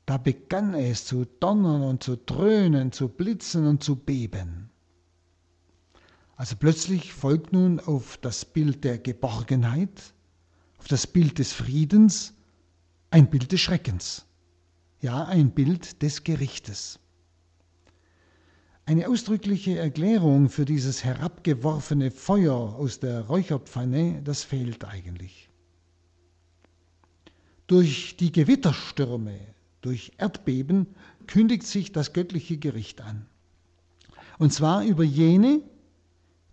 Da 0.06 0.16
begann 0.16 0.72
es 0.74 1.04
zu 1.04 1.26
donnern 1.40 1.82
und 1.82 2.02
zu 2.02 2.16
dröhnen, 2.16 2.92
zu 2.92 3.08
blitzen 3.08 3.66
und 3.66 3.82
zu 3.82 3.96
beben. 3.96 4.67
Also 6.38 6.54
plötzlich 6.54 7.12
folgt 7.12 7.52
nun 7.52 7.80
auf 7.80 8.16
das 8.18 8.44
Bild 8.44 8.84
der 8.84 8.98
Geborgenheit, 8.98 10.14
auf 10.78 10.86
das 10.86 11.04
Bild 11.08 11.40
des 11.40 11.52
Friedens 11.52 12.32
ein 13.10 13.28
Bild 13.28 13.50
des 13.50 13.60
Schreckens. 13.60 14.24
ja 15.00 15.24
ein 15.24 15.50
Bild 15.50 16.00
des 16.00 16.22
Gerichtes. 16.22 17.00
Eine 18.86 19.08
ausdrückliche 19.08 19.78
Erklärung 19.78 20.48
für 20.48 20.64
dieses 20.64 21.02
herabgeworfene 21.02 22.12
Feuer 22.12 22.76
aus 22.76 23.00
der 23.00 23.22
Räucherpfanne, 23.22 24.22
das 24.22 24.44
fehlt 24.44 24.84
eigentlich. 24.84 25.50
Durch 27.66 28.16
die 28.16 28.30
Gewitterstürme, 28.30 29.40
durch 29.80 30.12
Erdbeben 30.18 30.86
kündigt 31.26 31.66
sich 31.66 31.90
das 31.90 32.12
göttliche 32.12 32.58
Gericht 32.58 33.00
an. 33.00 33.26
Und 34.38 34.52
zwar 34.52 34.84
über 34.84 35.02
jene, 35.02 35.62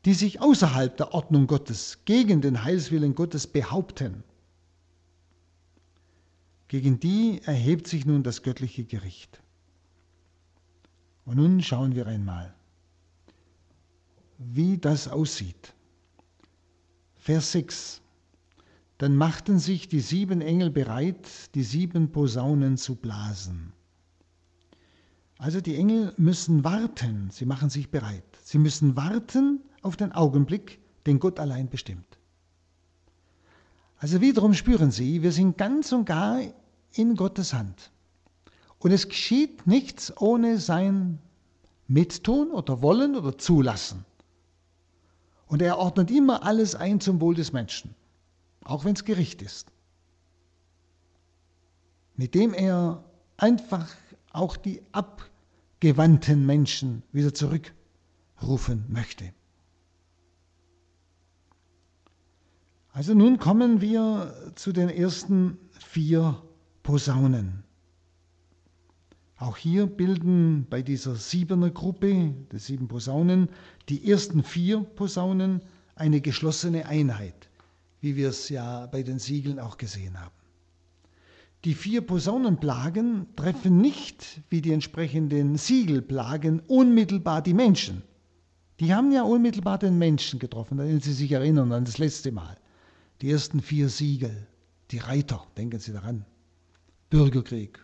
die 0.06 0.14
sich 0.14 0.40
außerhalb 0.40 0.96
der 0.96 1.14
Ordnung 1.14 1.48
Gottes 1.48 2.00
gegen 2.06 2.40
den 2.40 2.64
Heilswillen 2.64 3.16
Gottes 3.16 3.48
behaupten. 3.48 4.24
Gegen 6.68 7.00
die 7.00 7.42
erhebt 7.44 7.88
sich 7.88 8.06
nun 8.06 8.22
das 8.22 8.44
göttliche 8.44 8.84
Gericht. 8.84 9.42
Und 11.26 11.38
nun 11.38 11.62
schauen 11.64 11.96
wir 11.96 12.06
einmal, 12.06 12.54
wie 14.38 14.78
das 14.78 15.08
aussieht. 15.08 15.74
Vers 17.16 17.52
6. 17.54 18.02
Dann 19.00 19.16
machten 19.16 19.58
sich 19.58 19.88
die 19.88 20.00
sieben 20.00 20.42
Engel 20.42 20.70
bereit, 20.70 21.28
die 21.56 21.64
sieben 21.64 22.12
Posaunen 22.12 22.78
zu 22.78 22.96
blasen. 22.96 23.74
Also 25.40 25.62
die 25.62 25.76
Engel 25.76 26.14
müssen 26.18 26.64
warten, 26.64 27.30
sie 27.32 27.46
machen 27.46 27.70
sich 27.70 27.90
bereit. 27.90 28.24
Sie 28.44 28.60
müssen 28.60 28.96
warten 28.96 29.62
auf 29.86 29.96
den 29.96 30.12
Augenblick, 30.12 30.80
den 31.06 31.20
Gott 31.20 31.40
allein 31.40 31.70
bestimmt. 31.70 32.18
Also 33.98 34.20
wiederum 34.20 34.54
spüren 34.54 34.92
Sie, 34.92 35.22
wir 35.22 35.32
sind 35.32 35.58
ganz 35.58 35.92
und 35.92 36.06
gar 36.06 36.42
in 36.94 37.16
Gottes 37.16 37.54
Hand. 37.54 37.92
Und 38.80 38.92
es 38.92 39.08
geschieht 39.08 39.66
nichts 39.68 40.16
ohne 40.20 40.58
sein 40.58 41.20
Mittun 41.88 42.52
oder 42.52 42.82
Wollen 42.82 43.16
oder 43.16 43.38
Zulassen. 43.38 44.06
Und 45.48 45.62
er 45.62 45.78
ordnet 45.78 46.10
immer 46.12 46.44
alles 46.44 46.76
ein 46.76 47.00
zum 47.00 47.22
Wohl 47.22 47.36
des 47.36 47.54
Menschen, 47.54 47.94
auch 48.64 48.86
wenn 48.86 48.96
es 48.96 49.06
Gericht 49.06 49.42
ist. 49.42 49.72
Mit 52.16 52.34
dem 52.34 52.54
er 52.54 53.04
einfach 53.38 53.88
auch 54.32 54.58
die 54.58 54.82
abgewandten 54.92 56.46
Menschen 56.46 57.04
wieder 57.12 57.34
zurückrufen 57.34 58.86
möchte. 58.90 59.32
Also 62.96 63.14
nun 63.14 63.40
kommen 63.40 63.82
wir 63.82 64.34
zu 64.56 64.72
den 64.72 64.88
ersten 64.88 65.58
vier 65.72 66.42
Posaunen. 66.82 67.66
Auch 69.38 69.58
hier 69.58 69.86
bilden 69.86 70.66
bei 70.70 70.82
dieser 70.82 71.18
siebener 71.18 71.72
Gruppe 71.72 72.34
der 72.54 72.60
sieben 72.60 72.88
Posaunen 72.88 73.50
die 73.90 74.10
ersten 74.10 74.44
vier 74.44 74.80
Posaunen 74.80 75.62
eine 75.96 76.22
geschlossene 76.22 76.86
Einheit, 76.86 77.50
wie 78.00 78.16
wir 78.16 78.30
es 78.30 78.48
ja 78.48 78.86
bei 78.86 79.04
den 79.04 79.20
Siegeln 79.20 79.60
auch 79.60 79.76
gesehen 79.76 80.18
haben. 80.18 80.32
Die 81.66 81.74
vier 81.74 82.00
Posaunenplagen 82.00 83.26
treffen 83.36 83.82
nicht, 83.82 84.40
wie 84.50 84.62
die 84.62 84.72
entsprechenden 84.72 85.58
Siegelplagen, 85.58 86.62
unmittelbar 86.62 87.42
die 87.42 87.56
Menschen. 87.56 88.04
Die 88.80 88.94
haben 88.94 89.12
ja 89.12 89.24
unmittelbar 89.24 89.80
den 89.80 89.98
Menschen 89.98 90.40
getroffen, 90.40 90.78
wenn 90.78 91.02
Sie 91.02 91.12
sich 91.12 91.34
erinnern 91.34 91.74
an 91.74 91.84
das 91.84 91.98
letzte 91.98 92.32
Mal. 92.32 92.56
Die 93.22 93.32
ersten 93.32 93.62
vier 93.62 93.90
Siegel, 93.90 94.48
die 94.92 94.98
Reiter, 94.98 95.46
denken 95.58 95.80
Sie 95.80 95.94
daran. 95.94 96.26
Bürgerkrieg. 97.10 97.80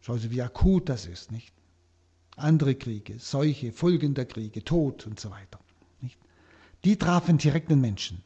Schauen 0.00 0.18
Sie, 0.18 0.30
wie 0.30 0.42
akut 0.42 0.88
das 0.88 1.06
ist, 1.06 1.32
nicht? 1.32 1.52
Andere 2.36 2.74
Kriege, 2.74 3.18
Seuche, 3.18 3.72
Folgen 3.72 4.14
der 4.14 4.26
Kriege, 4.26 4.64
Tod 4.64 5.06
und 5.06 5.20
so 5.20 5.30
weiter. 5.30 5.60
Nicht? 6.00 6.18
Die 6.84 6.96
trafen 6.96 7.38
direkt 7.38 7.70
den 7.70 7.80
Menschen. 7.80 8.22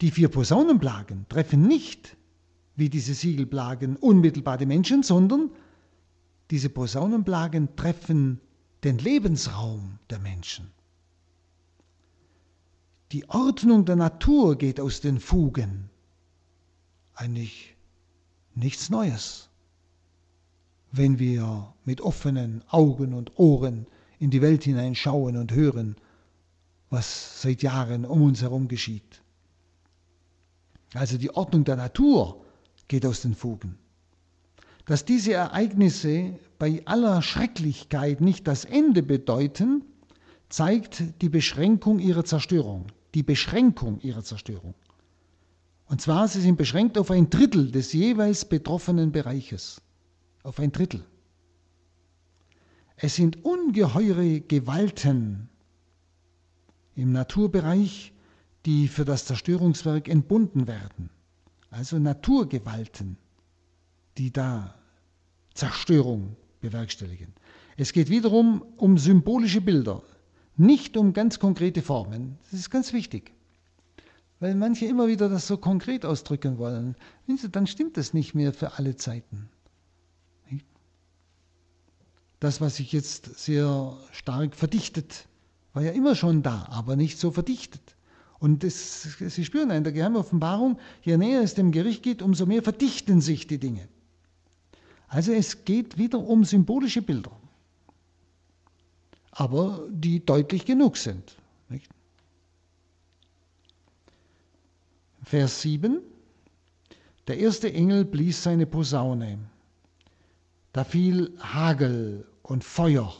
Die 0.00 0.10
vier 0.10 0.28
Posaunenplagen 0.28 1.26
treffen 1.28 1.66
nicht, 1.66 2.16
wie 2.76 2.88
diese 2.88 3.14
Siegelplagen, 3.14 3.96
unmittelbar 3.96 4.58
die 4.58 4.66
Menschen, 4.66 5.02
sondern 5.02 5.50
diese 6.50 6.68
Posaunenplagen 6.68 7.74
treffen 7.74 8.40
den 8.84 8.98
Lebensraum 8.98 9.98
der 10.10 10.20
Menschen. 10.20 10.70
Die 13.12 13.26
Ordnung 13.30 13.86
der 13.86 13.96
Natur 13.96 14.58
geht 14.58 14.78
aus 14.80 15.00
den 15.00 15.18
Fugen. 15.18 15.88
Eigentlich 17.14 17.74
nichts 18.54 18.90
Neues. 18.90 19.48
Wenn 20.92 21.18
wir 21.18 21.72
mit 21.86 22.02
offenen 22.02 22.62
Augen 22.68 23.14
und 23.14 23.38
Ohren 23.38 23.86
in 24.18 24.30
die 24.30 24.42
Welt 24.42 24.64
hineinschauen 24.64 25.38
und 25.38 25.52
hören, 25.52 25.96
was 26.90 27.40
seit 27.40 27.62
Jahren 27.62 28.04
um 28.04 28.20
uns 28.20 28.42
herum 28.42 28.68
geschieht. 28.68 29.22
Also 30.92 31.16
die 31.16 31.30
Ordnung 31.30 31.64
der 31.64 31.76
Natur 31.76 32.44
geht 32.88 33.06
aus 33.06 33.22
den 33.22 33.34
Fugen. 33.34 33.78
Dass 34.84 35.06
diese 35.06 35.32
Ereignisse 35.32 36.38
bei 36.58 36.82
aller 36.84 37.22
Schrecklichkeit 37.22 38.20
nicht 38.20 38.46
das 38.46 38.66
Ende 38.66 39.02
bedeuten, 39.02 39.82
zeigt 40.50 41.22
die 41.22 41.28
Beschränkung 41.30 42.00
ihrer 42.00 42.24
Zerstörung. 42.24 42.86
Die 43.14 43.22
Beschränkung 43.22 44.00
ihrer 44.00 44.22
Zerstörung. 44.22 44.74
Und 45.86 46.00
zwar, 46.00 46.28
sie 46.28 46.40
sind 46.40 46.56
beschränkt 46.56 46.98
auf 46.98 47.10
ein 47.10 47.30
Drittel 47.30 47.70
des 47.70 47.92
jeweils 47.92 48.44
betroffenen 48.44 49.10
Bereiches. 49.10 49.80
Auf 50.42 50.60
ein 50.60 50.72
Drittel. 50.72 51.04
Es 52.96 53.14
sind 53.14 53.44
ungeheure 53.44 54.40
Gewalten 54.40 55.48
im 56.94 57.12
Naturbereich, 57.12 58.12
die 58.66 58.88
für 58.88 59.04
das 59.04 59.24
Zerstörungswerk 59.24 60.08
entbunden 60.08 60.66
werden. 60.66 61.10
Also 61.70 61.98
Naturgewalten, 61.98 63.16
die 64.18 64.32
da 64.32 64.74
Zerstörung 65.54 66.36
bewerkstelligen. 66.60 67.32
Es 67.76 67.92
geht 67.92 68.10
wiederum 68.10 68.62
um 68.76 68.98
symbolische 68.98 69.60
Bilder, 69.60 70.02
nicht 70.58 70.96
um 70.96 71.12
ganz 71.12 71.38
konkrete 71.38 71.82
Formen. 71.82 72.38
Das 72.50 72.60
ist 72.60 72.70
ganz 72.70 72.92
wichtig 72.92 73.32
weil 74.40 74.54
manche 74.54 74.86
immer 74.86 75.08
wieder 75.08 75.28
das 75.28 75.46
so 75.46 75.56
konkret 75.56 76.04
ausdrücken 76.04 76.58
wollen. 76.58 76.96
Dann 77.50 77.66
stimmt 77.66 77.96
das 77.96 78.14
nicht 78.14 78.34
mehr 78.34 78.52
für 78.52 78.78
alle 78.78 78.96
Zeiten. 78.96 79.48
Das, 82.40 82.60
was 82.60 82.76
sich 82.76 82.92
jetzt 82.92 83.38
sehr 83.38 83.96
stark 84.12 84.54
verdichtet, 84.54 85.26
war 85.72 85.82
ja 85.82 85.90
immer 85.90 86.14
schon 86.14 86.42
da, 86.44 86.68
aber 86.70 86.94
nicht 86.94 87.18
so 87.18 87.32
verdichtet. 87.32 87.96
Und 88.38 88.62
das, 88.62 89.02
Sie 89.18 89.44
spüren 89.44 89.70
in 89.70 89.82
der 89.82 89.92
Geheimoffenbarung, 89.92 90.78
je 91.02 91.16
näher 91.16 91.42
es 91.42 91.54
dem 91.54 91.72
Gericht 91.72 92.04
geht, 92.04 92.22
umso 92.22 92.46
mehr 92.46 92.62
verdichten 92.62 93.20
sich 93.20 93.48
die 93.48 93.58
Dinge. 93.58 93.88
Also 95.08 95.32
es 95.32 95.64
geht 95.64 95.98
wieder 95.98 96.20
um 96.20 96.44
symbolische 96.44 97.02
Bilder, 97.02 97.32
aber 99.38 99.86
die 99.88 100.24
deutlich 100.24 100.66
genug 100.66 100.96
sind. 100.96 101.36
Nicht? 101.68 101.88
Vers 105.22 105.62
7. 105.62 106.00
Der 107.28 107.38
erste 107.38 107.72
Engel 107.72 108.04
blies 108.04 108.42
seine 108.42 108.66
Posaune. 108.66 109.38
Da 110.72 110.82
fiel 110.82 111.38
Hagel 111.38 112.26
und 112.42 112.64
Feuer, 112.64 113.14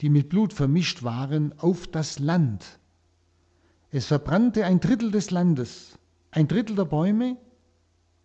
die 0.00 0.08
mit 0.08 0.30
Blut 0.30 0.54
vermischt 0.54 1.02
waren, 1.02 1.52
auf 1.58 1.86
das 1.86 2.18
Land. 2.18 2.78
Es 3.90 4.06
verbrannte 4.06 4.64
ein 4.64 4.80
Drittel 4.80 5.10
des 5.10 5.30
Landes, 5.30 5.98
ein 6.30 6.48
Drittel 6.48 6.74
der 6.74 6.86
Bäume 6.86 7.36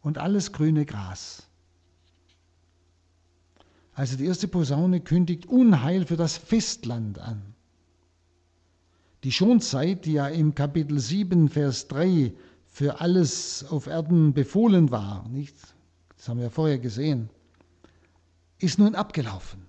und 0.01 0.19
alles 0.19 0.53
grüne 0.53 0.85
Gras. 0.85 1.49
Also 3.95 4.17
die 4.17 4.25
erste 4.25 4.49
Posaune 4.49 4.99
kündigt 4.99 5.45
Unheil 5.45 6.05
für 6.05 6.17
das 6.17 6.37
Festland 6.37 7.17
an. 7.17 7.41
Die 9.23 9.31
Schonzeit, 9.31 10.05
die 10.05 10.13
ja 10.13 10.27
im 10.27 10.53
Kapitel 10.53 10.99
7, 10.99 11.47
Vers 11.47 11.87
3 11.87 12.33
für 12.67 12.99
alles 12.99 13.65
auf 13.69 13.87
Erden 13.87 14.33
befohlen 14.33 14.91
war, 14.91 15.27
nicht? 15.29 15.55
das 16.17 16.27
haben 16.27 16.41
wir 16.41 16.51
vorher 16.51 16.77
gesehen, 16.77 17.29
ist 18.59 18.79
nun 18.79 18.95
abgelaufen. 18.95 19.61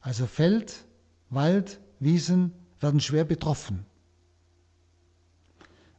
Also 0.00 0.26
Feld, 0.26 0.84
Wald, 1.30 1.80
Wiesen 1.98 2.52
werden 2.80 3.00
schwer 3.00 3.24
betroffen. 3.24 3.84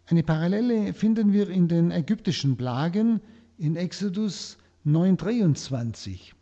Eine 0.06 0.24
Parallele 0.24 0.94
finden 0.94 1.34
wir 1.34 1.50
in 1.50 1.68
den 1.68 1.92
ägyptischen 1.92 2.56
Plagen 2.56 3.20
in 3.58 3.76
Exodus 3.76 4.58
9:23. 4.86 6.34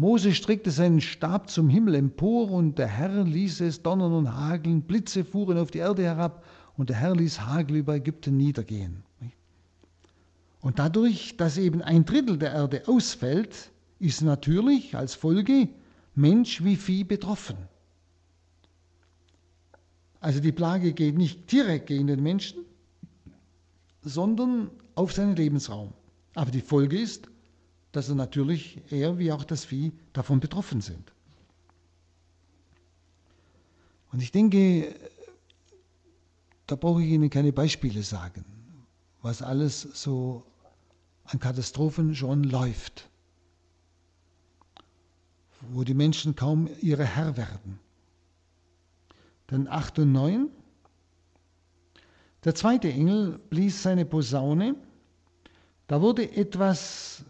Mose 0.00 0.32
streckte 0.32 0.70
seinen 0.70 1.02
Stab 1.02 1.50
zum 1.50 1.68
Himmel 1.68 1.94
empor 1.94 2.50
und 2.50 2.78
der 2.78 2.86
Herr 2.86 3.22
ließ 3.22 3.60
es 3.60 3.82
donnern 3.82 4.14
und 4.14 4.34
hageln, 4.34 4.80
Blitze 4.80 5.26
fuhren 5.26 5.58
auf 5.58 5.70
die 5.70 5.80
Erde 5.80 6.04
herab 6.04 6.42
und 6.78 6.88
der 6.88 6.96
Herr 6.96 7.14
ließ 7.14 7.42
Hagel 7.42 7.76
über 7.76 7.96
Ägypten 7.96 8.38
niedergehen. 8.38 9.02
Und 10.62 10.78
dadurch, 10.78 11.36
dass 11.36 11.58
eben 11.58 11.82
ein 11.82 12.06
Drittel 12.06 12.38
der 12.38 12.52
Erde 12.52 12.84
ausfällt, 12.86 13.72
ist 13.98 14.22
natürlich 14.22 14.96
als 14.96 15.14
Folge 15.14 15.68
Mensch 16.14 16.64
wie 16.64 16.76
Vieh 16.76 17.04
betroffen. 17.04 17.58
Also 20.20 20.40
die 20.40 20.52
Plage 20.52 20.94
geht 20.94 21.18
nicht 21.18 21.52
direkt 21.52 21.88
gegen 21.88 22.06
den 22.06 22.22
Menschen, 22.22 22.64
sondern 24.00 24.70
auf 24.94 25.12
seinen 25.12 25.36
Lebensraum. 25.36 25.92
Aber 26.34 26.50
die 26.50 26.62
Folge 26.62 26.98
ist, 26.98 27.28
dass 27.92 28.08
er 28.08 28.14
natürlich, 28.14 28.80
er 28.90 29.18
wie 29.18 29.32
auch 29.32 29.44
das 29.44 29.64
Vieh, 29.64 29.92
davon 30.12 30.40
betroffen 30.40 30.80
sind. 30.80 31.12
Und 34.12 34.22
ich 34.22 34.32
denke, 34.32 34.94
da 36.66 36.76
brauche 36.76 37.02
ich 37.02 37.10
Ihnen 37.10 37.30
keine 37.30 37.52
Beispiele 37.52 38.02
sagen, 38.02 38.44
was 39.22 39.42
alles 39.42 39.82
so 39.82 40.44
an 41.24 41.38
Katastrophen 41.38 42.14
schon 42.14 42.44
läuft, 42.44 43.08
wo 45.72 45.84
die 45.84 45.94
Menschen 45.94 46.34
kaum 46.34 46.68
ihre 46.80 47.04
Herr 47.04 47.36
werden. 47.36 47.78
Dann 49.46 49.68
8 49.68 50.00
und 50.00 50.12
9. 50.12 50.48
Der 52.44 52.54
zweite 52.54 52.90
Engel 52.90 53.38
blies 53.50 53.82
seine 53.82 54.04
Posaune, 54.04 54.74
da 55.86 56.00
wurde 56.00 56.30
etwas, 56.36 57.24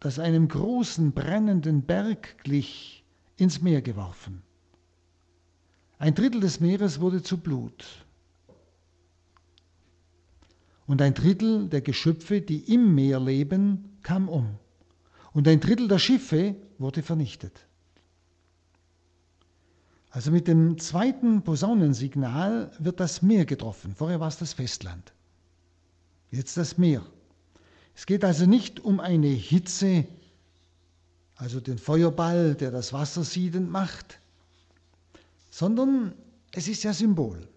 das 0.00 0.18
einem 0.18 0.48
großen 0.48 1.12
brennenden 1.12 1.82
Berg 1.82 2.42
glich, 2.44 3.04
ins 3.36 3.60
Meer 3.60 3.82
geworfen. 3.82 4.42
Ein 5.98 6.14
Drittel 6.14 6.40
des 6.40 6.60
Meeres 6.60 7.00
wurde 7.00 7.22
zu 7.22 7.38
Blut. 7.38 8.04
Und 10.86 11.02
ein 11.02 11.14
Drittel 11.14 11.68
der 11.68 11.80
Geschöpfe, 11.80 12.40
die 12.40 12.72
im 12.72 12.94
Meer 12.94 13.18
leben, 13.18 13.98
kam 14.02 14.28
um. 14.28 14.58
Und 15.32 15.48
ein 15.48 15.60
Drittel 15.60 15.88
der 15.88 15.98
Schiffe 15.98 16.54
wurde 16.78 17.02
vernichtet. 17.02 17.66
Also 20.10 20.30
mit 20.30 20.48
dem 20.48 20.78
zweiten 20.78 21.42
Posaunensignal 21.42 22.70
wird 22.78 23.00
das 23.00 23.20
Meer 23.20 23.44
getroffen. 23.44 23.94
Vorher 23.94 24.20
war 24.20 24.28
es 24.28 24.38
das 24.38 24.54
Festland. 24.54 25.12
Jetzt 26.30 26.56
das 26.56 26.78
Meer. 26.78 27.04
Es 27.96 28.04
geht 28.04 28.24
also 28.24 28.44
nicht 28.44 28.78
um 28.80 29.00
eine 29.00 29.28
Hitze, 29.28 30.06
also 31.34 31.60
den 31.60 31.78
Feuerball, 31.78 32.54
der 32.54 32.70
das 32.70 32.92
Wasser 32.92 33.24
siedend 33.24 33.70
macht, 33.70 34.20
sondern 35.50 36.12
es 36.52 36.68
ist 36.68 36.84
ja 36.84 36.92
Symbol. 36.92 37.48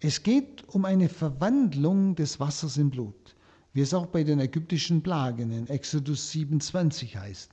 Es 0.00 0.22
geht 0.22 0.66
um 0.68 0.86
eine 0.86 1.10
Verwandlung 1.10 2.14
des 2.14 2.40
Wassers 2.40 2.78
in 2.78 2.88
Blut, 2.88 3.36
wie 3.74 3.82
es 3.82 3.92
auch 3.92 4.06
bei 4.06 4.24
den 4.24 4.40
ägyptischen 4.40 5.02
Plagen 5.02 5.52
in 5.52 5.68
Exodus 5.68 6.30
27 6.30 7.18
heißt. 7.18 7.50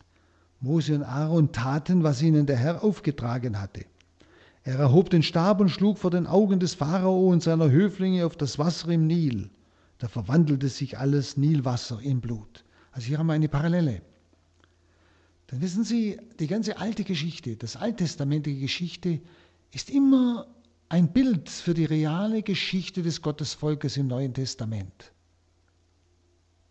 Mose 0.61 0.95
und 0.95 1.03
Aaron 1.03 1.51
taten, 1.51 2.03
was 2.03 2.21
ihnen 2.21 2.45
der 2.45 2.57
Herr 2.57 2.85
aufgetragen 2.85 3.59
hatte. 3.59 3.85
Er 4.63 4.79
erhob 4.79 5.09
den 5.09 5.23
Stab 5.23 5.59
und 5.59 5.69
schlug 5.69 5.97
vor 5.97 6.11
den 6.11 6.25
Augen 6.25 6.61
des 6.61 6.73
Pharao 6.73 7.27
und 7.27 7.43
seiner 7.43 7.69
Höflinge 7.69 8.25
auf 8.25 8.37
das 8.37 8.57
Wasser 8.59 8.89
im 8.89 9.07
Nil. 9.07 9.49
Da 10.01 10.07
verwandelte 10.07 10.67
sich 10.67 10.97
alles 10.97 11.37
Nilwasser 11.37 12.01
in 12.01 12.21
Blut. 12.21 12.65
Also 12.91 13.05
hier 13.05 13.19
haben 13.19 13.27
wir 13.27 13.33
eine 13.33 13.47
Parallele. 13.47 14.01
Dann 15.45 15.61
wissen 15.61 15.83
Sie, 15.83 16.17
die 16.39 16.47
ganze 16.47 16.79
alte 16.79 17.03
Geschichte, 17.03 17.55
das 17.55 17.75
alttestamentliche 17.75 18.61
Geschichte, 18.61 19.21
ist 19.71 19.91
immer 19.91 20.47
ein 20.89 21.13
Bild 21.13 21.49
für 21.49 21.75
die 21.75 21.85
reale 21.85 22.41
Geschichte 22.41 23.03
des 23.03 23.21
Gottesvolkes 23.21 23.95
im 23.95 24.07
Neuen 24.07 24.33
Testament. 24.33 25.13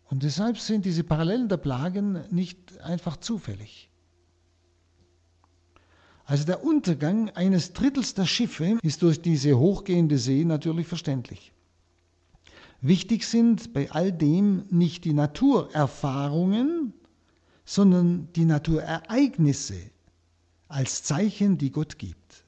Und 0.09 0.23
deshalb 0.23 0.59
sind 0.59 0.83
diese 0.83 1.05
Parallelen 1.05 1.47
der 1.47 1.55
Plagen 1.55 2.19
nicht 2.31 2.81
einfach 2.81 3.15
zufällig. 3.15 3.89
Also 6.25 6.43
der 6.45 6.65
Untergang 6.65 7.29
eines 7.29 7.71
Drittels 7.71 8.13
der 8.13 8.25
Schiffe 8.25 8.77
ist 8.83 9.01
durch 9.01 9.21
diese 9.21 9.57
hochgehende 9.57 10.17
See 10.17 10.43
natürlich 10.43 10.87
verständlich. 10.87 11.50
Wichtig 12.81 13.25
sind 13.25 13.73
bei 13.73 13.91
all 13.91 14.11
dem 14.11 14.65
nicht 14.71 15.05
die 15.05 15.13
Naturerfahrungen, 15.13 16.93
sondern 17.63 18.27
die 18.35 18.45
Naturereignisse 18.45 19.79
als 20.67 21.03
Zeichen, 21.03 21.59
die 21.59 21.71
Gott 21.71 21.99
gibt. 21.99 22.43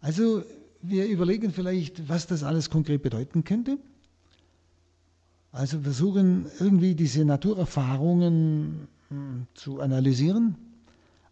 Also 0.00 0.42
wir 0.82 1.06
überlegen 1.06 1.52
vielleicht, 1.52 2.08
was 2.08 2.26
das 2.26 2.42
alles 2.42 2.68
konkret 2.68 3.02
bedeuten 3.02 3.44
könnte. 3.44 3.78
Also 5.52 5.80
versuchen 5.80 6.46
irgendwie 6.58 6.94
diese 6.94 7.24
Naturerfahrungen 7.24 8.88
hm, 9.08 9.46
zu 9.54 9.80
analysieren. 9.80 10.56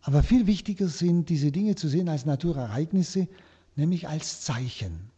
Aber 0.03 0.23
viel 0.23 0.47
wichtiger 0.47 0.89
sind 0.89 1.29
diese 1.29 1.51
Dinge 1.51 1.75
zu 1.75 1.89
sehen 1.89 2.09
als 2.09 2.25
Naturereignisse, 2.25 3.27
nämlich 3.75 4.09
als 4.09 4.43
Zeichen. 4.43 5.11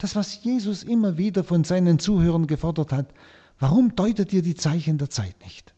Das, 0.00 0.16
was 0.16 0.42
Jesus 0.42 0.82
immer 0.82 1.18
wieder 1.18 1.44
von 1.44 1.62
seinen 1.62 1.98
Zuhörern 1.98 2.46
gefordert 2.46 2.90
hat, 2.90 3.12
warum 3.58 3.94
deutet 3.94 4.32
ihr 4.32 4.40
die 4.40 4.54
Zeichen 4.54 4.96
der 4.96 5.10
Zeit 5.10 5.36
nicht? 5.44 5.74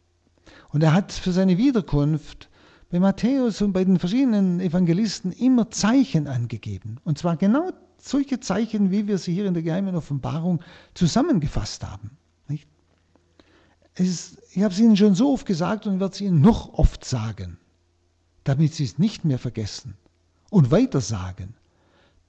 Und 0.69 0.81
er 0.81 0.93
hat 0.93 1.11
für 1.11 1.33
seine 1.33 1.57
Wiederkunft 1.57 2.49
bei 2.89 3.01
Matthäus 3.01 3.61
und 3.61 3.73
bei 3.73 3.83
den 3.83 3.99
verschiedenen 3.99 4.61
Evangelisten 4.61 5.33
immer 5.33 5.69
Zeichen 5.71 6.27
angegeben. 6.27 7.01
Und 7.03 7.17
zwar 7.17 7.35
genau 7.35 7.71
solche 7.97 8.39
Zeichen, 8.39 8.91
wie 8.91 9.07
wir 9.07 9.17
sie 9.17 9.33
hier 9.33 9.45
in 9.45 9.55
der 9.55 9.61
geheimen 9.61 9.93
Offenbarung 9.93 10.61
zusammengefasst 10.93 11.83
haben. 11.83 12.11
Ist, 13.95 14.37
ich 14.53 14.63
habe 14.63 14.73
es 14.73 14.79
Ihnen 14.79 14.97
schon 14.97 15.15
so 15.15 15.33
oft 15.33 15.45
gesagt 15.45 15.85
und 15.85 15.99
werde 15.99 16.13
es 16.13 16.21
Ihnen 16.21 16.39
noch 16.39 16.73
oft 16.73 17.03
sagen, 17.03 17.59
damit 18.45 18.73
Sie 18.73 18.85
es 18.85 18.97
nicht 18.97 19.25
mehr 19.25 19.37
vergessen 19.37 19.95
und 20.49 20.71
weiter 20.71 21.01
sagen, 21.01 21.55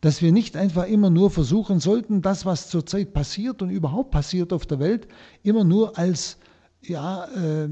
dass 0.04 0.20
wir 0.20 0.32
nicht 0.32 0.54
einfach 0.54 0.86
immer 0.86 1.08
nur 1.08 1.30
versuchen 1.30 1.80
sollten, 1.80 2.20
das, 2.20 2.44
was 2.44 2.68
zurzeit 2.68 3.14
passiert 3.14 3.62
und 3.62 3.70
überhaupt 3.70 4.10
passiert 4.10 4.52
auf 4.52 4.66
der 4.66 4.78
Welt, 4.78 5.08
immer 5.42 5.64
nur 5.64 5.96
als 5.96 6.36
ja, 6.82 7.24
äh, 7.24 7.70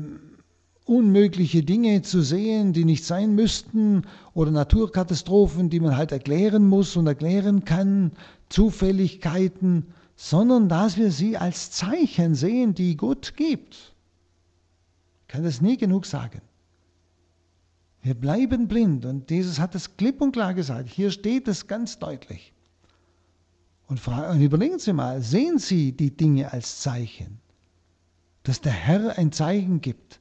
unmögliche 0.87 1.63
Dinge 1.63 2.01
zu 2.01 2.23
sehen, 2.23 2.73
die 2.73 2.87
nicht 2.87 3.05
sein 3.05 3.35
müssten, 3.35 4.07
oder 4.33 4.51
Naturkatastrophen, 4.51 5.69
die 5.69 5.81
man 5.81 5.95
halt 5.95 6.11
erklären 6.11 6.67
muss 6.67 6.97
und 6.97 7.07
erklären 7.07 7.67
kann, 7.67 8.13
Zufälligkeiten, 8.49 9.89
sondern 10.17 10.71
dass 10.71 10.97
wir 10.97 11.13
sie 11.13 11.37
als 11.37 11.71
Zeichen 11.71 12.35
sehen, 12.35 12.73
die 12.73 12.97
Gott 12.97 13.35
gibt. 13.37 13.93
Ich 15.21 15.29
kann 15.29 15.45
das 15.45 15.61
nie 15.61 15.77
genug 15.77 16.07
sagen. 16.07 16.41
Wir 18.03 18.15
bleiben 18.15 18.69
blind 18.69 19.05
und 19.05 19.31
Jesus 19.31 19.59
hat 19.59 19.75
es 19.75 19.97
klipp 19.97 20.21
und 20.21 20.33
klar 20.33 20.55
gesagt. 20.55 20.89
Hier 20.89 21.11
steht 21.11 21.49
es 21.49 21.67
ganz 21.67 21.99
deutlich. 21.99 22.53
Und, 23.87 24.07
und 24.07 24.41
überlegen 24.41 24.79
Sie 24.79 24.93
mal, 24.93 25.23
sehen 25.23 25.59
Sie 25.59 25.93
die 25.93 26.17
Dinge 26.17 26.53
als 26.53 26.81
Zeichen, 26.81 27.39
dass 28.43 28.61
der 28.61 28.73
Herr 28.73 29.19
ein 29.19 29.33
Zeichen 29.33 29.81
gibt. 29.81 30.21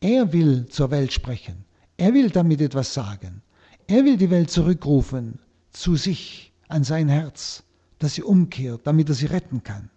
Er 0.00 0.32
will 0.32 0.66
zur 0.66 0.90
Welt 0.90 1.12
sprechen. 1.12 1.64
Er 1.96 2.12
will 2.12 2.30
damit 2.30 2.60
etwas 2.60 2.92
sagen. 2.92 3.42
Er 3.86 4.04
will 4.04 4.16
die 4.16 4.30
Welt 4.30 4.50
zurückrufen 4.50 5.38
zu 5.70 5.96
sich, 5.96 6.52
an 6.68 6.82
sein 6.82 7.08
Herz 7.08 7.62
dass 8.02 8.14
sie 8.14 8.24
umkehrt, 8.24 8.84
damit 8.84 9.08
er 9.08 9.14
sie 9.14 9.26
retten 9.26 9.62
kann. 9.62 9.88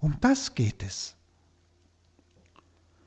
Um 0.00 0.16
das 0.20 0.54
geht 0.56 0.82
es. 0.82 1.15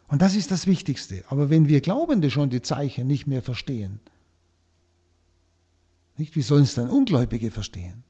Und 0.09 0.21
das 0.21 0.35
ist 0.35 0.51
das 0.51 0.65
Wichtigste. 0.67 1.23
Aber 1.29 1.49
wenn 1.49 1.67
wir 1.67 1.81
Glaubende 1.81 2.31
schon 2.31 2.49
die 2.49 2.61
Zeichen 2.61 3.07
nicht 3.07 3.27
mehr 3.27 3.41
verstehen, 3.41 3.99
nicht, 6.17 6.35
wie 6.35 6.41
sollen 6.41 6.63
es 6.63 6.73
dann 6.73 6.89
Ungläubige 6.89 7.51
verstehen? 7.51 8.03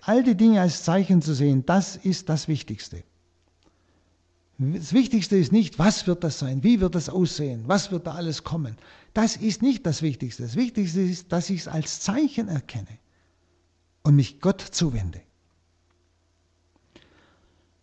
All 0.00 0.22
die 0.24 0.36
Dinge 0.36 0.60
als 0.60 0.82
Zeichen 0.82 1.22
zu 1.22 1.34
sehen, 1.34 1.64
das 1.64 1.96
ist 1.96 2.28
das 2.28 2.48
Wichtigste. 2.48 3.04
Das 4.58 4.92
Wichtigste 4.92 5.36
ist 5.36 5.52
nicht, 5.52 5.78
was 5.78 6.06
wird 6.06 6.24
das 6.24 6.38
sein, 6.38 6.62
wie 6.62 6.80
wird 6.80 6.94
das 6.94 7.08
aussehen, 7.08 7.64
was 7.66 7.90
wird 7.90 8.06
da 8.06 8.14
alles 8.14 8.44
kommen. 8.44 8.76
Das 9.12 9.36
ist 9.36 9.62
nicht 9.62 9.84
das 9.86 10.02
Wichtigste. 10.02 10.42
Das 10.42 10.56
Wichtigste 10.56 11.00
ist, 11.00 11.32
dass 11.32 11.50
ich 11.50 11.60
es 11.60 11.68
als 11.68 12.00
Zeichen 12.00 12.48
erkenne 12.48 12.98
und 14.02 14.16
mich 14.16 14.40
Gott 14.40 14.60
zuwende. 14.60 15.20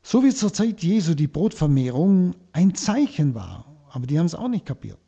So 0.04 0.24
wie 0.24 0.34
zur 0.34 0.54
Zeit 0.54 0.82
Jesu 0.82 1.14
die 1.14 1.28
Brotvermehrung 1.28 2.36
ein 2.54 2.76
Zeichen 2.76 3.36
war, 3.36 3.66
aber 3.92 4.08
die 4.08 4.18
haben 4.18 4.26
es 4.26 4.36
auch 4.36 4.48
nicht 4.48 4.66
kapiert, 4.66 5.00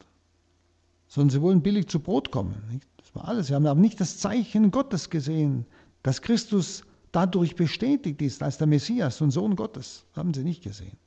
sondern 1.08 1.32
sie 1.32 1.42
wollen 1.42 1.62
billig 1.62 1.88
zu 1.88 2.00
Brot 2.00 2.32
kommen. 2.32 2.82
Das 2.98 3.16
war 3.16 3.28
alles. 3.28 3.48
Sie 3.48 3.56
haben 3.56 3.66
aber 3.66 3.80
nicht 3.80 4.00
das 4.00 4.20
Zeichen 4.20 4.72
Gottes 4.72 5.10
gesehen, 5.10 5.66
dass 6.04 6.22
Christus 6.22 6.84
dadurch 7.12 7.56
bestätigt 7.56 8.22
ist 8.22 8.44
als 8.44 8.58
der 8.58 8.68
Messias 8.68 9.22
und 9.22 9.32
Sohn 9.32 9.56
Gottes. 9.56 10.06
Das 10.10 10.20
haben 10.20 10.34
sie 10.34 10.44
nicht 10.44 10.64
gesehen. 10.64 10.98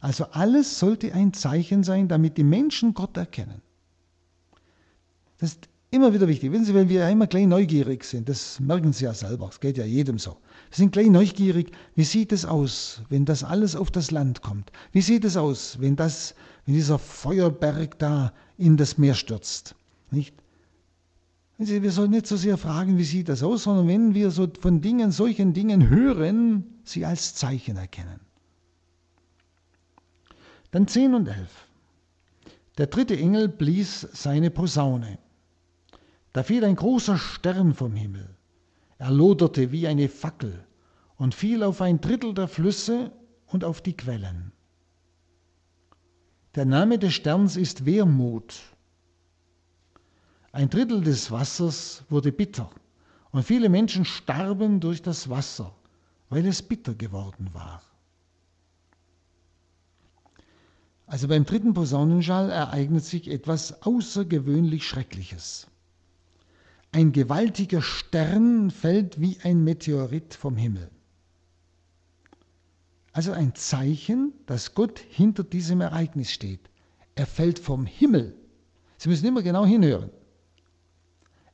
Also 0.00 0.26
alles 0.32 0.78
sollte 0.78 1.12
ein 1.14 1.32
Zeichen 1.32 1.82
sein, 1.82 2.08
damit 2.08 2.36
die 2.36 2.44
Menschen 2.44 2.94
Gott 2.94 3.16
erkennen. 3.16 3.62
Das 5.38 5.52
ist 5.52 5.68
immer 5.90 6.12
wieder 6.12 6.28
wichtig. 6.28 6.52
Wissen 6.52 6.64
Sie, 6.64 6.74
weil 6.74 6.88
wir 6.88 7.08
immer 7.08 7.26
gleich 7.26 7.46
neugierig 7.46 8.04
sind, 8.04 8.28
das 8.28 8.60
merken 8.60 8.92
Sie 8.92 9.04
ja 9.04 9.14
selber, 9.14 9.48
es 9.48 9.60
geht 9.60 9.78
ja 9.78 9.84
jedem 9.84 10.18
so. 10.18 10.36
Wir 10.70 10.76
sind 10.76 10.92
gleich 10.92 11.08
neugierig, 11.08 11.72
wie 11.94 12.04
sieht 12.04 12.32
es 12.32 12.44
aus, 12.44 13.02
wenn 13.08 13.24
das 13.24 13.44
alles 13.44 13.76
auf 13.76 13.90
das 13.90 14.10
Land 14.10 14.42
kommt? 14.42 14.72
Wie 14.92 15.02
sieht 15.02 15.24
es 15.24 15.36
aus, 15.36 15.78
wenn, 15.80 15.96
das, 15.96 16.34
wenn 16.64 16.74
dieser 16.74 16.98
Feuerberg 16.98 17.98
da 17.98 18.32
in 18.58 18.76
das 18.76 18.98
Meer 18.98 19.14
stürzt? 19.14 19.74
Nicht? 20.10 20.34
Wir 21.58 21.90
sollen 21.90 22.10
nicht 22.10 22.26
so 22.26 22.36
sehr 22.36 22.58
fragen, 22.58 22.98
wie 22.98 23.04
sieht 23.04 23.30
das 23.30 23.42
aus, 23.42 23.62
sondern 23.62 23.88
wenn 23.88 24.14
wir 24.14 24.30
so 24.30 24.46
von 24.60 24.82
Dingen, 24.82 25.10
solchen 25.10 25.54
Dingen 25.54 25.88
hören, 25.88 26.64
sie 26.84 27.06
als 27.06 27.34
Zeichen 27.34 27.78
erkennen. 27.78 28.20
Dann 30.70 30.86
10 30.86 31.14
und 31.14 31.28
11. 31.28 31.48
Der 32.76 32.88
dritte 32.88 33.16
Engel 33.16 33.48
blies 33.48 34.06
seine 34.12 34.50
Posaune. 34.50 35.18
Da 36.34 36.42
fiel 36.42 36.64
ein 36.64 36.76
großer 36.76 37.16
Stern 37.16 37.72
vom 37.72 37.94
Himmel. 37.94 38.35
Er 38.98 39.10
loderte 39.10 39.72
wie 39.72 39.86
eine 39.86 40.08
Fackel 40.08 40.64
und 41.16 41.34
fiel 41.34 41.62
auf 41.62 41.80
ein 41.80 42.00
Drittel 42.00 42.34
der 42.34 42.48
Flüsse 42.48 43.12
und 43.46 43.64
auf 43.64 43.82
die 43.82 43.96
Quellen. 43.96 44.52
Der 46.54 46.64
Name 46.64 46.98
des 46.98 47.14
Sterns 47.14 47.56
ist 47.56 47.84
Wermut. 47.84 48.62
Ein 50.52 50.70
Drittel 50.70 51.02
des 51.02 51.30
Wassers 51.30 52.04
wurde 52.08 52.32
bitter 52.32 52.70
und 53.30 53.42
viele 53.42 53.68
Menschen 53.68 54.06
starben 54.06 54.80
durch 54.80 55.02
das 55.02 55.28
Wasser, 55.28 55.74
weil 56.30 56.46
es 56.46 56.62
bitter 56.62 56.94
geworden 56.94 57.50
war. 57.52 57.82
Also 61.06 61.28
beim 61.28 61.44
dritten 61.44 61.74
Posaunenschall 61.74 62.50
ereignet 62.50 63.04
sich 63.04 63.28
etwas 63.28 63.82
außergewöhnlich 63.82 64.88
Schreckliches. 64.88 65.68
Ein 66.92 67.12
gewaltiger 67.12 67.82
Stern 67.82 68.70
fällt 68.70 69.20
wie 69.20 69.38
ein 69.42 69.64
Meteorit 69.64 70.34
vom 70.34 70.56
Himmel. 70.56 70.90
Also 73.12 73.32
ein 73.32 73.54
Zeichen, 73.54 74.32
dass 74.46 74.74
Gott 74.74 74.98
hinter 74.98 75.42
diesem 75.42 75.80
Ereignis 75.80 76.30
steht. 76.30 76.60
Er 77.14 77.26
fällt 77.26 77.58
vom 77.58 77.86
Himmel. 77.86 78.34
Sie 78.98 79.08
müssen 79.08 79.26
immer 79.26 79.42
genau 79.42 79.64
hinhören. 79.64 80.10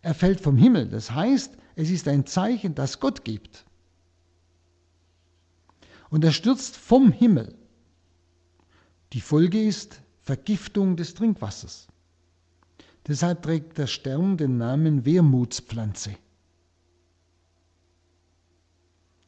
Er 0.01 0.15
fällt 0.15 0.41
vom 0.41 0.57
Himmel. 0.57 0.89
Das 0.89 1.13
heißt, 1.13 1.57
es 1.77 1.91
ist 1.91 2.09
ein 2.09 2.27
Zeichen, 2.27 2.75
das 2.75 3.01
Gott 3.01 3.25
gibt. 3.25 3.65
Und 6.11 6.25
er 6.25 6.33
stürzt 6.33 6.77
vom 6.77 7.13
Himmel. 7.13 7.55
Die 9.13 9.21
Folge 9.21 9.63
ist 9.63 10.03
Vergiftung 10.23 10.97
des 10.97 11.15
Trinkwassers. 11.15 11.89
Deshalb 13.07 13.43
trägt 13.43 13.79
der 13.79 13.87
Stern 13.87 14.37
den 14.37 14.59
Namen 14.59 15.05
Wermutspflanze. 15.05 16.17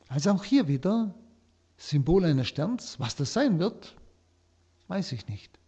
Also 0.09 0.31
auch 0.31 0.45
hier 0.45 0.69
wieder 0.69 1.15
Symbol 1.77 2.25
eines 2.25 2.49
Sterns. 2.49 3.01
Was 3.01 3.17
das 3.17 3.33
sein 3.33 3.59
wird, 3.59 3.97
weiß 4.87 5.13
ich 5.13 5.27
nicht. 5.27 5.59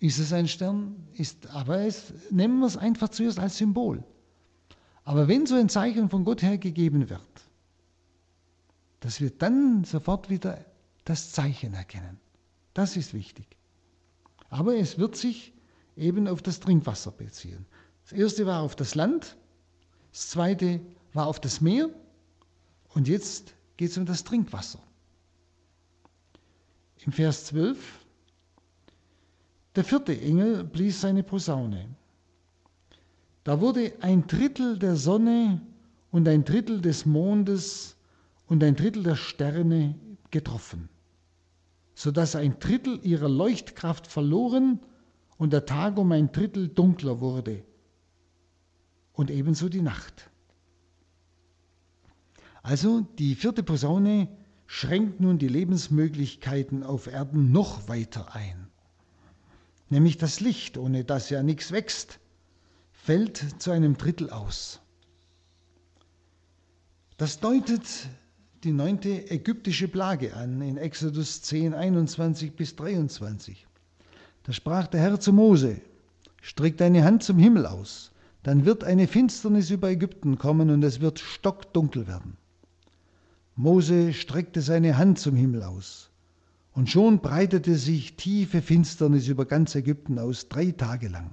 Ist 0.00 0.18
es 0.18 0.32
ein 0.32 0.48
Stern? 0.48 1.06
Ist, 1.12 1.46
aber 1.48 1.82
es, 1.82 2.12
nehmen 2.30 2.58
wir 2.58 2.66
es 2.66 2.76
einfach 2.76 3.10
zuerst 3.10 3.38
als 3.38 3.58
Symbol. 3.58 4.02
Aber 5.04 5.28
wenn 5.28 5.46
so 5.46 5.54
ein 5.54 5.68
Zeichen 5.68 6.10
von 6.10 6.24
Gott 6.24 6.42
her 6.42 6.58
gegeben 6.58 7.08
wird, 7.08 7.20
dass 8.98 9.20
wir 9.20 9.30
dann 9.30 9.84
sofort 9.84 10.30
wieder 10.30 10.64
das 11.04 11.30
Zeichen 11.32 11.74
erkennen. 11.74 12.18
Das 12.74 12.96
ist 12.96 13.14
wichtig. 13.14 13.46
Aber 14.48 14.76
es 14.76 14.98
wird 14.98 15.16
sich 15.16 15.52
eben 15.96 16.28
auf 16.28 16.42
das 16.42 16.60
Trinkwasser 16.60 17.10
beziehen. 17.10 17.66
Das 18.04 18.12
erste 18.12 18.46
war 18.46 18.62
auf 18.62 18.76
das 18.76 18.94
Land, 18.94 19.36
das 20.10 20.30
zweite 20.30 20.80
war 21.12 21.26
auf 21.26 21.40
das 21.40 21.60
Meer 21.60 21.88
und 22.90 23.08
jetzt 23.08 23.54
geht 23.76 23.90
es 23.90 23.98
um 23.98 24.06
das 24.06 24.24
Trinkwasser. 24.24 24.80
Im 27.04 27.12
Vers 27.12 27.46
12, 27.46 27.78
der 29.74 29.84
vierte 29.84 30.18
Engel 30.20 30.64
blies 30.64 31.00
seine 31.00 31.22
Posaune. 31.22 31.88
Da 33.44 33.60
wurde 33.60 33.92
ein 34.00 34.26
Drittel 34.26 34.78
der 34.78 34.96
Sonne 34.96 35.60
und 36.10 36.28
ein 36.28 36.44
Drittel 36.44 36.80
des 36.80 37.06
Mondes 37.06 37.96
und 38.46 38.62
ein 38.62 38.76
Drittel 38.76 39.02
der 39.02 39.16
Sterne 39.16 39.96
getroffen, 40.30 40.88
sodass 41.94 42.36
ein 42.36 42.58
Drittel 42.60 43.00
ihrer 43.02 43.28
Leuchtkraft 43.28 44.06
verloren 44.06 44.78
der 45.50 45.66
Tag 45.66 45.96
um 45.98 46.12
ein 46.12 46.32
Drittel 46.32 46.68
dunkler 46.68 47.20
wurde 47.20 47.64
und 49.12 49.30
ebenso 49.30 49.68
die 49.68 49.82
Nacht. 49.82 50.30
Also 52.62 53.00
die 53.18 53.34
vierte 53.34 53.62
Posaune 53.62 54.28
schränkt 54.66 55.20
nun 55.20 55.38
die 55.38 55.48
Lebensmöglichkeiten 55.48 56.82
auf 56.82 57.06
Erden 57.06 57.52
noch 57.52 57.88
weiter 57.88 58.34
ein. 58.34 58.68
Nämlich 59.90 60.16
das 60.16 60.40
Licht, 60.40 60.78
ohne 60.78 61.04
das 61.04 61.28
ja 61.28 61.42
nichts 61.42 61.72
wächst, 61.72 62.20
fällt 62.92 63.60
zu 63.60 63.70
einem 63.72 63.98
Drittel 63.98 64.30
aus. 64.30 64.80
Das 67.18 67.40
deutet 67.40 67.82
die 68.64 68.72
neunte 68.72 69.30
ägyptische 69.30 69.88
Plage 69.88 70.34
an 70.34 70.62
in 70.62 70.76
Exodus 70.76 71.42
10, 71.42 71.74
21 71.74 72.54
bis 72.54 72.76
23. 72.76 73.66
Da 74.44 74.52
sprach 74.52 74.88
der 74.88 75.00
Herr 75.00 75.20
zu 75.20 75.32
Mose, 75.32 75.80
streck 76.40 76.76
deine 76.76 77.04
Hand 77.04 77.22
zum 77.22 77.38
Himmel 77.38 77.64
aus, 77.66 78.10
dann 78.42 78.64
wird 78.64 78.82
eine 78.82 79.06
Finsternis 79.06 79.70
über 79.70 79.88
Ägypten 79.88 80.36
kommen 80.36 80.70
und 80.70 80.82
es 80.82 81.00
wird 81.00 81.20
stockdunkel 81.20 82.08
werden. 82.08 82.36
Mose 83.54 84.12
streckte 84.12 84.60
seine 84.60 84.98
Hand 84.98 85.20
zum 85.20 85.36
Himmel 85.36 85.62
aus, 85.62 86.10
und 86.72 86.90
schon 86.90 87.20
breitete 87.20 87.76
sich 87.76 88.16
tiefe 88.16 88.62
Finsternis 88.62 89.28
über 89.28 89.44
ganz 89.44 89.76
Ägypten 89.76 90.18
aus, 90.18 90.48
drei 90.48 90.72
Tage 90.72 91.06
lang. 91.06 91.30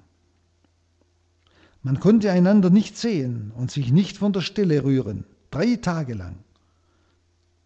Man 1.82 2.00
konnte 2.00 2.32
einander 2.32 2.70
nicht 2.70 2.96
sehen 2.96 3.52
und 3.56 3.72
sich 3.72 3.92
nicht 3.92 4.18
von 4.18 4.34
der 4.34 4.42
Stelle 4.42 4.84
rühren, 4.84 5.24
drei 5.50 5.78
Tage 5.78 6.14
lang. 6.14 6.36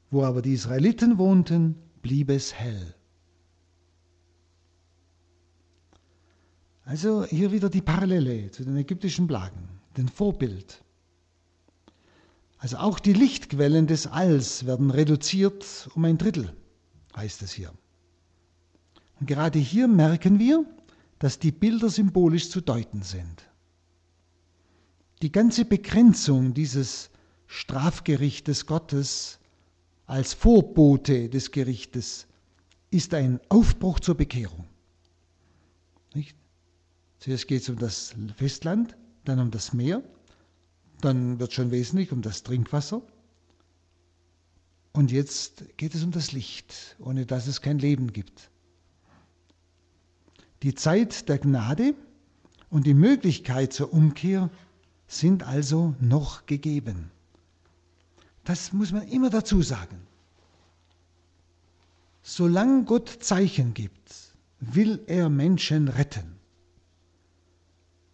Wo 0.09 0.23
aber 0.23 0.41
die 0.41 0.53
Israeliten 0.53 1.17
wohnten, 1.17 1.75
blieb 2.01 2.29
es 2.29 2.53
hell. 2.53 2.93
Also 6.85 7.23
hier 7.25 7.51
wieder 7.51 7.69
die 7.69 7.81
Parallele 7.81 8.51
zu 8.51 8.63
den 8.63 8.75
ägyptischen 8.75 9.27
Plagen, 9.27 9.69
den 9.95 10.09
Vorbild. 10.09 10.83
Also 12.57 12.77
auch 12.77 12.99
die 12.99 13.13
Lichtquellen 13.13 13.87
des 13.87 14.07
Alls 14.07 14.65
werden 14.65 14.91
reduziert 14.91 15.89
um 15.95 16.05
ein 16.05 16.17
Drittel, 16.17 16.53
heißt 17.15 17.41
es 17.41 17.53
hier. 17.53 17.73
Und 19.19 19.27
gerade 19.27 19.59
hier 19.59 19.87
merken 19.87 20.39
wir, 20.39 20.65
dass 21.19 21.39
die 21.39 21.51
Bilder 21.51 21.89
symbolisch 21.89 22.49
zu 22.49 22.59
deuten 22.59 23.01
sind. 23.01 23.43
Die 25.21 25.31
ganze 25.31 25.63
Begrenzung 25.63 26.53
dieses 26.53 27.09
Strafgerichtes 27.47 28.65
Gottes 28.65 29.39
als 30.05 30.33
Vorbote 30.33 31.29
des 31.29 31.51
Gerichtes 31.51 32.27
ist 32.91 33.13
ein 33.13 33.39
Aufbruch 33.47 34.01
zur 34.01 34.15
Bekehrung. 34.15 34.67
Zuerst 37.23 37.47
geht 37.47 37.61
es 37.61 37.69
um 37.69 37.77
das 37.77 38.13
Festland, 38.35 38.97
dann 39.23 39.39
um 39.39 39.49
das 39.49 39.71
Meer, 39.71 40.03
dann 40.99 41.39
wird 41.39 41.53
schon 41.53 41.71
wesentlich 41.71 42.11
um 42.11 42.21
das 42.21 42.43
Trinkwasser. 42.43 43.01
Und 44.91 45.09
jetzt 45.09 45.63
geht 45.77 45.95
es 45.95 46.03
um 46.03 46.11
das 46.11 46.33
Licht, 46.33 46.97
ohne 46.99 47.25
dass 47.25 47.47
es 47.47 47.61
kein 47.61 47.79
Leben 47.79 48.11
gibt. 48.11 48.49
Die 50.63 50.75
Zeit 50.75 51.29
der 51.29 51.37
Gnade 51.37 51.95
und 52.69 52.85
die 52.85 52.93
Möglichkeit 52.93 53.71
zur 53.71 53.93
Umkehr 53.93 54.49
sind 55.07 55.43
also 55.43 55.95
noch 56.01 56.45
gegeben. 56.45 57.09
Das 58.43 58.73
muss 58.73 58.91
man 58.91 59.07
immer 59.07 59.29
dazu 59.29 59.61
sagen. 59.61 59.95
Solange 62.21 62.83
Gott 62.83 63.07
Zeichen 63.21 63.73
gibt, 63.73 64.11
will 64.59 65.01
er 65.07 65.29
Menschen 65.29 65.87
retten. 65.87 66.32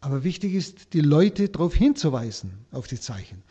Aber 0.01 0.23
wichtig 0.23 0.53
ist, 0.53 0.93
die 0.93 1.01
Leute 1.01 1.49
darauf 1.49 1.75
hinzuweisen, 1.75 2.65
auf 2.71 2.87
die 2.87 2.99
Zeichen. 2.99 3.43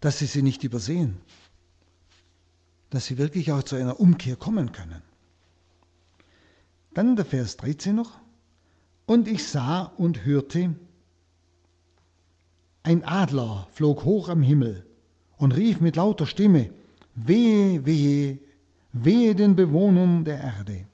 Dass 0.00 0.18
sie 0.18 0.26
sie 0.26 0.42
nicht 0.42 0.64
übersehen. 0.64 1.18
Dass 2.90 3.06
sie 3.06 3.16
wirklich 3.16 3.52
auch 3.52 3.62
zu 3.62 3.76
einer 3.76 4.00
Umkehr 4.00 4.36
kommen 4.36 4.72
können. 4.72 5.02
Dann 6.92 7.16
der 7.16 7.24
Vers 7.24 7.56
13 7.56 7.96
noch. 7.96 8.20
Und 9.06 9.28
ich 9.28 9.46
sah 9.48 9.84
und 9.96 10.24
hörte, 10.24 10.74
ein 12.82 13.04
Adler 13.04 13.68
flog 13.72 14.04
hoch 14.04 14.28
am 14.28 14.42
Himmel 14.42 14.84
und 15.38 15.52
rief 15.52 15.80
mit 15.80 15.96
lauter 15.96 16.26
Stimme, 16.26 16.70
wehe, 17.14 17.86
wehe, 17.86 18.38
wehe 18.92 19.34
den 19.34 19.56
Bewohnern 19.56 20.24
der 20.24 20.40
Erde 20.40 20.86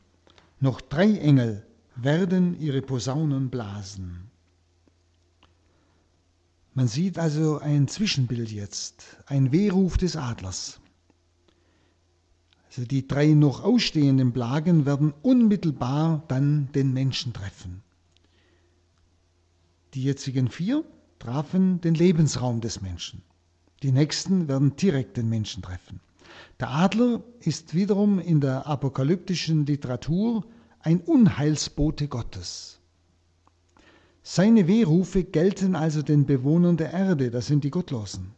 noch 0.60 0.80
drei 0.80 1.16
Engel 1.18 1.66
werden 1.96 2.58
ihre 2.60 2.82
Posaunen 2.82 3.50
blasen. 3.50 4.30
Man 6.74 6.86
sieht 6.86 7.18
also 7.18 7.58
ein 7.58 7.88
Zwischenbild 7.88 8.52
jetzt, 8.52 9.16
ein 9.26 9.50
Wehruf 9.50 9.96
des 9.96 10.16
Adlers. 10.16 10.80
Also 12.68 12.84
die 12.84 13.08
drei 13.08 13.28
noch 13.28 13.64
ausstehenden 13.64 14.32
Plagen 14.32 14.86
werden 14.86 15.12
unmittelbar 15.22 16.22
dann 16.28 16.70
den 16.72 16.92
Menschen 16.92 17.32
treffen. 17.32 17.82
Die 19.94 20.04
jetzigen 20.04 20.48
vier 20.48 20.84
trafen 21.18 21.80
den 21.80 21.94
Lebensraum 21.94 22.60
des 22.60 22.80
Menschen. 22.80 23.22
Die 23.82 23.90
nächsten 23.90 24.46
werden 24.48 24.76
direkt 24.76 25.16
den 25.16 25.28
Menschen 25.28 25.62
treffen. 25.62 26.00
Der 26.60 26.70
Adler 26.70 27.22
ist 27.40 27.74
wiederum 27.74 28.18
in 28.18 28.40
der 28.40 28.66
apokalyptischen 28.66 29.66
Literatur 29.66 30.44
ein 30.80 31.00
Unheilsbote 31.00 32.08
Gottes. 32.08 32.78
Seine 34.22 34.66
Wehrufe 34.66 35.24
gelten 35.24 35.74
also 35.74 36.02
den 36.02 36.26
Bewohnern 36.26 36.76
der 36.76 36.92
Erde, 36.92 37.30
das 37.30 37.46
sind 37.46 37.64
die 37.64 37.70
Gottlosen, 37.70 38.32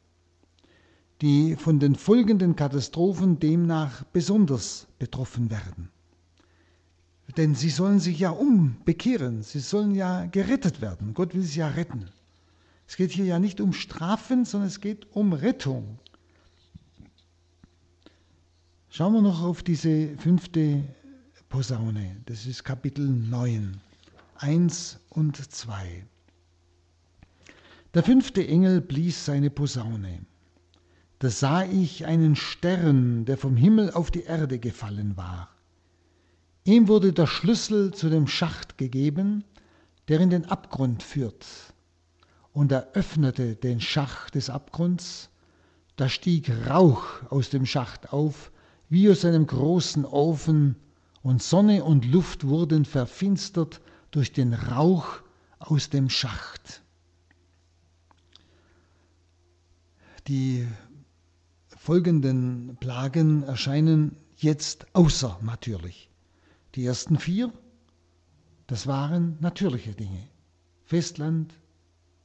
die 1.20 1.56
von 1.56 1.80
den 1.80 1.96
folgenden 1.96 2.54
Katastrophen 2.54 3.40
demnach 3.40 4.04
besonders 4.12 4.86
betroffen 4.98 5.50
werden. 5.50 5.90
Denn 7.36 7.54
sie 7.54 7.70
sollen 7.70 8.00
sich 8.00 8.18
ja 8.18 8.30
umbekehren, 8.30 9.42
sie 9.42 9.60
sollen 9.60 9.94
ja 9.94 10.26
gerettet 10.26 10.80
werden. 10.80 11.14
Gott 11.14 11.34
will 11.34 11.42
sie 11.42 11.60
ja 11.60 11.68
retten. 11.68 12.06
Es 12.86 12.96
geht 12.96 13.12
hier 13.12 13.24
ja 13.24 13.38
nicht 13.38 13.60
um 13.60 13.72
Strafen, 13.72 14.44
sondern 14.44 14.68
es 14.68 14.80
geht 14.80 15.06
um 15.12 15.32
Rettung. 15.32 15.98
Schauen 18.92 19.12
wir 19.12 19.22
noch 19.22 19.40
auf 19.40 19.62
diese 19.62 20.16
fünfte 20.16 20.82
Posaune. 21.48 22.16
Das 22.26 22.44
ist 22.44 22.64
Kapitel 22.64 23.06
9, 23.06 23.80
1 24.38 24.98
und 25.10 25.36
2. 25.36 26.04
Der 27.94 28.02
fünfte 28.02 28.44
Engel 28.44 28.80
blies 28.80 29.24
seine 29.24 29.48
Posaune. 29.48 30.26
Da 31.20 31.30
sah 31.30 31.62
ich 31.62 32.04
einen 32.04 32.34
Stern, 32.34 33.26
der 33.26 33.38
vom 33.38 33.56
Himmel 33.56 33.92
auf 33.92 34.10
die 34.10 34.24
Erde 34.24 34.58
gefallen 34.58 35.16
war. 35.16 35.50
Ihm 36.64 36.88
wurde 36.88 37.12
der 37.12 37.28
Schlüssel 37.28 37.94
zu 37.94 38.08
dem 38.08 38.26
Schacht 38.26 38.76
gegeben, 38.76 39.44
der 40.08 40.18
in 40.18 40.30
den 40.30 40.46
Abgrund 40.46 41.04
führt. 41.04 41.46
Und 42.52 42.72
er 42.72 42.90
öffnete 42.94 43.54
den 43.54 43.80
Schacht 43.80 44.34
des 44.34 44.50
Abgrunds. 44.50 45.30
Da 45.94 46.08
stieg 46.08 46.50
Rauch 46.68 47.06
aus 47.30 47.50
dem 47.50 47.66
Schacht 47.66 48.12
auf, 48.12 48.50
wie 48.90 49.08
aus 49.10 49.24
einem 49.24 49.46
großen 49.46 50.04
Ofen, 50.04 50.76
und 51.22 51.42
Sonne 51.42 51.84
und 51.84 52.06
Luft 52.06 52.46
wurden 52.46 52.84
verfinstert 52.84 53.80
durch 54.10 54.32
den 54.32 54.54
Rauch 54.54 55.20
aus 55.58 55.90
dem 55.90 56.08
Schacht. 56.08 56.82
Die 60.28 60.66
folgenden 61.68 62.76
Plagen 62.80 63.42
erscheinen 63.42 64.16
jetzt 64.36 64.86
außernatürlich. 64.94 66.08
Die 66.74 66.86
ersten 66.86 67.18
vier, 67.18 67.52
das 68.66 68.86
waren 68.86 69.36
natürliche 69.40 69.92
Dinge. 69.92 70.28
Festland, 70.84 71.52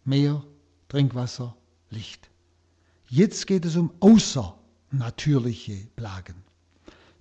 Meer, 0.06 0.44
Trinkwasser, 0.88 1.56
Licht. 1.90 2.30
Jetzt 3.08 3.48
geht 3.48 3.66
es 3.66 3.76
um 3.76 3.92
außernatürliche 4.00 5.88
Plagen. 5.96 6.45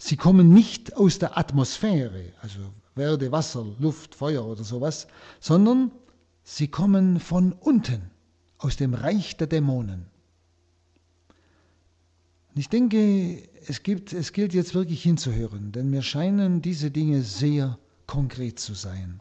Sie 0.07 0.17
kommen 0.17 0.53
nicht 0.53 0.99
aus 0.99 1.19
der 1.19 1.39
Atmosphäre, 1.39 2.25
also 2.43 2.59
Werde, 2.95 3.33
Wasser, 3.33 3.65
Luft, 3.79 4.15
Feuer 4.15 4.45
oder 4.45 4.63
sowas, 4.63 5.07
sondern 5.41 5.93
sie 6.43 6.69
kommen 6.69 7.21
von 7.21 7.53
unten, 7.53 8.11
aus 8.59 8.77
dem 8.77 8.93
Reich 8.93 9.39
der 9.39 9.47
Dämonen. 9.47 10.05
Und 12.51 12.61
ich 12.61 12.69
denke, 12.69 13.49
es, 13.67 13.83
gibt, 13.83 14.13
es 14.13 14.35
gilt 14.35 14.53
jetzt 14.53 14.75
wirklich 14.75 15.03
hinzuhören, 15.03 15.73
denn 15.73 15.89
mir 15.89 16.03
scheinen 16.03 16.61
diese 16.61 16.91
Dinge 16.91 17.23
sehr 17.23 17.79
konkret 18.07 18.59
zu 18.59 18.75
sein. 18.75 19.21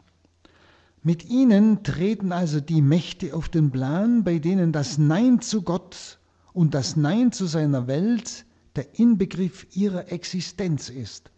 Mit 1.02 1.24
ihnen 1.24 1.82
treten 1.82 2.30
also 2.30 2.60
die 2.60 2.82
Mächte 2.82 3.34
auf 3.34 3.48
den 3.48 3.70
Plan, 3.70 4.22
bei 4.22 4.38
denen 4.38 4.70
das 4.70 4.98
Nein 4.98 5.40
zu 5.40 5.62
Gott 5.62 6.18
und 6.52 6.74
das 6.74 6.94
Nein 6.94 7.32
zu 7.32 7.46
seiner 7.46 7.86
Welt 7.86 8.44
der 8.76 8.98
Inbegriff 8.98 9.66
ihrer 9.76 10.10
Existenz 10.10 10.88
ist 10.88 11.30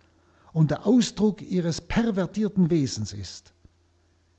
und 0.53 0.70
der 0.70 0.87
Ausdruck 0.87 1.43
ihres 1.43 1.80
pervertierten 1.80 2.70
Wesens 2.70 3.12
ist. 3.12 3.53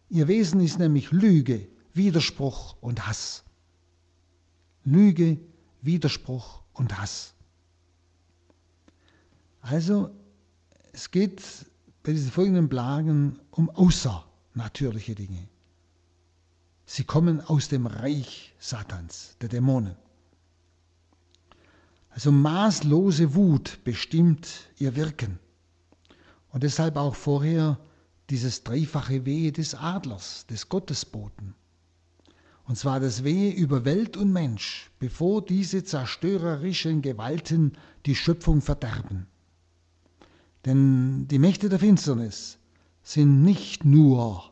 Ihr 0.10 0.28
Wesen 0.28 0.62
ist 0.62 0.80
nämlich 0.80 1.12
Lüge, 1.12 1.68
Widerspruch 1.94 2.76
und 2.82 3.08
Hass. 3.08 3.44
Lüge, 4.84 5.38
Widerspruch 5.82 6.62
und 6.74 6.98
Hass. 6.98 7.34
Also 9.62 10.10
es 10.94 11.12
geht 11.12 11.44
bei 12.04 12.14
diesen 12.14 12.32
folgenden 12.32 12.70
Plagen 12.70 13.40
um 13.52 13.70
außernatürliche 13.70 15.14
Dinge. 15.14 15.50
Sie 16.86 17.04
kommen 17.04 17.42
aus 17.42 17.68
dem 17.68 17.86
Reich 17.86 18.56
Satans, 18.60 19.36
der 19.42 19.50
Dämonen. 19.50 19.96
Also 22.18 22.32
maßlose 22.32 23.36
Wut 23.36 23.78
bestimmt 23.84 24.72
ihr 24.80 24.96
Wirken. 24.96 25.38
Und 26.50 26.64
deshalb 26.64 26.96
auch 26.96 27.14
vorher 27.14 27.78
dieses 28.32 28.64
dreifache 28.64 29.24
Wehe 29.28 29.52
des 29.52 29.76
Adlers, 29.76 30.48
des 30.48 30.68
Gottesboten. 30.68 31.54
Und 32.66 32.76
zwar 32.76 33.00
das 33.00 33.24
Wehe 33.24 33.54
über 33.54 33.86
Welt 33.86 34.18
und 34.18 34.34
Mensch, 34.34 34.90
bevor 34.98 35.46
diese 35.46 35.84
zerstörerischen 35.84 37.04
Gewalten 37.04 37.74
die 38.08 38.16
Schöpfung 38.16 38.62
verderben. 38.62 39.28
Denn 40.66 41.28
die 41.28 41.38
Mächte 41.38 41.70
der 41.70 41.78
Finsternis 41.78 42.58
sind 43.04 43.44
nicht 43.44 43.86
nur 43.86 44.44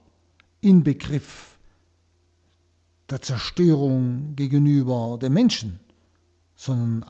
in 0.62 0.84
Begriff 0.84 1.58
der 3.10 3.24
Zerstörung 3.24 4.36
gegenüber 4.36 5.18
den 5.20 5.34
Menschen, 5.34 5.80
sondern 6.54 7.04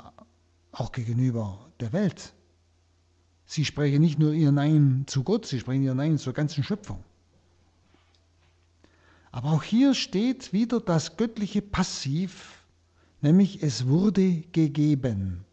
auch 0.80 0.92
gegenüber 0.92 1.72
der 1.80 1.94
Welt. 1.94 2.34
Sie 3.46 3.66
sprechen 3.66 4.02
nicht 4.02 4.20
nur 4.20 4.34
ihr 4.34 4.52
Nein 4.52 5.04
zu 5.08 5.24
Gott, 5.24 5.46
sie 5.46 5.60
sprechen 5.60 5.84
ihr 5.84 5.94
Nein 5.94 6.18
zur 6.18 6.34
ganzen 6.34 6.64
Schöpfung. 6.64 7.04
Aber 9.32 9.52
auch 9.52 9.64
hier 9.64 9.94
steht 9.94 10.54
wieder 10.54 10.80
das 10.80 11.18
göttliche 11.18 11.62
Passiv, 11.62 12.64
nämlich 13.22 13.62
es 13.62 13.88
wurde 13.88 14.42
gegeben. 14.52 15.44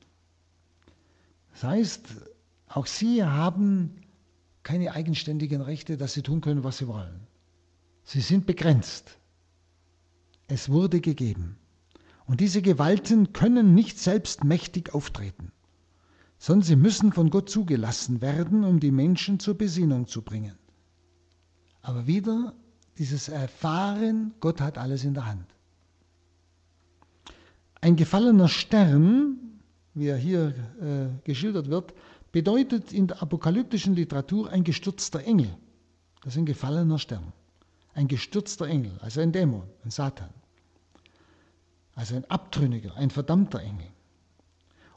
Das 1.53 1.65
heißt, 1.65 2.07
auch 2.69 2.87
sie 2.87 3.25
haben 3.25 4.01
keine 4.63 4.93
eigenständigen 4.93 5.61
Rechte, 5.61 5.97
dass 5.97 6.15
sie 6.15 6.23
tun 6.23 6.41
können, 6.41 6.65
was 6.65 6.79
sie 6.79 6.87
wollen. 6.87 7.27
Sie 8.05 8.21
sind 8.21 8.47
begrenzt. 8.47 9.19
Es 10.47 10.69
wurde 10.69 11.01
gegeben. 11.01 11.57
Und 12.27 12.41
diese 12.41 12.63
Gewalten 12.63 13.33
können 13.33 13.75
nicht 13.75 13.99
selbst 13.99 14.45
mächtig 14.45 14.95
auftreten, 14.95 15.53
sondern 16.39 16.65
sie 16.65 16.77
müssen 16.77 17.13
von 17.13 17.31
Gott 17.31 17.51
zugelassen 17.51 18.21
werden, 18.21 18.65
um 18.65 18.81
die 18.81 18.93
Menschen 18.93 19.41
zur 19.41 19.55
Besinnung 19.55 20.07
zu 20.07 20.23
bringen. 20.23 20.57
Aber 21.83 22.07
wieder 22.07 22.55
dieses 22.99 23.29
Erfahren, 23.29 24.35
Gott 24.41 24.61
hat 24.61 24.79
alles 24.79 25.05
in 25.05 25.15
der 25.15 25.27
Hand. 25.27 25.47
Ein 27.81 27.97
gefallener 27.97 28.49
Stern, 28.49 29.61
wie 29.95 30.07
er 30.07 30.17
hier 30.17 30.55
äh, 30.81 31.09
geschildert 31.25 31.69
wird, 31.69 31.93
bedeutet 32.31 32.93
in 32.93 33.09
der 33.09 33.21
apokalyptischen 33.21 33.95
Literatur 33.95 34.49
ein 34.51 34.63
gestürzter 34.63 35.25
Engel. 35.25 35.53
Das 36.23 36.35
ist 36.35 36.39
ein 36.39 36.47
gefallener 36.47 37.01
Stern. 37.01 37.33
Ein 37.95 38.07
gestürzter 38.07 38.67
Engel, 38.67 38.93
also 39.01 39.21
ein 39.21 39.33
Dämon, 39.33 39.65
ein 39.85 39.91
Satan 39.91 40.31
also 41.95 42.17
ein 42.17 42.25
Abtrünniger, 42.31 42.97
ein 42.97 43.11
verdammter 43.11 43.61
Engel. 43.61 43.89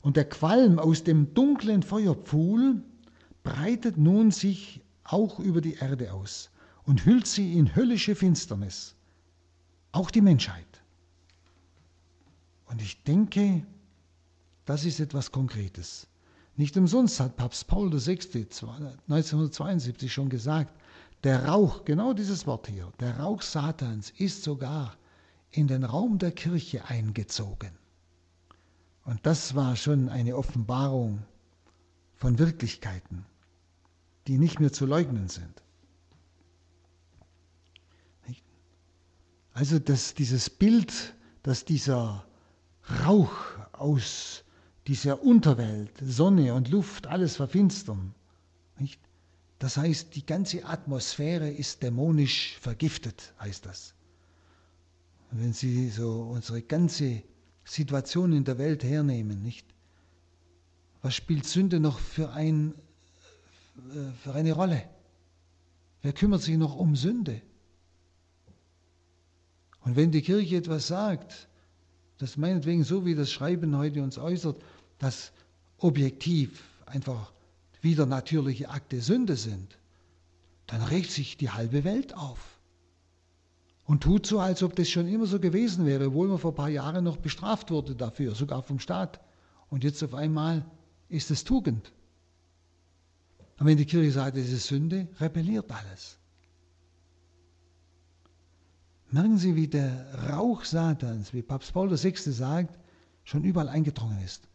Und 0.02 0.18
der 0.18 0.30
Qualm 0.30 0.80
aus 0.80 1.04
dem 1.04 1.34
dunklen 1.34 1.84
Feuerpfuhl 1.84 2.82
breitet 3.44 3.98
nun 3.98 4.32
sich 4.32 4.82
auch 5.04 5.40
über 5.40 5.62
die 5.62 5.76
Erde 5.76 6.14
aus 6.14 6.52
und 6.84 7.06
hüllt 7.06 7.28
sie 7.28 7.58
in 7.58 7.76
höllische 7.76 8.16
Finsternis, 8.16 8.96
auch 9.92 10.12
die 10.12 10.22
Menschheit. 10.22 10.82
Und 12.68 12.82
ich 12.82 13.04
denke, 13.04 13.66
das 14.66 14.86
ist 14.86 15.00
etwas 15.00 15.32
Konkretes. 15.32 16.08
Nicht 16.58 16.78
umsonst 16.78 17.20
hat 17.20 17.36
Papst 17.36 17.68
Paul 17.68 17.92
VI. 17.92 18.48
1972 19.08 20.12
schon 20.12 20.30
gesagt, 20.30 20.74
der 21.24 21.46
Rauch, 21.46 21.86
genau 21.86 22.14
dieses 22.14 22.48
Wort 22.48 22.68
hier, 22.68 22.92
der 23.00 23.20
Rauch 23.20 23.42
Satans 23.42 24.12
ist 24.18 24.44
sogar 24.44 24.96
in 25.58 25.68
den 25.68 25.84
Raum 25.84 26.18
der 26.18 26.32
Kirche 26.32 26.86
eingezogen. 26.86 27.72
Und 29.04 29.26
das 29.26 29.56
war 29.56 29.76
schon 29.76 30.10
eine 30.10 30.36
Offenbarung 30.36 31.24
von 32.16 32.40
Wirklichkeiten, 32.40 33.26
die 34.28 34.38
nicht 34.38 34.60
mehr 34.60 34.74
zu 34.74 34.86
leugnen 34.86 35.30
sind. 35.30 35.62
Also 39.56 39.80
dass 39.80 40.14
dieses 40.14 40.50
Bild, 40.50 41.16
dass 41.42 41.64
dieser 41.64 42.26
Rauch 43.06 43.32
aus 43.72 44.44
dieser 44.86 45.24
Unterwelt, 45.24 45.92
Sonne 46.02 46.54
und 46.54 46.70
Luft, 46.70 47.08
alles 47.08 47.38
verfinstern. 47.38 48.14
Nicht? 48.78 49.00
Das 49.60 49.78
heißt, 49.78 50.14
die 50.14 50.26
ganze 50.26 50.66
Atmosphäre 50.66 51.50
ist 51.50 51.82
dämonisch 51.82 52.58
vergiftet, 52.60 53.34
heißt 53.40 53.66
das. 53.66 53.95
Wenn 55.32 55.54
Sie 55.54 55.90
so 55.90 56.22
unsere 56.24 56.62
ganze 56.62 57.24
Situation 57.64 58.32
in 58.34 58.44
der 58.44 58.58
Welt 58.58 58.84
hernehmen, 58.84 59.42
nicht? 59.42 59.66
Was 61.02 61.16
spielt 61.16 61.46
Sünde 61.46 61.80
noch 61.80 62.00
für, 62.00 62.32
ein, 62.32 62.74
äh, 63.94 64.12
für 64.24 64.34
eine 64.34 64.54
Rolle? 64.54 64.88
Wer 66.02 66.14
kümmert 66.14 66.42
sich 66.42 66.58
noch 66.58 66.76
um 66.76 66.96
Sünde? 66.96 67.42
Und 69.82 69.96
wenn 69.96 70.12
die 70.12 70.22
Kirche 70.22 70.58
etwas 70.58 70.88
sagt, 70.88 71.48
das 72.18 72.38
meinetwegen 72.38 72.84
so 72.84 73.06
wie 73.06 73.16
das 73.16 73.32
Schreiben 73.32 73.78
heute 73.78 74.02
uns 74.02 74.18
äußert, 74.18 74.62
dass 75.00 75.32
objektiv 75.78 76.64
einfach 76.86 77.32
wieder 77.82 78.06
natürliche 78.06 78.70
Akte 78.70 79.02
Sünde 79.02 79.36
sind, 79.36 79.78
dann 80.68 80.82
regt 80.82 81.12
sich 81.12 81.38
die 81.38 81.52
halbe 81.52 81.84
Welt 81.84 82.16
auf 82.16 82.55
und 83.86 84.02
tut 84.02 84.26
so, 84.26 84.40
als 84.40 84.64
ob 84.64 84.76
das 84.76 84.90
schon 84.90 85.08
immer 85.08 85.28
so 85.28 85.40
gewesen 85.40 85.86
wäre, 85.86 86.08
obwohl 86.08 86.28
man 86.28 86.40
vor 86.40 86.52
ein 86.52 86.56
paar 86.56 86.70
Jahren 86.70 87.04
noch 87.04 87.18
bestraft 87.18 87.70
wurde 87.72 87.96
dafür, 87.96 88.34
sogar 88.34 88.64
vom 88.64 88.80
Staat. 88.80 89.20
Und 89.70 89.84
jetzt 89.84 90.04
auf 90.04 90.14
einmal 90.14 90.66
ist 91.08 91.30
es 91.32 91.44
Tugend. 91.44 91.92
Und 93.60 93.68
wenn 93.68 93.78
die 93.78 93.86
Kirche 93.86 94.12
sagt, 94.12 94.38
es 94.38 94.52
ist 94.52 94.68
Sünde, 94.68 95.08
rebelliert 95.20 95.72
alles. 95.72 96.18
Merken 99.12 99.38
Sie, 99.38 99.56
wie 99.56 99.68
der 99.68 100.30
Rauch 100.30 100.66
Satans, 100.66 101.34
wie 101.34 101.42
Papst 101.42 101.72
Paul 101.72 101.92
VI. 101.92 102.16
sagt, 102.16 102.78
schon 103.24 103.44
überall 103.44 103.70
eingedrungen 103.70 104.20
ist. 104.26 104.48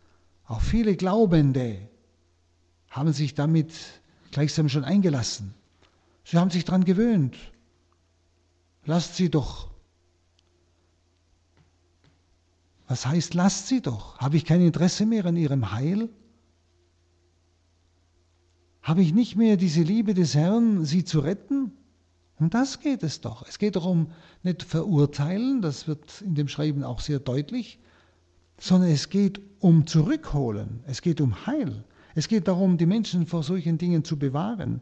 Auch 0.46 0.60
viele 0.60 0.96
Glaubende 0.96 1.88
haben 2.90 3.12
sich 3.12 3.34
damit 3.34 3.72
gleichsam 4.32 4.68
schon 4.68 4.84
eingelassen. 4.84 5.54
Sie 6.24 6.36
haben 6.36 6.50
sich 6.50 6.64
daran 6.64 6.84
gewöhnt. 6.84 7.36
Lasst 8.86 9.16
sie 9.16 9.30
doch. 9.30 9.70
Was 12.88 13.06
heißt, 13.06 13.34
lasst 13.34 13.68
sie 13.68 13.80
doch? 13.80 14.18
Habe 14.18 14.36
ich 14.36 14.44
kein 14.44 14.60
Interesse 14.60 15.06
mehr 15.06 15.24
an 15.26 15.36
ihrem 15.36 15.72
Heil? 15.72 16.08
Habe 18.82 19.02
ich 19.02 19.12
nicht 19.12 19.36
mehr 19.36 19.56
diese 19.56 19.82
Liebe 19.82 20.14
des 20.14 20.34
Herrn, 20.34 20.84
sie 20.84 21.04
zu 21.04 21.20
retten? 21.20 21.72
Um 22.38 22.48
das 22.50 22.80
geht 22.80 23.02
es 23.02 23.20
doch. 23.20 23.46
Es 23.46 23.58
geht 23.58 23.76
darum, 23.76 24.10
nicht 24.42 24.62
verurteilen, 24.62 25.60
das 25.60 25.86
wird 25.86 26.22
in 26.22 26.34
dem 26.34 26.48
Schreiben 26.48 26.82
auch 26.82 27.00
sehr 27.00 27.20
deutlich, 27.20 27.78
sondern 28.58 28.90
es 28.90 29.10
geht 29.10 29.40
um 29.60 29.86
Zurückholen, 29.86 30.80
es 30.86 31.02
geht 31.02 31.20
um 31.20 31.46
Heil. 31.46 31.84
Es 32.14 32.28
geht 32.28 32.48
darum, 32.48 32.78
die 32.78 32.86
Menschen 32.86 33.26
vor 33.26 33.42
solchen 33.42 33.78
Dingen 33.78 34.04
zu 34.04 34.18
bewahren 34.18 34.80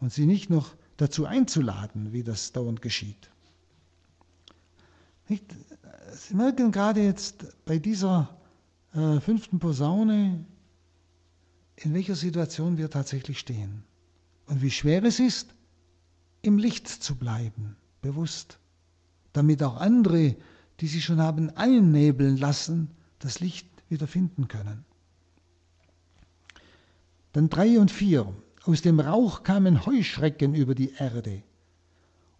und 0.00 0.12
sie 0.12 0.26
nicht 0.26 0.50
noch 0.50 0.74
dazu 0.96 1.24
einzuladen, 1.24 2.12
wie 2.12 2.22
das 2.22 2.52
dauernd 2.52 2.82
geschieht. 2.82 3.30
Sie 5.28 6.34
merken 6.34 6.70
gerade 6.72 7.02
jetzt 7.02 7.46
bei 7.64 7.78
dieser 7.78 8.36
äh, 8.94 9.20
fünften 9.20 9.58
Posaune, 9.58 10.44
in 11.76 11.94
welcher 11.94 12.14
Situation 12.14 12.78
wir 12.78 12.90
tatsächlich 12.90 13.38
stehen 13.38 13.82
und 14.46 14.62
wie 14.62 14.70
schwer 14.70 15.02
es 15.04 15.20
ist, 15.20 15.54
im 16.42 16.58
Licht 16.58 16.88
zu 16.88 17.16
bleiben, 17.16 17.76
bewusst, 18.00 18.58
damit 19.32 19.62
auch 19.62 19.76
andere, 19.76 20.36
die 20.80 20.86
sich 20.86 21.04
schon 21.04 21.20
haben 21.20 21.50
einnebeln 21.50 22.36
lassen, 22.36 22.90
das 23.18 23.40
Licht 23.40 23.68
wieder 23.88 24.06
finden 24.06 24.48
können. 24.48 24.84
Dann 27.32 27.48
drei 27.48 27.78
und 27.78 27.90
vier. 27.90 28.32
Aus 28.64 28.82
dem 28.82 28.98
Rauch 29.00 29.42
kamen 29.42 29.86
Heuschrecken 29.86 30.54
über 30.54 30.74
die 30.74 30.92
Erde. 30.94 31.42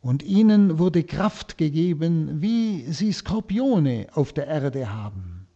Und 0.07 0.23
ihnen 0.23 0.79
wurde 0.79 1.03
Kraft 1.03 1.59
gegeben, 1.59 2.41
wie 2.41 2.93
sie 2.93 3.11
Skorpione 3.11 4.07
auf 4.13 4.33
der 4.33 4.47
Erde 4.47 4.95
haben. 4.95 5.49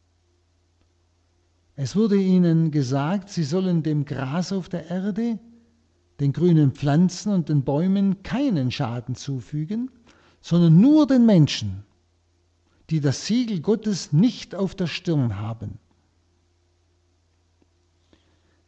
Es 1.77 1.95
wurde 1.95 2.17
ihnen 2.17 2.73
gesagt, 2.73 3.29
sie 3.29 3.45
sollen 3.45 3.85
dem 3.85 4.05
Gras 4.05 4.53
auf 4.53 4.69
der 4.69 4.91
Erde, 4.91 5.39
den 6.19 6.33
grünen 6.33 6.73
Pflanzen 6.73 7.33
und 7.33 7.49
den 7.49 7.63
Bäumen 7.63 8.25
keinen 8.25 8.73
Schaden 8.73 9.15
zufügen, 9.15 9.89
sondern 10.41 10.81
nur 10.81 11.07
den 11.07 11.27
Menschen, 11.27 11.85
die 12.91 12.99
das 12.99 13.27
Siegel 13.27 13.61
Gottes 13.61 14.13
nicht 14.13 14.57
auf 14.57 14.75
der 14.75 14.89
Stirn 14.89 15.39
haben. 15.39 15.79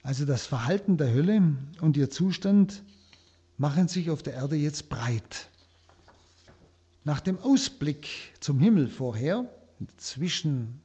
Also 0.05 0.27
das 0.27 0.47
Verhalten 0.47 0.97
der 0.97 1.13
Hölle 1.13 1.57
und 1.81 1.97
ihr 1.97 2.09
Zustand 2.09 2.85
machen 3.59 3.89
sich 3.89 4.11
auf 4.11 4.23
der 4.23 4.35
Erde 4.35 4.55
jetzt 4.55 4.89
breit. 4.89 5.49
Nach 7.05 7.21
dem 7.21 7.39
Ausblick 7.39 8.09
zum 8.41 8.61
Himmel 8.61 8.89
vorher, 8.89 9.49
zwischen, 9.97 10.81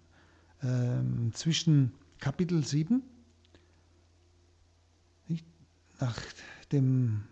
äh, 0.62 1.32
zwischen 1.34 1.94
Kapitel 2.20 2.64
7, 2.64 3.04
nach 6.00 6.20
dem 6.72 7.24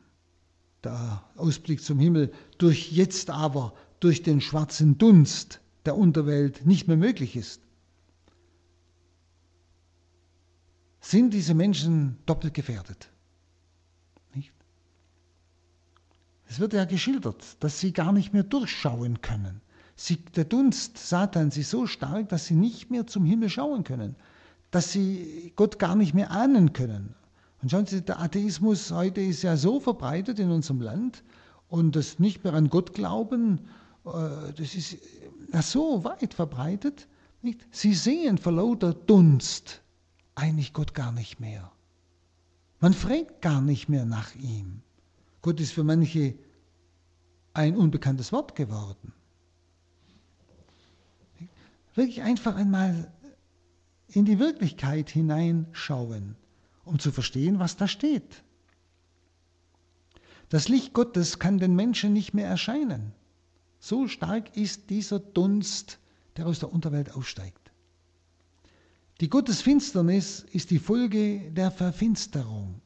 der 0.84 1.24
Ausblick 1.36 1.82
zum 1.82 2.00
Himmel 2.00 2.32
durch 2.58 2.92
jetzt 2.92 3.30
aber 3.30 3.74
durch 4.00 4.24
den 4.24 4.40
schwarzen 4.40 4.98
Dunst 4.98 5.62
der 5.86 5.98
Unterwelt 5.98 6.66
nicht 6.66 6.88
mehr 6.88 6.98
möglich 6.98 7.36
ist, 7.36 7.62
sind 11.02 11.34
diese 11.34 11.54
Menschen 11.54 12.18
doppelt 12.26 12.54
gefährdet. 12.54 13.10
Nicht? 14.34 14.54
Es 16.56 16.62
wird 16.62 16.72
ja 16.72 16.86
geschildert, 16.86 17.58
dass 17.60 17.82
sie 17.82 17.92
gar 17.92 18.14
nicht 18.14 18.32
mehr 18.32 18.44
durchschauen 18.44 19.20
können. 19.20 19.60
Sie, 19.98 20.16
der 20.16 20.46
Dunst 20.46 20.98
Satans 20.98 21.58
ist 21.58 21.70
so 21.70 21.86
stark, 21.86 22.30
dass 22.30 22.46
sie 22.46 22.54
nicht 22.54 22.90
mehr 22.90 23.06
zum 23.08 23.26
Himmel 23.26 23.50
schauen 23.50 23.84
können, 23.84 24.16
dass 24.72 24.94
sie 24.94 25.52
Gott 25.58 25.80
gar 25.80 25.98
nicht 25.98 26.14
mehr 26.14 26.32
ahnen 26.32 26.72
können. 26.72 27.14
Und 27.62 27.72
schauen 27.72 27.88
Sie, 27.88 28.02
der 28.02 28.22
Atheismus 28.22 28.90
heute 28.90 29.20
ist 29.20 29.42
ja 29.42 29.58
so 29.58 29.82
verbreitet 29.82 30.40
in 30.40 30.50
unserem 30.50 30.80
Land 30.80 31.26
und 31.68 31.98
das 31.98 32.20
nicht 32.20 32.46
mehr 32.46 32.54
an 32.54 32.70
Gott 32.70 32.94
glauben, 32.94 33.60
äh, 34.06 34.54
das 34.56 34.76
ist 34.76 34.96
ja 35.52 35.62
so 35.62 36.06
weit 36.06 36.34
verbreitet. 36.34 37.10
Nicht? 37.42 37.68
Sie 37.70 37.94
sehen 37.94 38.38
vor 38.38 38.54
lauter 38.54 38.94
Dunst 38.94 39.82
eigentlich 40.36 40.72
Gott 40.72 40.94
gar 40.94 41.12
nicht 41.12 41.42
mehr. 41.42 41.70
Man 42.80 42.94
fragt 42.94 43.42
gar 43.42 43.60
nicht 43.60 43.90
mehr 43.90 44.06
nach 44.06 44.34
ihm. 44.36 44.84
Gott 45.42 45.60
ist 45.60 45.74
für 45.74 45.84
manche 45.84 46.34
ein 47.56 47.76
unbekanntes 47.78 48.32
Wort 48.32 48.56
geworden. 48.56 49.14
Wirklich 51.96 52.22
einfach 52.22 52.56
einmal 52.56 53.12
in 54.08 54.26
die 54.26 54.40
Wirklichkeit 54.40 55.10
hineinschauen, 55.10 56.36
um 56.84 57.00
zu 57.00 57.12
verstehen, 57.12 57.60
was 57.60 57.78
da 57.78 57.88
steht. 57.88 58.44
Das 60.50 60.68
Licht 60.68 60.94
Gottes 60.94 61.40
kann 61.40 61.58
den 61.58 61.76
Menschen 61.76 62.14
nicht 62.14 62.34
mehr 62.34 62.48
erscheinen. 62.48 63.14
So 63.80 64.08
stark 64.08 64.56
ist 64.56 64.90
dieser 64.90 65.20
Dunst, 65.20 66.00
der 66.38 66.48
aus 66.48 66.60
der 66.60 66.72
Unterwelt 66.72 67.16
aufsteigt. 67.16 67.72
Die 69.22 69.30
Gottesfinsternis 69.30 70.46
ist 70.52 70.72
die 70.72 70.80
Folge 70.80 71.52
der 71.52 71.72
Verfinsterung. 71.72 72.82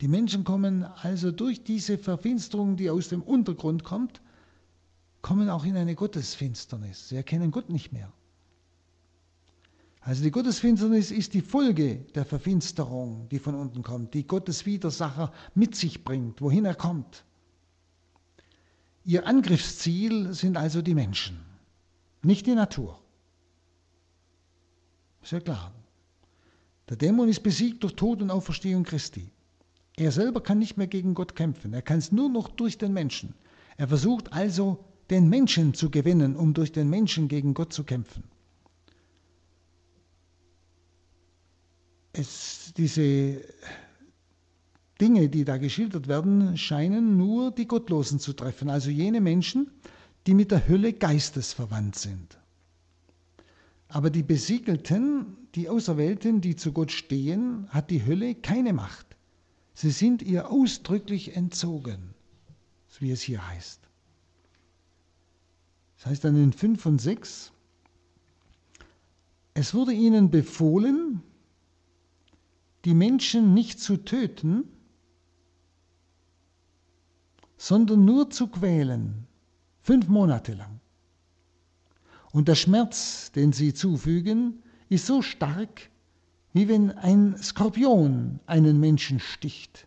Die 0.00 0.08
Menschen 0.08 0.44
kommen 0.44 0.84
also 0.84 1.32
durch 1.32 1.64
diese 1.64 1.98
Verfinsterung, 1.98 2.76
die 2.76 2.90
aus 2.90 3.08
dem 3.08 3.22
Untergrund 3.22 3.82
kommt, 3.82 4.20
kommen 5.22 5.48
auch 5.48 5.64
in 5.64 5.76
eine 5.76 5.96
Gottesfinsternis. 5.96 7.08
Sie 7.08 7.16
erkennen 7.16 7.50
Gott 7.50 7.68
nicht 7.68 7.92
mehr. 7.92 8.12
Also 10.00 10.22
die 10.22 10.30
Gottesfinsternis 10.30 11.10
ist 11.10 11.34
die 11.34 11.42
Folge 11.42 11.96
der 12.14 12.24
Verfinsterung, 12.24 13.28
die 13.28 13.40
von 13.40 13.54
unten 13.54 13.82
kommt, 13.82 14.14
die 14.14 14.26
Gottes 14.26 14.64
Widersacher 14.64 15.32
mit 15.54 15.74
sich 15.74 16.04
bringt, 16.04 16.40
wohin 16.40 16.64
er 16.64 16.76
kommt. 16.76 17.24
Ihr 19.04 19.26
Angriffsziel 19.26 20.32
sind 20.32 20.56
also 20.56 20.80
die 20.80 20.94
Menschen, 20.94 21.40
nicht 22.22 22.46
die 22.46 22.54
Natur. 22.54 23.00
Ja 25.24 25.40
klar. 25.40 25.72
Der 26.88 26.96
Dämon 26.96 27.28
ist 27.28 27.42
besiegt 27.42 27.82
durch 27.82 27.94
Tod 27.94 28.22
und 28.22 28.30
Auferstehung 28.30 28.84
Christi. 28.84 29.30
Er 29.98 30.12
selber 30.12 30.40
kann 30.40 30.60
nicht 30.60 30.76
mehr 30.76 30.86
gegen 30.86 31.14
Gott 31.14 31.34
kämpfen. 31.34 31.72
Er 31.72 31.82
kann 31.82 31.98
es 31.98 32.12
nur 32.12 32.28
noch 32.28 32.48
durch 32.48 32.78
den 32.78 32.92
Menschen. 32.92 33.34
Er 33.76 33.88
versucht 33.88 34.32
also, 34.32 34.84
den 35.10 35.28
Menschen 35.28 35.74
zu 35.74 35.90
gewinnen, 35.90 36.36
um 36.36 36.54
durch 36.54 36.70
den 36.70 36.88
Menschen 36.88 37.26
gegen 37.26 37.52
Gott 37.52 37.72
zu 37.72 37.82
kämpfen. 37.82 38.22
Es, 42.12 42.72
diese 42.76 43.40
Dinge, 45.00 45.28
die 45.28 45.44
da 45.44 45.56
geschildert 45.56 46.06
werden, 46.06 46.56
scheinen 46.56 47.16
nur 47.16 47.50
die 47.50 47.66
Gottlosen 47.66 48.20
zu 48.20 48.34
treffen, 48.34 48.70
also 48.70 48.90
jene 48.90 49.20
Menschen, 49.20 49.68
die 50.28 50.34
mit 50.34 50.52
der 50.52 50.68
Hölle 50.68 50.92
geistesverwandt 50.92 51.96
sind. 51.96 52.38
Aber 53.88 54.10
die 54.10 54.22
Besiegelten, 54.22 55.36
die 55.56 55.68
Auserwählten, 55.68 56.40
die 56.40 56.54
zu 56.54 56.70
Gott 56.70 56.92
stehen, 56.92 57.66
hat 57.70 57.90
die 57.90 58.06
Hölle 58.06 58.36
keine 58.36 58.72
Macht. 58.72 59.07
Sie 59.80 59.92
sind 59.92 60.22
ihr 60.22 60.50
ausdrücklich 60.50 61.36
entzogen, 61.36 62.12
wie 62.98 63.12
es 63.12 63.20
hier 63.20 63.46
heißt. 63.46 63.78
Das 65.96 66.06
heißt 66.06 66.24
dann 66.24 66.34
in 66.34 66.52
5 66.52 66.84
und 66.84 67.00
6, 67.00 67.52
es 69.54 69.74
wurde 69.74 69.92
ihnen 69.92 70.32
befohlen, 70.32 71.22
die 72.84 72.92
Menschen 72.92 73.54
nicht 73.54 73.78
zu 73.78 73.98
töten, 73.98 74.64
sondern 77.56 78.04
nur 78.04 78.30
zu 78.30 78.48
quälen, 78.48 79.28
fünf 79.82 80.08
Monate 80.08 80.54
lang. 80.54 80.80
Und 82.32 82.48
der 82.48 82.56
Schmerz, 82.56 83.30
den 83.30 83.52
sie 83.52 83.74
zufügen, 83.74 84.60
ist 84.88 85.06
so 85.06 85.22
stark, 85.22 85.88
wie 86.52 86.68
wenn 86.68 86.90
ein 86.90 87.36
Skorpion 87.36 88.40
einen 88.46 88.80
Menschen 88.80 89.20
sticht. 89.20 89.86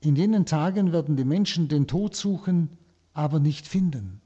In 0.00 0.16
jenen 0.16 0.46
Tagen 0.46 0.92
werden 0.92 1.16
die 1.16 1.24
Menschen 1.24 1.68
den 1.68 1.86
Tod 1.86 2.16
suchen, 2.16 2.70
aber 3.14 3.38
nicht 3.38 3.66
finden. 3.66 4.20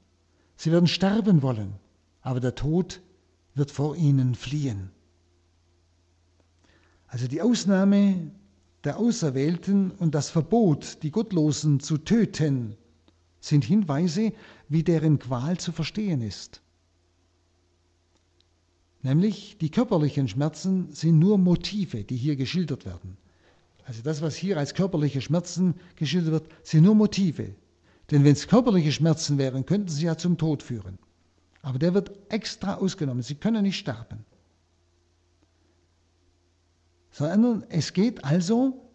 Sie 0.55 0.71
werden 0.71 0.87
sterben 0.87 1.41
wollen, 1.43 1.73
aber 2.21 2.39
der 2.39 2.55
Tod 2.55 3.01
wird 3.53 3.71
vor 3.71 3.95
ihnen 3.95 4.35
fliehen. 4.35 4.89
Also 7.07 7.27
die 7.27 7.41
Ausnahme 7.41 8.31
der 8.83 8.97
Auserwählten 8.97 9.91
und 9.91 10.15
das 10.15 10.29
Verbot, 10.29 11.03
die 11.03 11.11
Gottlosen 11.11 11.79
zu 11.79 11.97
töten, 11.97 12.75
sind 13.39 13.63
Hinweise, 13.63 14.33
wie 14.67 14.83
deren 14.83 15.19
Qual 15.19 15.57
zu 15.57 15.71
verstehen 15.71 16.21
ist. 16.21 16.61
Nämlich 19.07 19.57
die 19.61 19.69
körperlichen 19.69 20.27
Schmerzen 20.27 20.91
sind 20.91 21.17
nur 21.17 21.37
Motive, 21.37 22.03
die 22.03 22.17
hier 22.17 22.35
geschildert 22.35 22.85
werden. 22.85 23.15
Also 23.85 24.01
das, 24.03 24.21
was 24.21 24.35
hier 24.35 24.57
als 24.57 24.73
körperliche 24.73 25.21
Schmerzen 25.21 25.75
geschildert 25.95 26.33
wird, 26.33 26.51
sind 26.61 26.83
nur 26.83 26.93
Motive. 26.93 27.55
Denn 28.11 28.25
wenn 28.25 28.33
es 28.33 28.49
körperliche 28.49 28.91
Schmerzen 28.91 29.37
wären, 29.37 29.65
könnten 29.65 29.87
sie 29.87 30.07
ja 30.07 30.17
zum 30.17 30.37
Tod 30.37 30.61
führen. 30.61 30.99
Aber 31.61 31.79
der 31.79 31.93
wird 31.93 32.11
extra 32.27 32.75
ausgenommen. 32.75 33.23
Sie 33.23 33.35
können 33.35 33.63
nicht 33.63 33.77
sterben. 33.77 34.25
Sondern 37.11 37.63
es 37.69 37.93
geht 37.93 38.25
also 38.25 38.89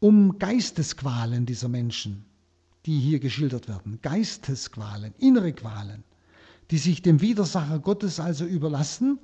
um 0.00 0.36
Geistesqualen 0.40 1.46
dieser 1.46 1.68
Menschen, 1.68 2.24
die 2.86 2.98
hier 2.98 3.20
geschildert 3.20 3.68
werden. 3.68 4.00
Geistesqualen, 4.02 5.14
innere 5.18 5.52
Qualen, 5.52 6.02
die 6.70 6.78
sich 6.78 7.02
dem 7.02 7.20
Widersacher 7.20 7.78
Gottes 7.78 8.20
also 8.20 8.44
überlassen 8.44 9.18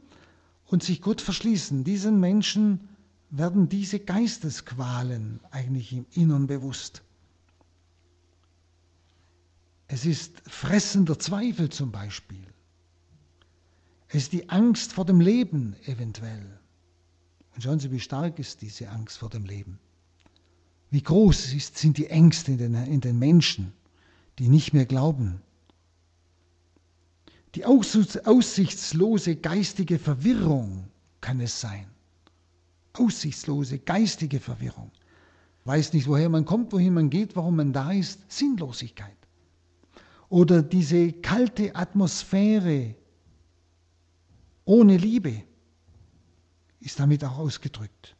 und 0.66 0.82
sich 0.82 1.00
Gott 1.02 1.20
verschließen. 1.20 1.84
Diesen 1.84 2.20
Menschen 2.20 2.88
werden 3.30 3.68
diese 3.68 3.98
Geistesqualen 3.98 5.40
eigentlich 5.50 5.92
im 5.92 6.06
Innern 6.12 6.46
bewusst. 6.46 7.02
Es 9.88 10.06
ist 10.06 10.40
fressender 10.48 11.18
Zweifel 11.18 11.68
zum 11.68 11.92
Beispiel. 11.92 12.46
Es 14.08 14.24
ist 14.24 14.32
die 14.32 14.48
Angst 14.48 14.92
vor 14.92 15.04
dem 15.04 15.20
Leben 15.20 15.74
eventuell. 15.84 16.58
Und 17.54 17.62
schauen 17.62 17.80
Sie, 17.80 17.90
wie 17.90 18.00
stark 18.00 18.38
ist 18.38 18.62
diese 18.62 18.88
Angst 18.88 19.18
vor 19.18 19.30
dem 19.30 19.44
Leben. 19.44 19.78
Wie 20.90 21.02
groß 21.02 21.54
ist, 21.54 21.78
sind 21.78 21.96
die 21.96 22.08
Ängste 22.08 22.52
in 22.52 22.58
den, 22.58 22.74
in 22.74 23.00
den 23.00 23.18
Menschen, 23.18 23.72
die 24.38 24.48
nicht 24.48 24.74
mehr 24.74 24.86
glauben. 24.86 25.40
Die 27.54 27.64
aussichtslose 27.64 29.36
geistige 29.36 29.98
Verwirrung 29.98 30.88
kann 31.20 31.40
es 31.40 31.60
sein 31.60 31.92
aussichtslose 32.94 33.78
geistige 33.78 34.40
Verwirrung. 34.40 34.90
Weiß 35.64 35.92
nicht, 35.92 36.08
woher 36.08 36.28
man 36.28 36.44
kommt, 36.44 36.72
wohin 36.72 36.94
man 36.94 37.10
geht, 37.10 37.36
warum 37.36 37.56
man 37.56 37.72
da 37.72 37.92
ist. 37.92 38.30
Sinnlosigkeit. 38.30 39.16
Oder 40.28 40.62
diese 40.62 41.12
kalte 41.12 41.76
Atmosphäre 41.76 42.94
ohne 44.64 44.96
Liebe 44.96 45.42
ist 46.80 46.98
damit 46.98 47.24
auch 47.24 47.38
ausgedrückt. 47.38 48.16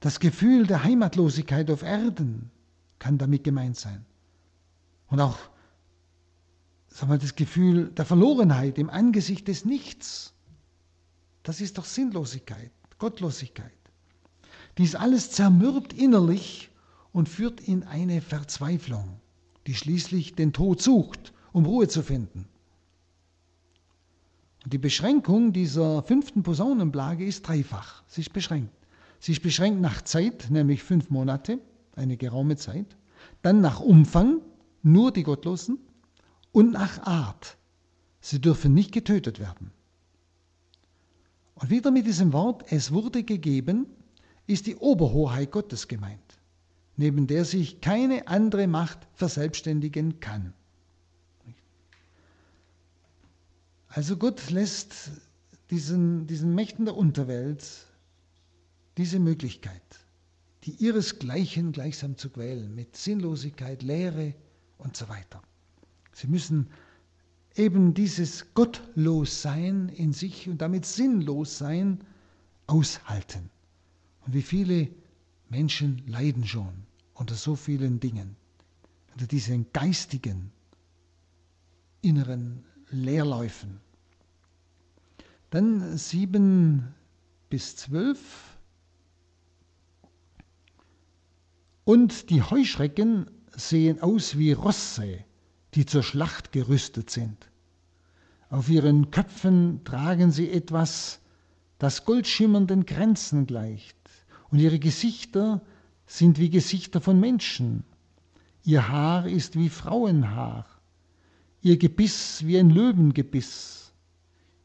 Das 0.00 0.18
Gefühl 0.18 0.66
der 0.66 0.82
Heimatlosigkeit 0.82 1.70
auf 1.70 1.82
Erden 1.82 2.50
kann 2.98 3.18
damit 3.18 3.44
gemeint 3.44 3.76
sein. 3.76 4.04
Und 5.08 5.20
auch 5.20 5.38
sagen 6.92 7.12
wir, 7.12 7.18
das 7.18 7.36
Gefühl 7.36 7.88
der 7.90 8.04
Verlorenheit 8.04 8.78
im 8.78 8.90
Angesicht 8.90 9.48
des 9.48 9.64
Nichts. 9.64 10.34
Das 11.42 11.60
ist 11.60 11.78
doch 11.78 11.84
Sinnlosigkeit, 11.84 12.70
Gottlosigkeit. 12.98 13.72
Dies 14.78 14.94
alles 14.94 15.30
zermürbt 15.30 15.92
innerlich 15.92 16.70
und 17.12 17.28
führt 17.28 17.60
in 17.60 17.82
eine 17.82 18.20
Verzweiflung, 18.20 19.20
die 19.66 19.74
schließlich 19.74 20.34
den 20.34 20.52
Tod 20.52 20.80
sucht, 20.80 21.32
um 21.52 21.66
Ruhe 21.66 21.88
zu 21.88 22.02
finden. 22.02 22.46
Und 24.64 24.72
die 24.72 24.78
Beschränkung 24.78 25.52
dieser 25.52 26.02
fünften 26.02 26.42
Posaunenplage 26.42 27.24
ist 27.24 27.48
dreifach. 27.48 28.02
Sie 28.06 28.20
ist 28.20 28.32
beschränkt. 28.32 28.72
Sie 29.18 29.32
ist 29.32 29.42
beschränkt 29.42 29.80
nach 29.80 30.02
Zeit, 30.02 30.50
nämlich 30.50 30.82
fünf 30.82 31.10
Monate, 31.10 31.58
eine 31.96 32.16
geraume 32.16 32.56
Zeit. 32.56 32.96
Dann 33.42 33.60
nach 33.60 33.80
Umfang, 33.80 34.40
nur 34.82 35.12
die 35.12 35.22
Gottlosen. 35.22 35.78
Und 36.52 36.72
nach 36.72 37.02
Art. 37.02 37.56
Sie 38.20 38.40
dürfen 38.40 38.72
nicht 38.72 38.92
getötet 38.92 39.40
werden. 39.40 39.72
Und 41.56 41.70
wieder 41.70 41.90
mit 41.90 42.06
diesem 42.06 42.32
Wort, 42.32 42.70
es 42.70 42.92
wurde 42.92 43.24
gegeben, 43.24 43.86
ist 44.46 44.66
die 44.66 44.76
Oberhoheit 44.76 45.50
Gottes 45.50 45.88
gemeint, 45.88 46.40
neben 46.96 47.26
der 47.26 47.44
sich 47.44 47.80
keine 47.80 48.28
andere 48.28 48.66
Macht 48.66 48.98
verselbstständigen 49.14 50.20
kann. 50.20 50.52
Also 53.88 54.16
Gott 54.16 54.50
lässt 54.50 55.10
diesen, 55.70 56.26
diesen 56.26 56.54
Mächten 56.54 56.84
der 56.84 56.96
Unterwelt 56.96 57.64
diese 58.96 59.18
Möglichkeit, 59.18 59.82
die 60.64 60.72
ihresgleichen 60.72 61.72
gleichsam 61.72 62.16
zu 62.16 62.30
quälen, 62.30 62.74
mit 62.74 62.96
Sinnlosigkeit, 62.96 63.82
Leere 63.82 64.34
und 64.78 64.96
so 64.96 65.08
weiter. 65.08 65.42
Sie 66.12 66.26
müssen 66.26 66.68
eben 67.54 67.94
dieses 67.94 68.54
Gottlossein 68.54 69.88
in 69.88 70.12
sich 70.12 70.48
und 70.48 70.58
damit 70.62 70.86
Sinnlossein 70.86 72.00
aushalten. 72.66 73.50
Und 74.26 74.34
wie 74.34 74.42
viele 74.42 74.88
Menschen 75.48 76.02
leiden 76.06 76.46
schon 76.46 76.72
unter 77.14 77.34
so 77.34 77.56
vielen 77.56 78.00
Dingen, 78.00 78.36
unter 79.12 79.26
diesen 79.26 79.66
geistigen 79.72 80.50
inneren 82.00 82.64
Leerläufen. 82.90 83.80
Dann 85.50 85.96
sieben 85.98 86.94
bis 87.50 87.76
zwölf. 87.76 88.56
Und 91.84 92.30
die 92.30 92.42
Heuschrecken 92.42 93.30
sehen 93.54 94.00
aus 94.00 94.38
wie 94.38 94.52
Rosse, 94.52 95.24
die 95.74 95.86
zur 95.86 96.02
Schlacht 96.02 96.52
gerüstet 96.52 97.10
sind. 97.10 97.50
Auf 98.50 98.68
ihren 98.68 99.10
Köpfen 99.10 99.82
tragen 99.84 100.30
sie 100.30 100.50
etwas, 100.50 101.20
das 101.78 102.04
goldschimmernden 102.04 102.84
Kränzen 102.86 103.46
gleicht, 103.46 103.96
und 104.50 104.58
ihre 104.58 104.78
Gesichter 104.78 105.62
sind 106.06 106.38
wie 106.38 106.50
Gesichter 106.50 107.00
von 107.00 107.18
Menschen. 107.18 107.84
Ihr 108.64 108.88
Haar 108.88 109.26
ist 109.26 109.56
wie 109.56 109.70
Frauenhaar, 109.70 110.66
ihr 111.62 111.78
Gebiss 111.78 112.46
wie 112.46 112.58
ein 112.58 112.68
Löwengebiss, 112.68 113.92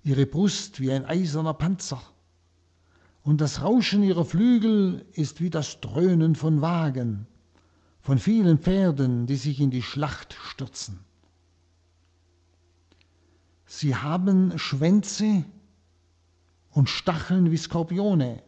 ihre 0.03 0.25
Brust 0.25 0.81
wie 0.81 0.91
ein 0.91 1.05
eiserner 1.05 1.53
Panzer. 1.53 2.01
Und 3.23 3.39
das 3.39 3.61
Rauschen 3.61 4.03
ihrer 4.03 4.25
Flügel 4.25 5.05
ist 5.13 5.39
wie 5.39 5.49
das 5.49 5.79
Dröhnen 5.79 6.35
von 6.35 6.61
Wagen 6.61 7.27
von 8.07 8.19
vielen 8.19 8.57
Pferden, 8.57 9.25
die 9.25 9.35
sich 9.35 9.59
in 9.59 9.69
die 9.69 9.81
Schlacht 9.81 10.37
stürzen. 10.41 10.99
Sie 13.65 13.97
haben 13.97 14.57
Schwänze 14.57 15.43
und 16.71 16.87
Stacheln 16.87 17.51
wie 17.51 17.57
Skorpione, 17.57 18.41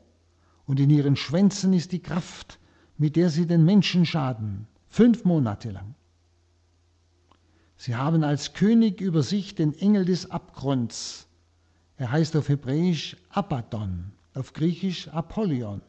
und 0.65 0.79
in 0.79 0.89
ihren 0.89 1.17
Schwänzen 1.17 1.73
ist 1.73 1.91
die 1.91 1.99
Kraft, 1.99 2.57
mit 2.97 3.17
der 3.17 3.29
sie 3.29 3.47
den 3.47 3.65
Menschen 3.65 4.05
schaden, 4.05 4.65
fünf 4.87 5.25
Monate 5.25 5.71
lang. 5.71 5.93
Sie 7.75 7.97
haben 7.97 8.23
als 8.23 8.53
König 8.53 9.01
über 9.01 9.23
sich 9.23 9.55
den 9.55 9.77
Engel 9.77 10.05
des 10.05 10.31
Abgrunds. 10.31 11.27
Er 11.97 12.13
heißt 12.13 12.37
auf 12.37 12.47
Hebräisch 12.47 13.17
Abaddon, 13.27 14.13
auf 14.33 14.53
Griechisch 14.53 15.09
Apollyon. 15.09 15.81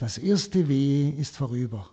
Das 0.00 0.16
erste 0.16 0.66
Weh 0.66 1.10
ist 1.10 1.36
vorüber. 1.36 1.90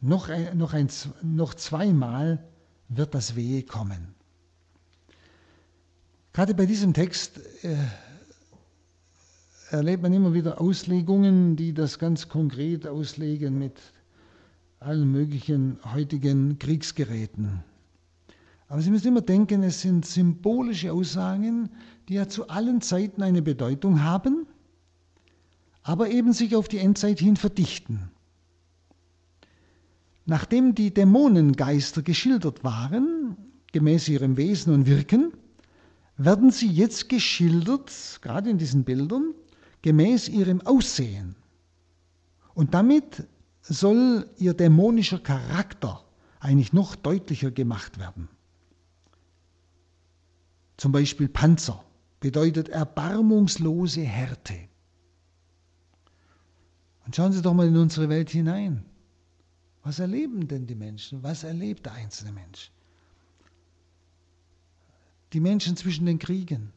Noch, 0.00 0.30
ein, 0.30 0.56
noch, 0.56 0.72
ein, 0.72 0.88
noch 1.20 1.52
zweimal 1.52 2.42
wird 2.88 3.14
das 3.14 3.36
Wehe 3.36 3.62
kommen. 3.62 4.14
Gerade 6.32 6.54
bei 6.54 6.64
diesem 6.64 6.94
Text 6.94 7.42
äh, 7.62 7.76
erlebt 9.68 10.02
man 10.02 10.14
immer 10.14 10.32
wieder 10.32 10.62
Auslegungen, 10.62 11.56
die 11.56 11.74
das 11.74 11.98
ganz 11.98 12.30
konkret 12.30 12.86
auslegen 12.86 13.58
mit 13.58 13.78
allen 14.80 15.12
möglichen 15.12 15.78
heutigen 15.92 16.58
Kriegsgeräten. 16.58 17.62
Aber 18.66 18.80
Sie 18.80 18.90
müssen 18.90 19.08
immer 19.08 19.20
denken, 19.20 19.62
es 19.62 19.82
sind 19.82 20.06
symbolische 20.06 20.90
Aussagen, 20.90 21.68
die 22.08 22.14
ja 22.14 22.28
zu 22.28 22.48
allen 22.48 22.80
Zeiten 22.80 23.22
eine 23.22 23.42
Bedeutung 23.42 24.02
haben, 24.02 24.46
aber 25.84 26.10
eben 26.10 26.32
sich 26.32 26.56
auf 26.56 26.66
die 26.66 26.78
Endzeit 26.78 27.20
hin 27.20 27.36
verdichten. 27.36 28.10
Nachdem 30.24 30.74
die 30.74 30.92
Dämonengeister 30.92 32.02
geschildert 32.02 32.64
waren, 32.64 33.36
gemäß 33.72 34.08
ihrem 34.08 34.38
Wesen 34.38 34.72
und 34.72 34.86
Wirken, 34.86 35.32
werden 36.16 36.50
sie 36.50 36.68
jetzt 36.68 37.10
geschildert, 37.10 37.92
gerade 38.22 38.48
in 38.48 38.56
diesen 38.56 38.84
Bildern, 38.84 39.34
gemäß 39.82 40.28
ihrem 40.28 40.62
Aussehen. 40.62 41.36
Und 42.54 42.72
damit 42.72 43.26
soll 43.60 44.30
ihr 44.38 44.54
dämonischer 44.54 45.18
Charakter 45.18 46.02
eigentlich 46.40 46.72
noch 46.72 46.96
deutlicher 46.96 47.50
gemacht 47.50 47.98
werden. 47.98 48.28
Zum 50.78 50.92
Beispiel 50.92 51.28
Panzer 51.28 51.84
bedeutet 52.20 52.70
erbarmungslose 52.70 54.00
Härte. 54.00 54.54
Und 57.04 57.14
schauen 57.14 57.32
Sie 57.32 57.42
doch 57.42 57.54
mal 57.54 57.68
in 57.68 57.76
unsere 57.76 58.08
Welt 58.08 58.30
hinein. 58.30 58.84
Was 59.82 59.98
erleben 59.98 60.48
denn 60.48 60.66
die 60.66 60.74
Menschen? 60.74 61.22
Was 61.22 61.44
erlebt 61.44 61.86
der 61.86 61.92
einzelne 61.92 62.32
Mensch? 62.32 62.70
Die 65.32 65.40
Menschen 65.40 65.76
zwischen 65.76 66.06
den 66.06 66.18
Kriegen, 66.18 66.72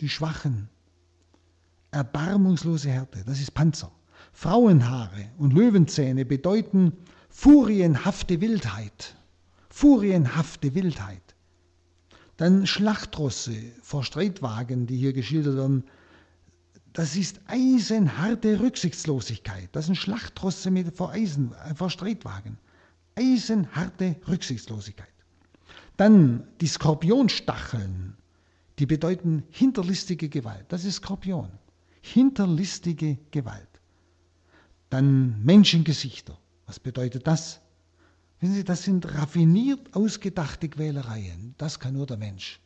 die 0.00 0.08
Schwachen, 0.08 0.68
erbarmungslose 1.90 2.90
Härte, 2.90 3.22
das 3.24 3.40
ist 3.40 3.52
Panzer. 3.52 3.92
Frauenhaare 4.32 5.30
und 5.36 5.52
Löwenzähne 5.52 6.24
bedeuten 6.24 6.92
furienhafte 7.28 8.40
Wildheit. 8.40 9.16
Furienhafte 9.68 10.74
Wildheit. 10.74 11.22
Dann 12.36 12.66
Schlachtrosse 12.66 13.56
vor 13.82 14.02
Streitwagen, 14.02 14.86
die 14.86 14.96
hier 14.96 15.12
geschildert 15.12 15.56
werden, 15.56 15.84
das 16.98 17.14
ist 17.14 17.40
eisenharte 17.46 18.58
Rücksichtslosigkeit. 18.58 19.68
Das 19.70 19.86
sind 19.86 19.94
Schlachtrosse 19.94 20.72
mit, 20.72 20.96
vor, 20.96 21.12
Eisen, 21.12 21.52
äh, 21.52 21.72
vor 21.76 21.90
Streitwagen. 21.90 22.58
Eisenharte 23.14 24.16
Rücksichtslosigkeit. 24.26 25.06
Dann 25.96 26.48
die 26.60 26.66
Skorpionstacheln, 26.66 28.16
die 28.80 28.86
bedeuten 28.86 29.44
hinterlistige 29.50 30.28
Gewalt. 30.28 30.64
Das 30.70 30.84
ist 30.84 30.96
Skorpion. 30.96 31.50
Hinterlistige 32.00 33.16
Gewalt. 33.30 33.68
Dann 34.90 35.40
Menschengesichter. 35.44 36.36
Was 36.66 36.80
bedeutet 36.80 37.28
das? 37.28 37.60
Wissen 38.40 38.54
Sie, 38.54 38.64
das 38.64 38.82
sind 38.82 39.06
raffiniert 39.14 39.94
ausgedachte 39.94 40.68
Quälereien. 40.68 41.54
Das 41.58 41.78
kann 41.78 41.94
nur 41.94 42.06
der 42.06 42.16
Mensch. 42.16 42.58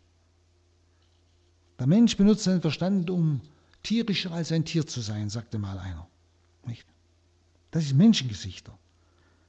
Der 1.78 1.86
Mensch 1.86 2.16
benutzt 2.16 2.44
seinen 2.44 2.62
Verstand, 2.62 3.10
um 3.10 3.42
tierischer 3.82 4.32
als 4.32 4.52
ein 4.52 4.64
Tier 4.64 4.86
zu 4.86 5.00
sein, 5.00 5.28
sagte 5.28 5.58
mal 5.58 5.78
einer. 5.78 6.06
Nicht? 6.66 6.86
Das 7.70 7.84
ist 7.84 7.94
Menschengesichter. 7.94 8.76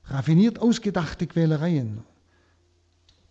Raffiniert 0.06 0.60
ausgedachte 0.60 1.28
Quälereien. 1.28 2.04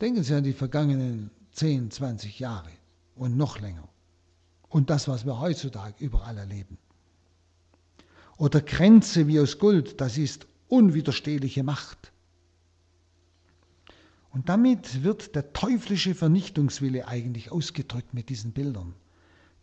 Denken 0.01 0.23
Sie 0.23 0.35
an 0.35 0.45
die 0.45 0.53
vergangenen 0.53 1.31
10, 1.53 1.91
20 1.91 2.39
Jahre 2.39 2.71
und 3.15 3.37
noch 3.37 3.61
länger. 3.61 3.89
Und 4.69 4.91
das, 4.91 5.07
was 5.07 5.27
wir 5.27 5.39
heutzutage 5.39 6.03
überall 6.03 6.39
erleben. 6.39 6.79
Oder 8.39 8.61
Grenze 8.61 9.29
wie 9.29 9.39
aus 9.39 9.59
Gold, 9.59 10.01
das 10.01 10.17
ist 10.17 10.47
unwiderstehliche 10.69 11.63
Macht. 11.63 12.13
Und 14.31 14.49
damit 14.49 15.03
wird 15.03 15.35
der 15.35 15.53
teuflische 15.53 16.15
Vernichtungswille 16.15 17.07
eigentlich 17.07 17.53
ausgedrückt 17.53 18.15
mit 18.15 18.31
diesen 18.31 18.53
Bildern. 18.53 18.95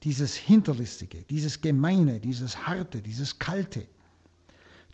Dieses 0.03 0.35
Hinterlistige, 0.35 1.23
dieses 1.23 1.61
Gemeine, 1.61 2.19
dieses 2.19 2.65
Harte, 2.67 3.01
dieses 3.01 3.39
Kalte. 3.39 3.85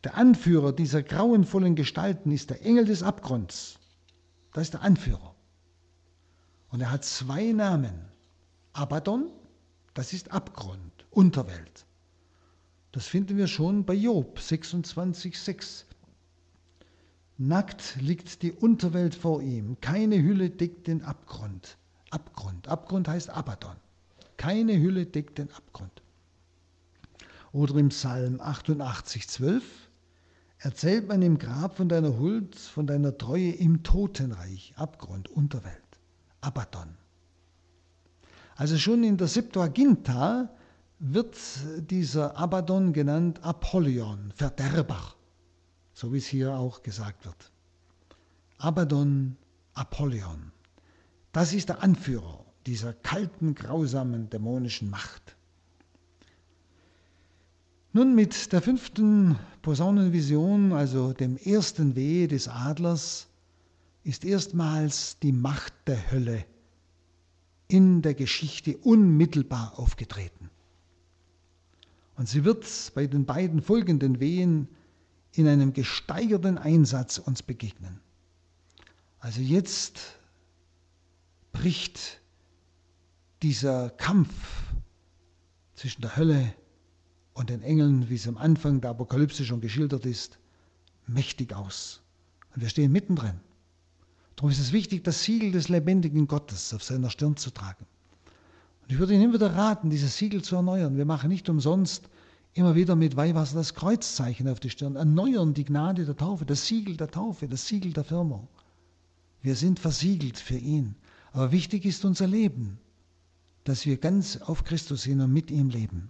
Der 0.03 0.15
Anführer 0.17 0.73
dieser 0.73 1.03
grauenvollen 1.03 1.75
Gestalten 1.75 2.31
ist 2.31 2.49
der 2.49 2.63
Engel 2.65 2.85
des 2.85 3.03
Abgrunds. 3.03 3.79
Das 4.53 4.63
ist 4.63 4.73
der 4.73 4.81
Anführer. 4.81 5.35
Und 6.69 6.81
er 6.81 6.91
hat 6.91 7.05
zwei 7.05 7.51
Namen. 7.51 7.93
Abaddon, 8.73 9.29
das 9.93 10.11
ist 10.11 10.31
Abgrund, 10.31 11.05
Unterwelt. 11.11 11.85
Das 12.91 13.07
finden 13.07 13.37
wir 13.37 13.47
schon 13.47 13.85
bei 13.85 13.93
Job 13.93 14.39
26,6. 14.39 15.85
Nackt 17.37 17.97
liegt 17.99 18.41
die 18.41 18.51
Unterwelt 18.53 19.15
vor 19.15 19.41
ihm, 19.41 19.79
keine 19.81 20.21
Hülle 20.21 20.49
deckt 20.49 20.87
den 20.87 21.03
Abgrund. 21.03 21.77
Abgrund, 22.09 22.67
Abgrund 22.67 23.07
heißt 23.07 23.29
Abaddon. 23.29 23.75
Keine 24.37 24.79
Hülle 24.79 25.05
deckt 25.05 25.37
den 25.37 25.51
Abgrund. 25.51 26.01
Oder 27.51 27.75
im 27.75 27.89
Psalm 27.89 28.41
88, 28.41 29.27
12 29.27 29.63
erzählt 30.59 31.07
man 31.07 31.21
im 31.21 31.37
Grab 31.37 31.77
von 31.77 31.87
deiner 31.87 32.17
Huld, 32.17 32.55
von 32.55 32.87
deiner 32.87 33.17
Treue 33.17 33.51
im 33.51 33.83
Totenreich, 33.83 34.73
Abgrund, 34.75 35.29
Unterwelt, 35.29 35.99
Abaddon. 36.41 36.97
Also 38.55 38.77
schon 38.77 39.03
in 39.03 39.17
der 39.17 39.27
Septuaginta 39.27 40.49
wird 40.99 41.37
dieser 41.89 42.37
Abaddon 42.37 42.93
genannt 42.93 43.43
Apollyon, 43.43 44.31
Verderber 44.33 45.15
so 45.95 46.11
wie 46.11 46.17
es 46.17 46.27
hier 46.27 46.53
auch 46.53 46.83
gesagt 46.83 47.25
wird. 47.25 47.51
Abaddon 48.57 49.37
Apollyon, 49.73 50.51
das 51.31 51.53
ist 51.53 51.69
der 51.69 51.81
Anführer 51.81 52.44
dieser 52.65 52.93
kalten, 52.93 53.55
grausamen, 53.55 54.29
dämonischen 54.29 54.89
Macht. 54.89 55.35
Nun 57.93 58.13
mit 58.13 58.51
der 58.51 58.61
fünften 58.61 59.37
Posaunenvision, 59.61 60.73
also 60.73 61.13
dem 61.13 61.37
ersten 61.37 61.95
Wehe 61.95 62.27
des 62.27 62.47
Adlers, 62.47 63.27
ist 64.03 64.25
erstmals 64.25 65.17
die 65.19 65.31
Macht 65.31 65.73
der 65.87 66.11
Hölle 66.11 66.45
in 67.67 68.01
der 68.01 68.13
Geschichte 68.13 68.77
unmittelbar 68.77 69.79
aufgetreten. 69.79 70.49
Und 72.17 72.29
sie 72.29 72.43
wird 72.43 72.65
bei 72.93 73.07
den 73.07 73.25
beiden 73.25 73.61
folgenden 73.61 74.19
Wehen 74.19 74.67
in 75.33 75.47
einem 75.47 75.73
gesteigerten 75.73 76.57
Einsatz 76.57 77.17
uns 77.17 77.43
begegnen. 77.43 77.99
Also 79.19 79.41
jetzt 79.41 80.17
bricht 81.51 82.21
dieser 83.45 83.91
Kampf 83.91 84.33
zwischen 85.75 86.01
der 86.01 86.15
Hölle 86.15 86.51
und 87.35 87.51
den 87.51 87.61
Engeln, 87.61 88.09
wie 88.09 88.15
es 88.15 88.27
am 88.27 88.37
Anfang 88.37 88.81
der 88.81 88.89
Apokalypse 88.89 89.45
schon 89.45 89.61
geschildert 89.61 90.03
ist, 90.07 90.39
mächtig 91.05 91.53
aus. 91.53 92.01
Und 92.55 92.63
wir 92.63 92.69
stehen 92.69 92.91
mittendrin. 92.91 93.39
Darum 94.35 94.49
ist 94.49 94.57
es 94.57 94.71
wichtig, 94.71 95.03
das 95.03 95.21
Siegel 95.21 95.51
des 95.51 95.69
lebendigen 95.69 96.25
Gottes 96.25 96.73
auf 96.73 96.83
seiner 96.83 97.11
Stirn 97.11 97.37
zu 97.37 97.51
tragen. 97.51 97.85
Und 98.81 98.91
ich 98.91 98.97
würde 98.97 99.13
Ihnen 99.13 99.25
immer 99.25 99.35
wieder 99.35 99.53
raten, 99.53 99.91
dieses 99.91 100.17
Siegel 100.17 100.41
zu 100.41 100.55
erneuern. 100.55 100.97
Wir 100.97 101.05
machen 101.05 101.29
nicht 101.29 101.47
umsonst 101.47 102.09
immer 102.55 102.73
wieder 102.73 102.95
mit 102.95 103.15
Weihwasser 103.15 103.57
das 103.57 103.75
Kreuzzeichen 103.75 104.47
auf 104.47 104.59
die 104.59 104.71
Stirn, 104.71 104.95
erneuern 104.95 105.53
die 105.53 105.65
Gnade 105.65 106.05
der 106.05 106.17
Taufe, 106.17 106.47
das 106.47 106.65
Siegel 106.65 106.97
der 106.97 107.11
Taufe, 107.11 107.47
das 107.47 107.67
Siegel 107.67 107.93
der 107.93 108.05
Firmung. 108.05 108.47
Wir 109.43 109.55
sind 109.55 109.77
versiegelt 109.79 110.39
für 110.39 110.57
ihn. 110.57 110.95
Aber 111.31 111.51
wichtig 111.51 111.85
ist 111.85 112.05
unser 112.05 112.25
Leben, 112.25 112.79
dass 113.65 113.85
wir 113.85 113.97
ganz 113.97 114.37
auf 114.37 114.63
Christus 114.63 115.03
hin 115.03 115.19
und 115.19 115.33
mit 115.33 115.51
ihm 115.51 115.69
leben, 115.69 116.09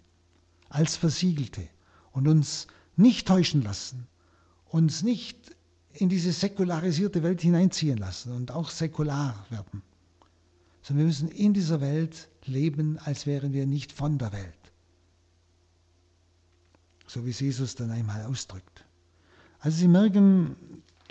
als 0.69 0.95
Versiegelte 0.97 1.67
und 2.11 2.27
uns 2.27 2.67
nicht 2.95 3.27
täuschen 3.27 3.63
lassen, 3.63 4.07
uns 4.65 5.03
nicht 5.03 5.55
in 5.93 6.09
diese 6.09 6.31
säkularisierte 6.31 7.23
Welt 7.23 7.41
hineinziehen 7.41 7.97
lassen 7.97 8.33
und 8.33 8.51
auch 8.51 8.69
säkular 8.69 9.45
werden, 9.49 9.81
sondern 10.81 11.05
wir 11.05 11.07
müssen 11.07 11.29
in 11.29 11.53
dieser 11.53 11.81
Welt 11.81 12.27
leben, 12.45 12.99
als 12.99 13.25
wären 13.25 13.53
wir 13.53 13.65
nicht 13.65 13.91
von 13.91 14.17
der 14.17 14.33
Welt. 14.33 14.53
So 17.07 17.25
wie 17.25 17.29
es 17.29 17.39
Jesus 17.39 17.75
dann 17.75 17.91
einmal 17.91 18.25
ausdrückt. 18.25 18.83
Also 19.59 19.77
Sie 19.77 19.87
merken, 19.87 20.55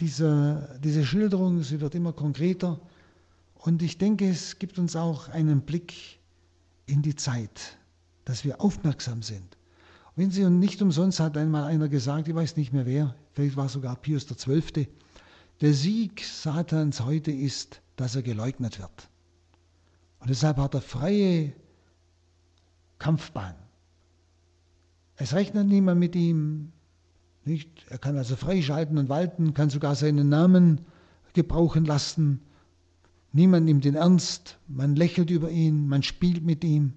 diese, 0.00 0.78
diese 0.82 1.04
Schilderung, 1.06 1.62
sie 1.62 1.80
wird 1.80 1.94
immer 1.94 2.12
konkreter. 2.12 2.80
Und 3.54 3.82
ich 3.82 3.96
denke, 3.96 4.28
es 4.28 4.58
gibt 4.58 4.78
uns 4.78 4.96
auch 4.96 5.28
einen 5.28 5.62
Blick 5.62 6.18
in 6.86 7.02
die 7.02 7.16
Zeit, 7.16 7.78
dass 8.24 8.44
wir 8.44 8.60
aufmerksam 8.60 9.22
sind 9.22 9.56
Wenn 10.16 10.30
Sie 10.30 10.44
und 10.44 10.60
nicht 10.60 10.80
umsonst 10.80 11.18
hat 11.18 11.36
einmal 11.36 11.64
einer 11.64 11.88
gesagt, 11.88 12.28
ich 12.28 12.34
weiß 12.34 12.56
nicht 12.56 12.72
mehr 12.72 12.86
wer, 12.86 13.14
vielleicht 13.32 13.56
war 13.56 13.68
sogar 13.68 13.96
Pius 13.96 14.26
XII., 14.26 14.88
der 15.60 15.72
Sieg 15.72 16.24
Satans 16.24 17.00
heute 17.00 17.30
ist, 17.30 17.80
dass 17.96 18.16
er 18.16 18.22
geleugnet 18.22 18.80
wird. 18.80 19.08
Und 20.20 20.30
deshalb 20.30 20.56
hat 20.56 20.74
er 20.74 20.80
freie 20.80 21.52
Kampfbahn. 22.98 23.54
Es 25.16 25.32
rechnet 25.32 25.68
niemand 25.68 26.00
mit 26.00 26.16
ihm. 26.16 26.72
Nicht? 27.44 27.86
Er 27.88 27.98
kann 27.98 28.16
also 28.16 28.36
freischalten 28.36 28.98
und 28.98 29.08
walten, 29.08 29.54
kann 29.54 29.70
sogar 29.70 29.94
seinen 29.94 30.28
Namen 30.28 30.80
gebrauchen 31.34 31.84
lassen. 31.84 32.40
Niemand 33.36 33.66
nimmt 33.66 33.84
ihn 33.84 33.96
ernst, 33.96 34.58
man 34.68 34.94
lächelt 34.94 35.28
über 35.28 35.50
ihn, 35.50 35.88
man 35.88 36.04
spielt 36.04 36.44
mit 36.44 36.62
ihm 36.62 36.92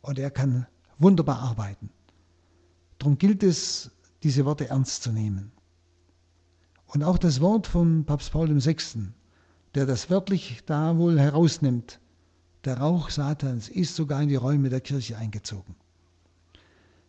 und 0.00 0.18
er 0.18 0.32
kann 0.32 0.66
wunderbar 0.98 1.38
arbeiten. 1.38 1.90
Darum 2.98 3.18
gilt 3.18 3.44
es, 3.44 3.92
diese 4.24 4.44
Worte 4.44 4.68
ernst 4.68 5.04
zu 5.04 5.12
nehmen. 5.12 5.52
Und 6.88 7.04
auch 7.04 7.18
das 7.18 7.40
Wort 7.40 7.68
von 7.68 8.04
Papst 8.04 8.32
Paul 8.32 8.48
VI., 8.48 9.12
der 9.76 9.86
das 9.86 10.10
wörtlich 10.10 10.64
da 10.66 10.98
wohl 10.98 11.20
herausnimmt, 11.20 12.00
der 12.64 12.78
Rauch 12.78 13.08
Satans 13.08 13.68
ist 13.68 13.94
sogar 13.94 14.20
in 14.20 14.28
die 14.28 14.34
Räume 14.34 14.70
der 14.70 14.80
Kirche 14.80 15.16
eingezogen. 15.16 15.76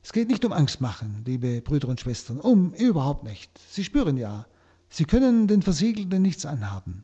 Es 0.03 0.13
geht 0.13 0.28
nicht 0.28 0.45
um 0.45 0.53
Angst 0.53 0.82
machen, 0.82 1.23
liebe 1.25 1.61
Brüder 1.61 1.88
und 1.88 1.99
Schwestern, 1.99 2.39
um 2.39 2.75
überhaupt 2.75 3.23
nicht. 3.23 3.49
Sie 3.71 3.84
spüren 3.84 4.17
ja, 4.17 4.45
sie 4.88 5.05
können 5.05 5.47
den 5.47 5.63
Versiegelten 5.63 6.21
nichts 6.21 6.45
anhaben. 6.45 7.03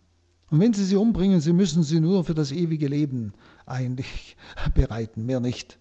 Und 0.53 0.59
wenn 0.59 0.71
sie 0.71 0.85
sie 0.85 0.97
umbringen, 0.97 1.41
sie 1.41 1.51
müssen 1.51 1.81
sie 1.81 1.99
nur 1.99 2.25
für 2.25 2.35
das 2.35 2.51
ewige 2.51 2.87
Leben 2.87 3.33
eigentlich 3.65 4.37
bereiten, 4.75 5.25
mehr 5.25 5.39
nicht. 5.39 5.79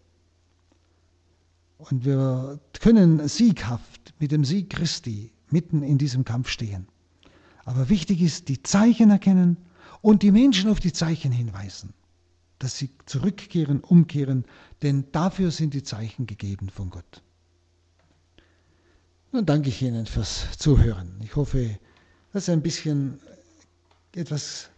Und 1.77 2.07
wir 2.07 2.59
können 2.81 3.29
sieghaft 3.29 4.15
mit 4.19 4.33
dem 4.33 4.47
Sieg 4.47 4.71
Christi 4.71 5.31
mitten 5.51 5.83
in 5.83 5.99
diesem 5.99 6.25
Kampf 6.25 6.49
stehen. 6.49 6.89
Aber 7.67 7.91
wichtig 7.91 8.23
ist, 8.23 8.49
die 8.49 8.63
Zeichen 8.63 9.11
erkennen 9.11 9.59
und 10.01 10.23
die 10.23 10.31
Menschen 10.33 10.71
auf 10.71 10.81
die 10.81 10.95
Zeichen 10.95 11.33
hinweisen, 11.33 11.93
dass 12.59 12.79
sie 12.79 12.89
zurückkehren, 13.05 13.81
umkehren, 13.81 14.47
denn 14.81 15.05
dafür 15.13 15.51
sind 15.51 15.75
die 15.75 15.83
Zeichen 15.83 16.27
gegeben 16.27 16.71
von 16.71 16.89
Gott. 16.89 17.23
Nun 19.33 19.45
danke 19.45 19.69
ich 19.69 19.83
Ihnen 19.83 20.07
fürs 20.07 20.57
Zuhören. 20.57 21.21
Ich 21.23 21.37
hoffe, 21.37 21.79
dass 22.33 22.47
Sie 22.47 22.53
ein 22.53 22.63
bisschen 22.63 23.21
etwas 24.15 24.69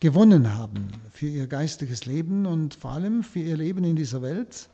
gewonnen 0.00 0.54
haben 0.54 0.88
für 1.12 1.26
Ihr 1.26 1.46
geistiges 1.46 2.06
Leben 2.06 2.46
und 2.46 2.74
vor 2.74 2.92
allem 2.92 3.22
für 3.22 3.38
Ihr 3.38 3.56
Leben 3.56 3.84
in 3.84 3.96
dieser 3.96 4.22
Welt, 4.22 4.68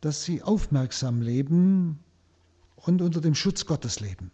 dass 0.00 0.24
Sie 0.24 0.42
aufmerksam 0.42 1.22
leben 1.22 1.98
und 2.76 3.02
unter 3.02 3.20
dem 3.20 3.34
Schutz 3.34 3.66
Gottes 3.66 4.00
leben. 4.00 4.30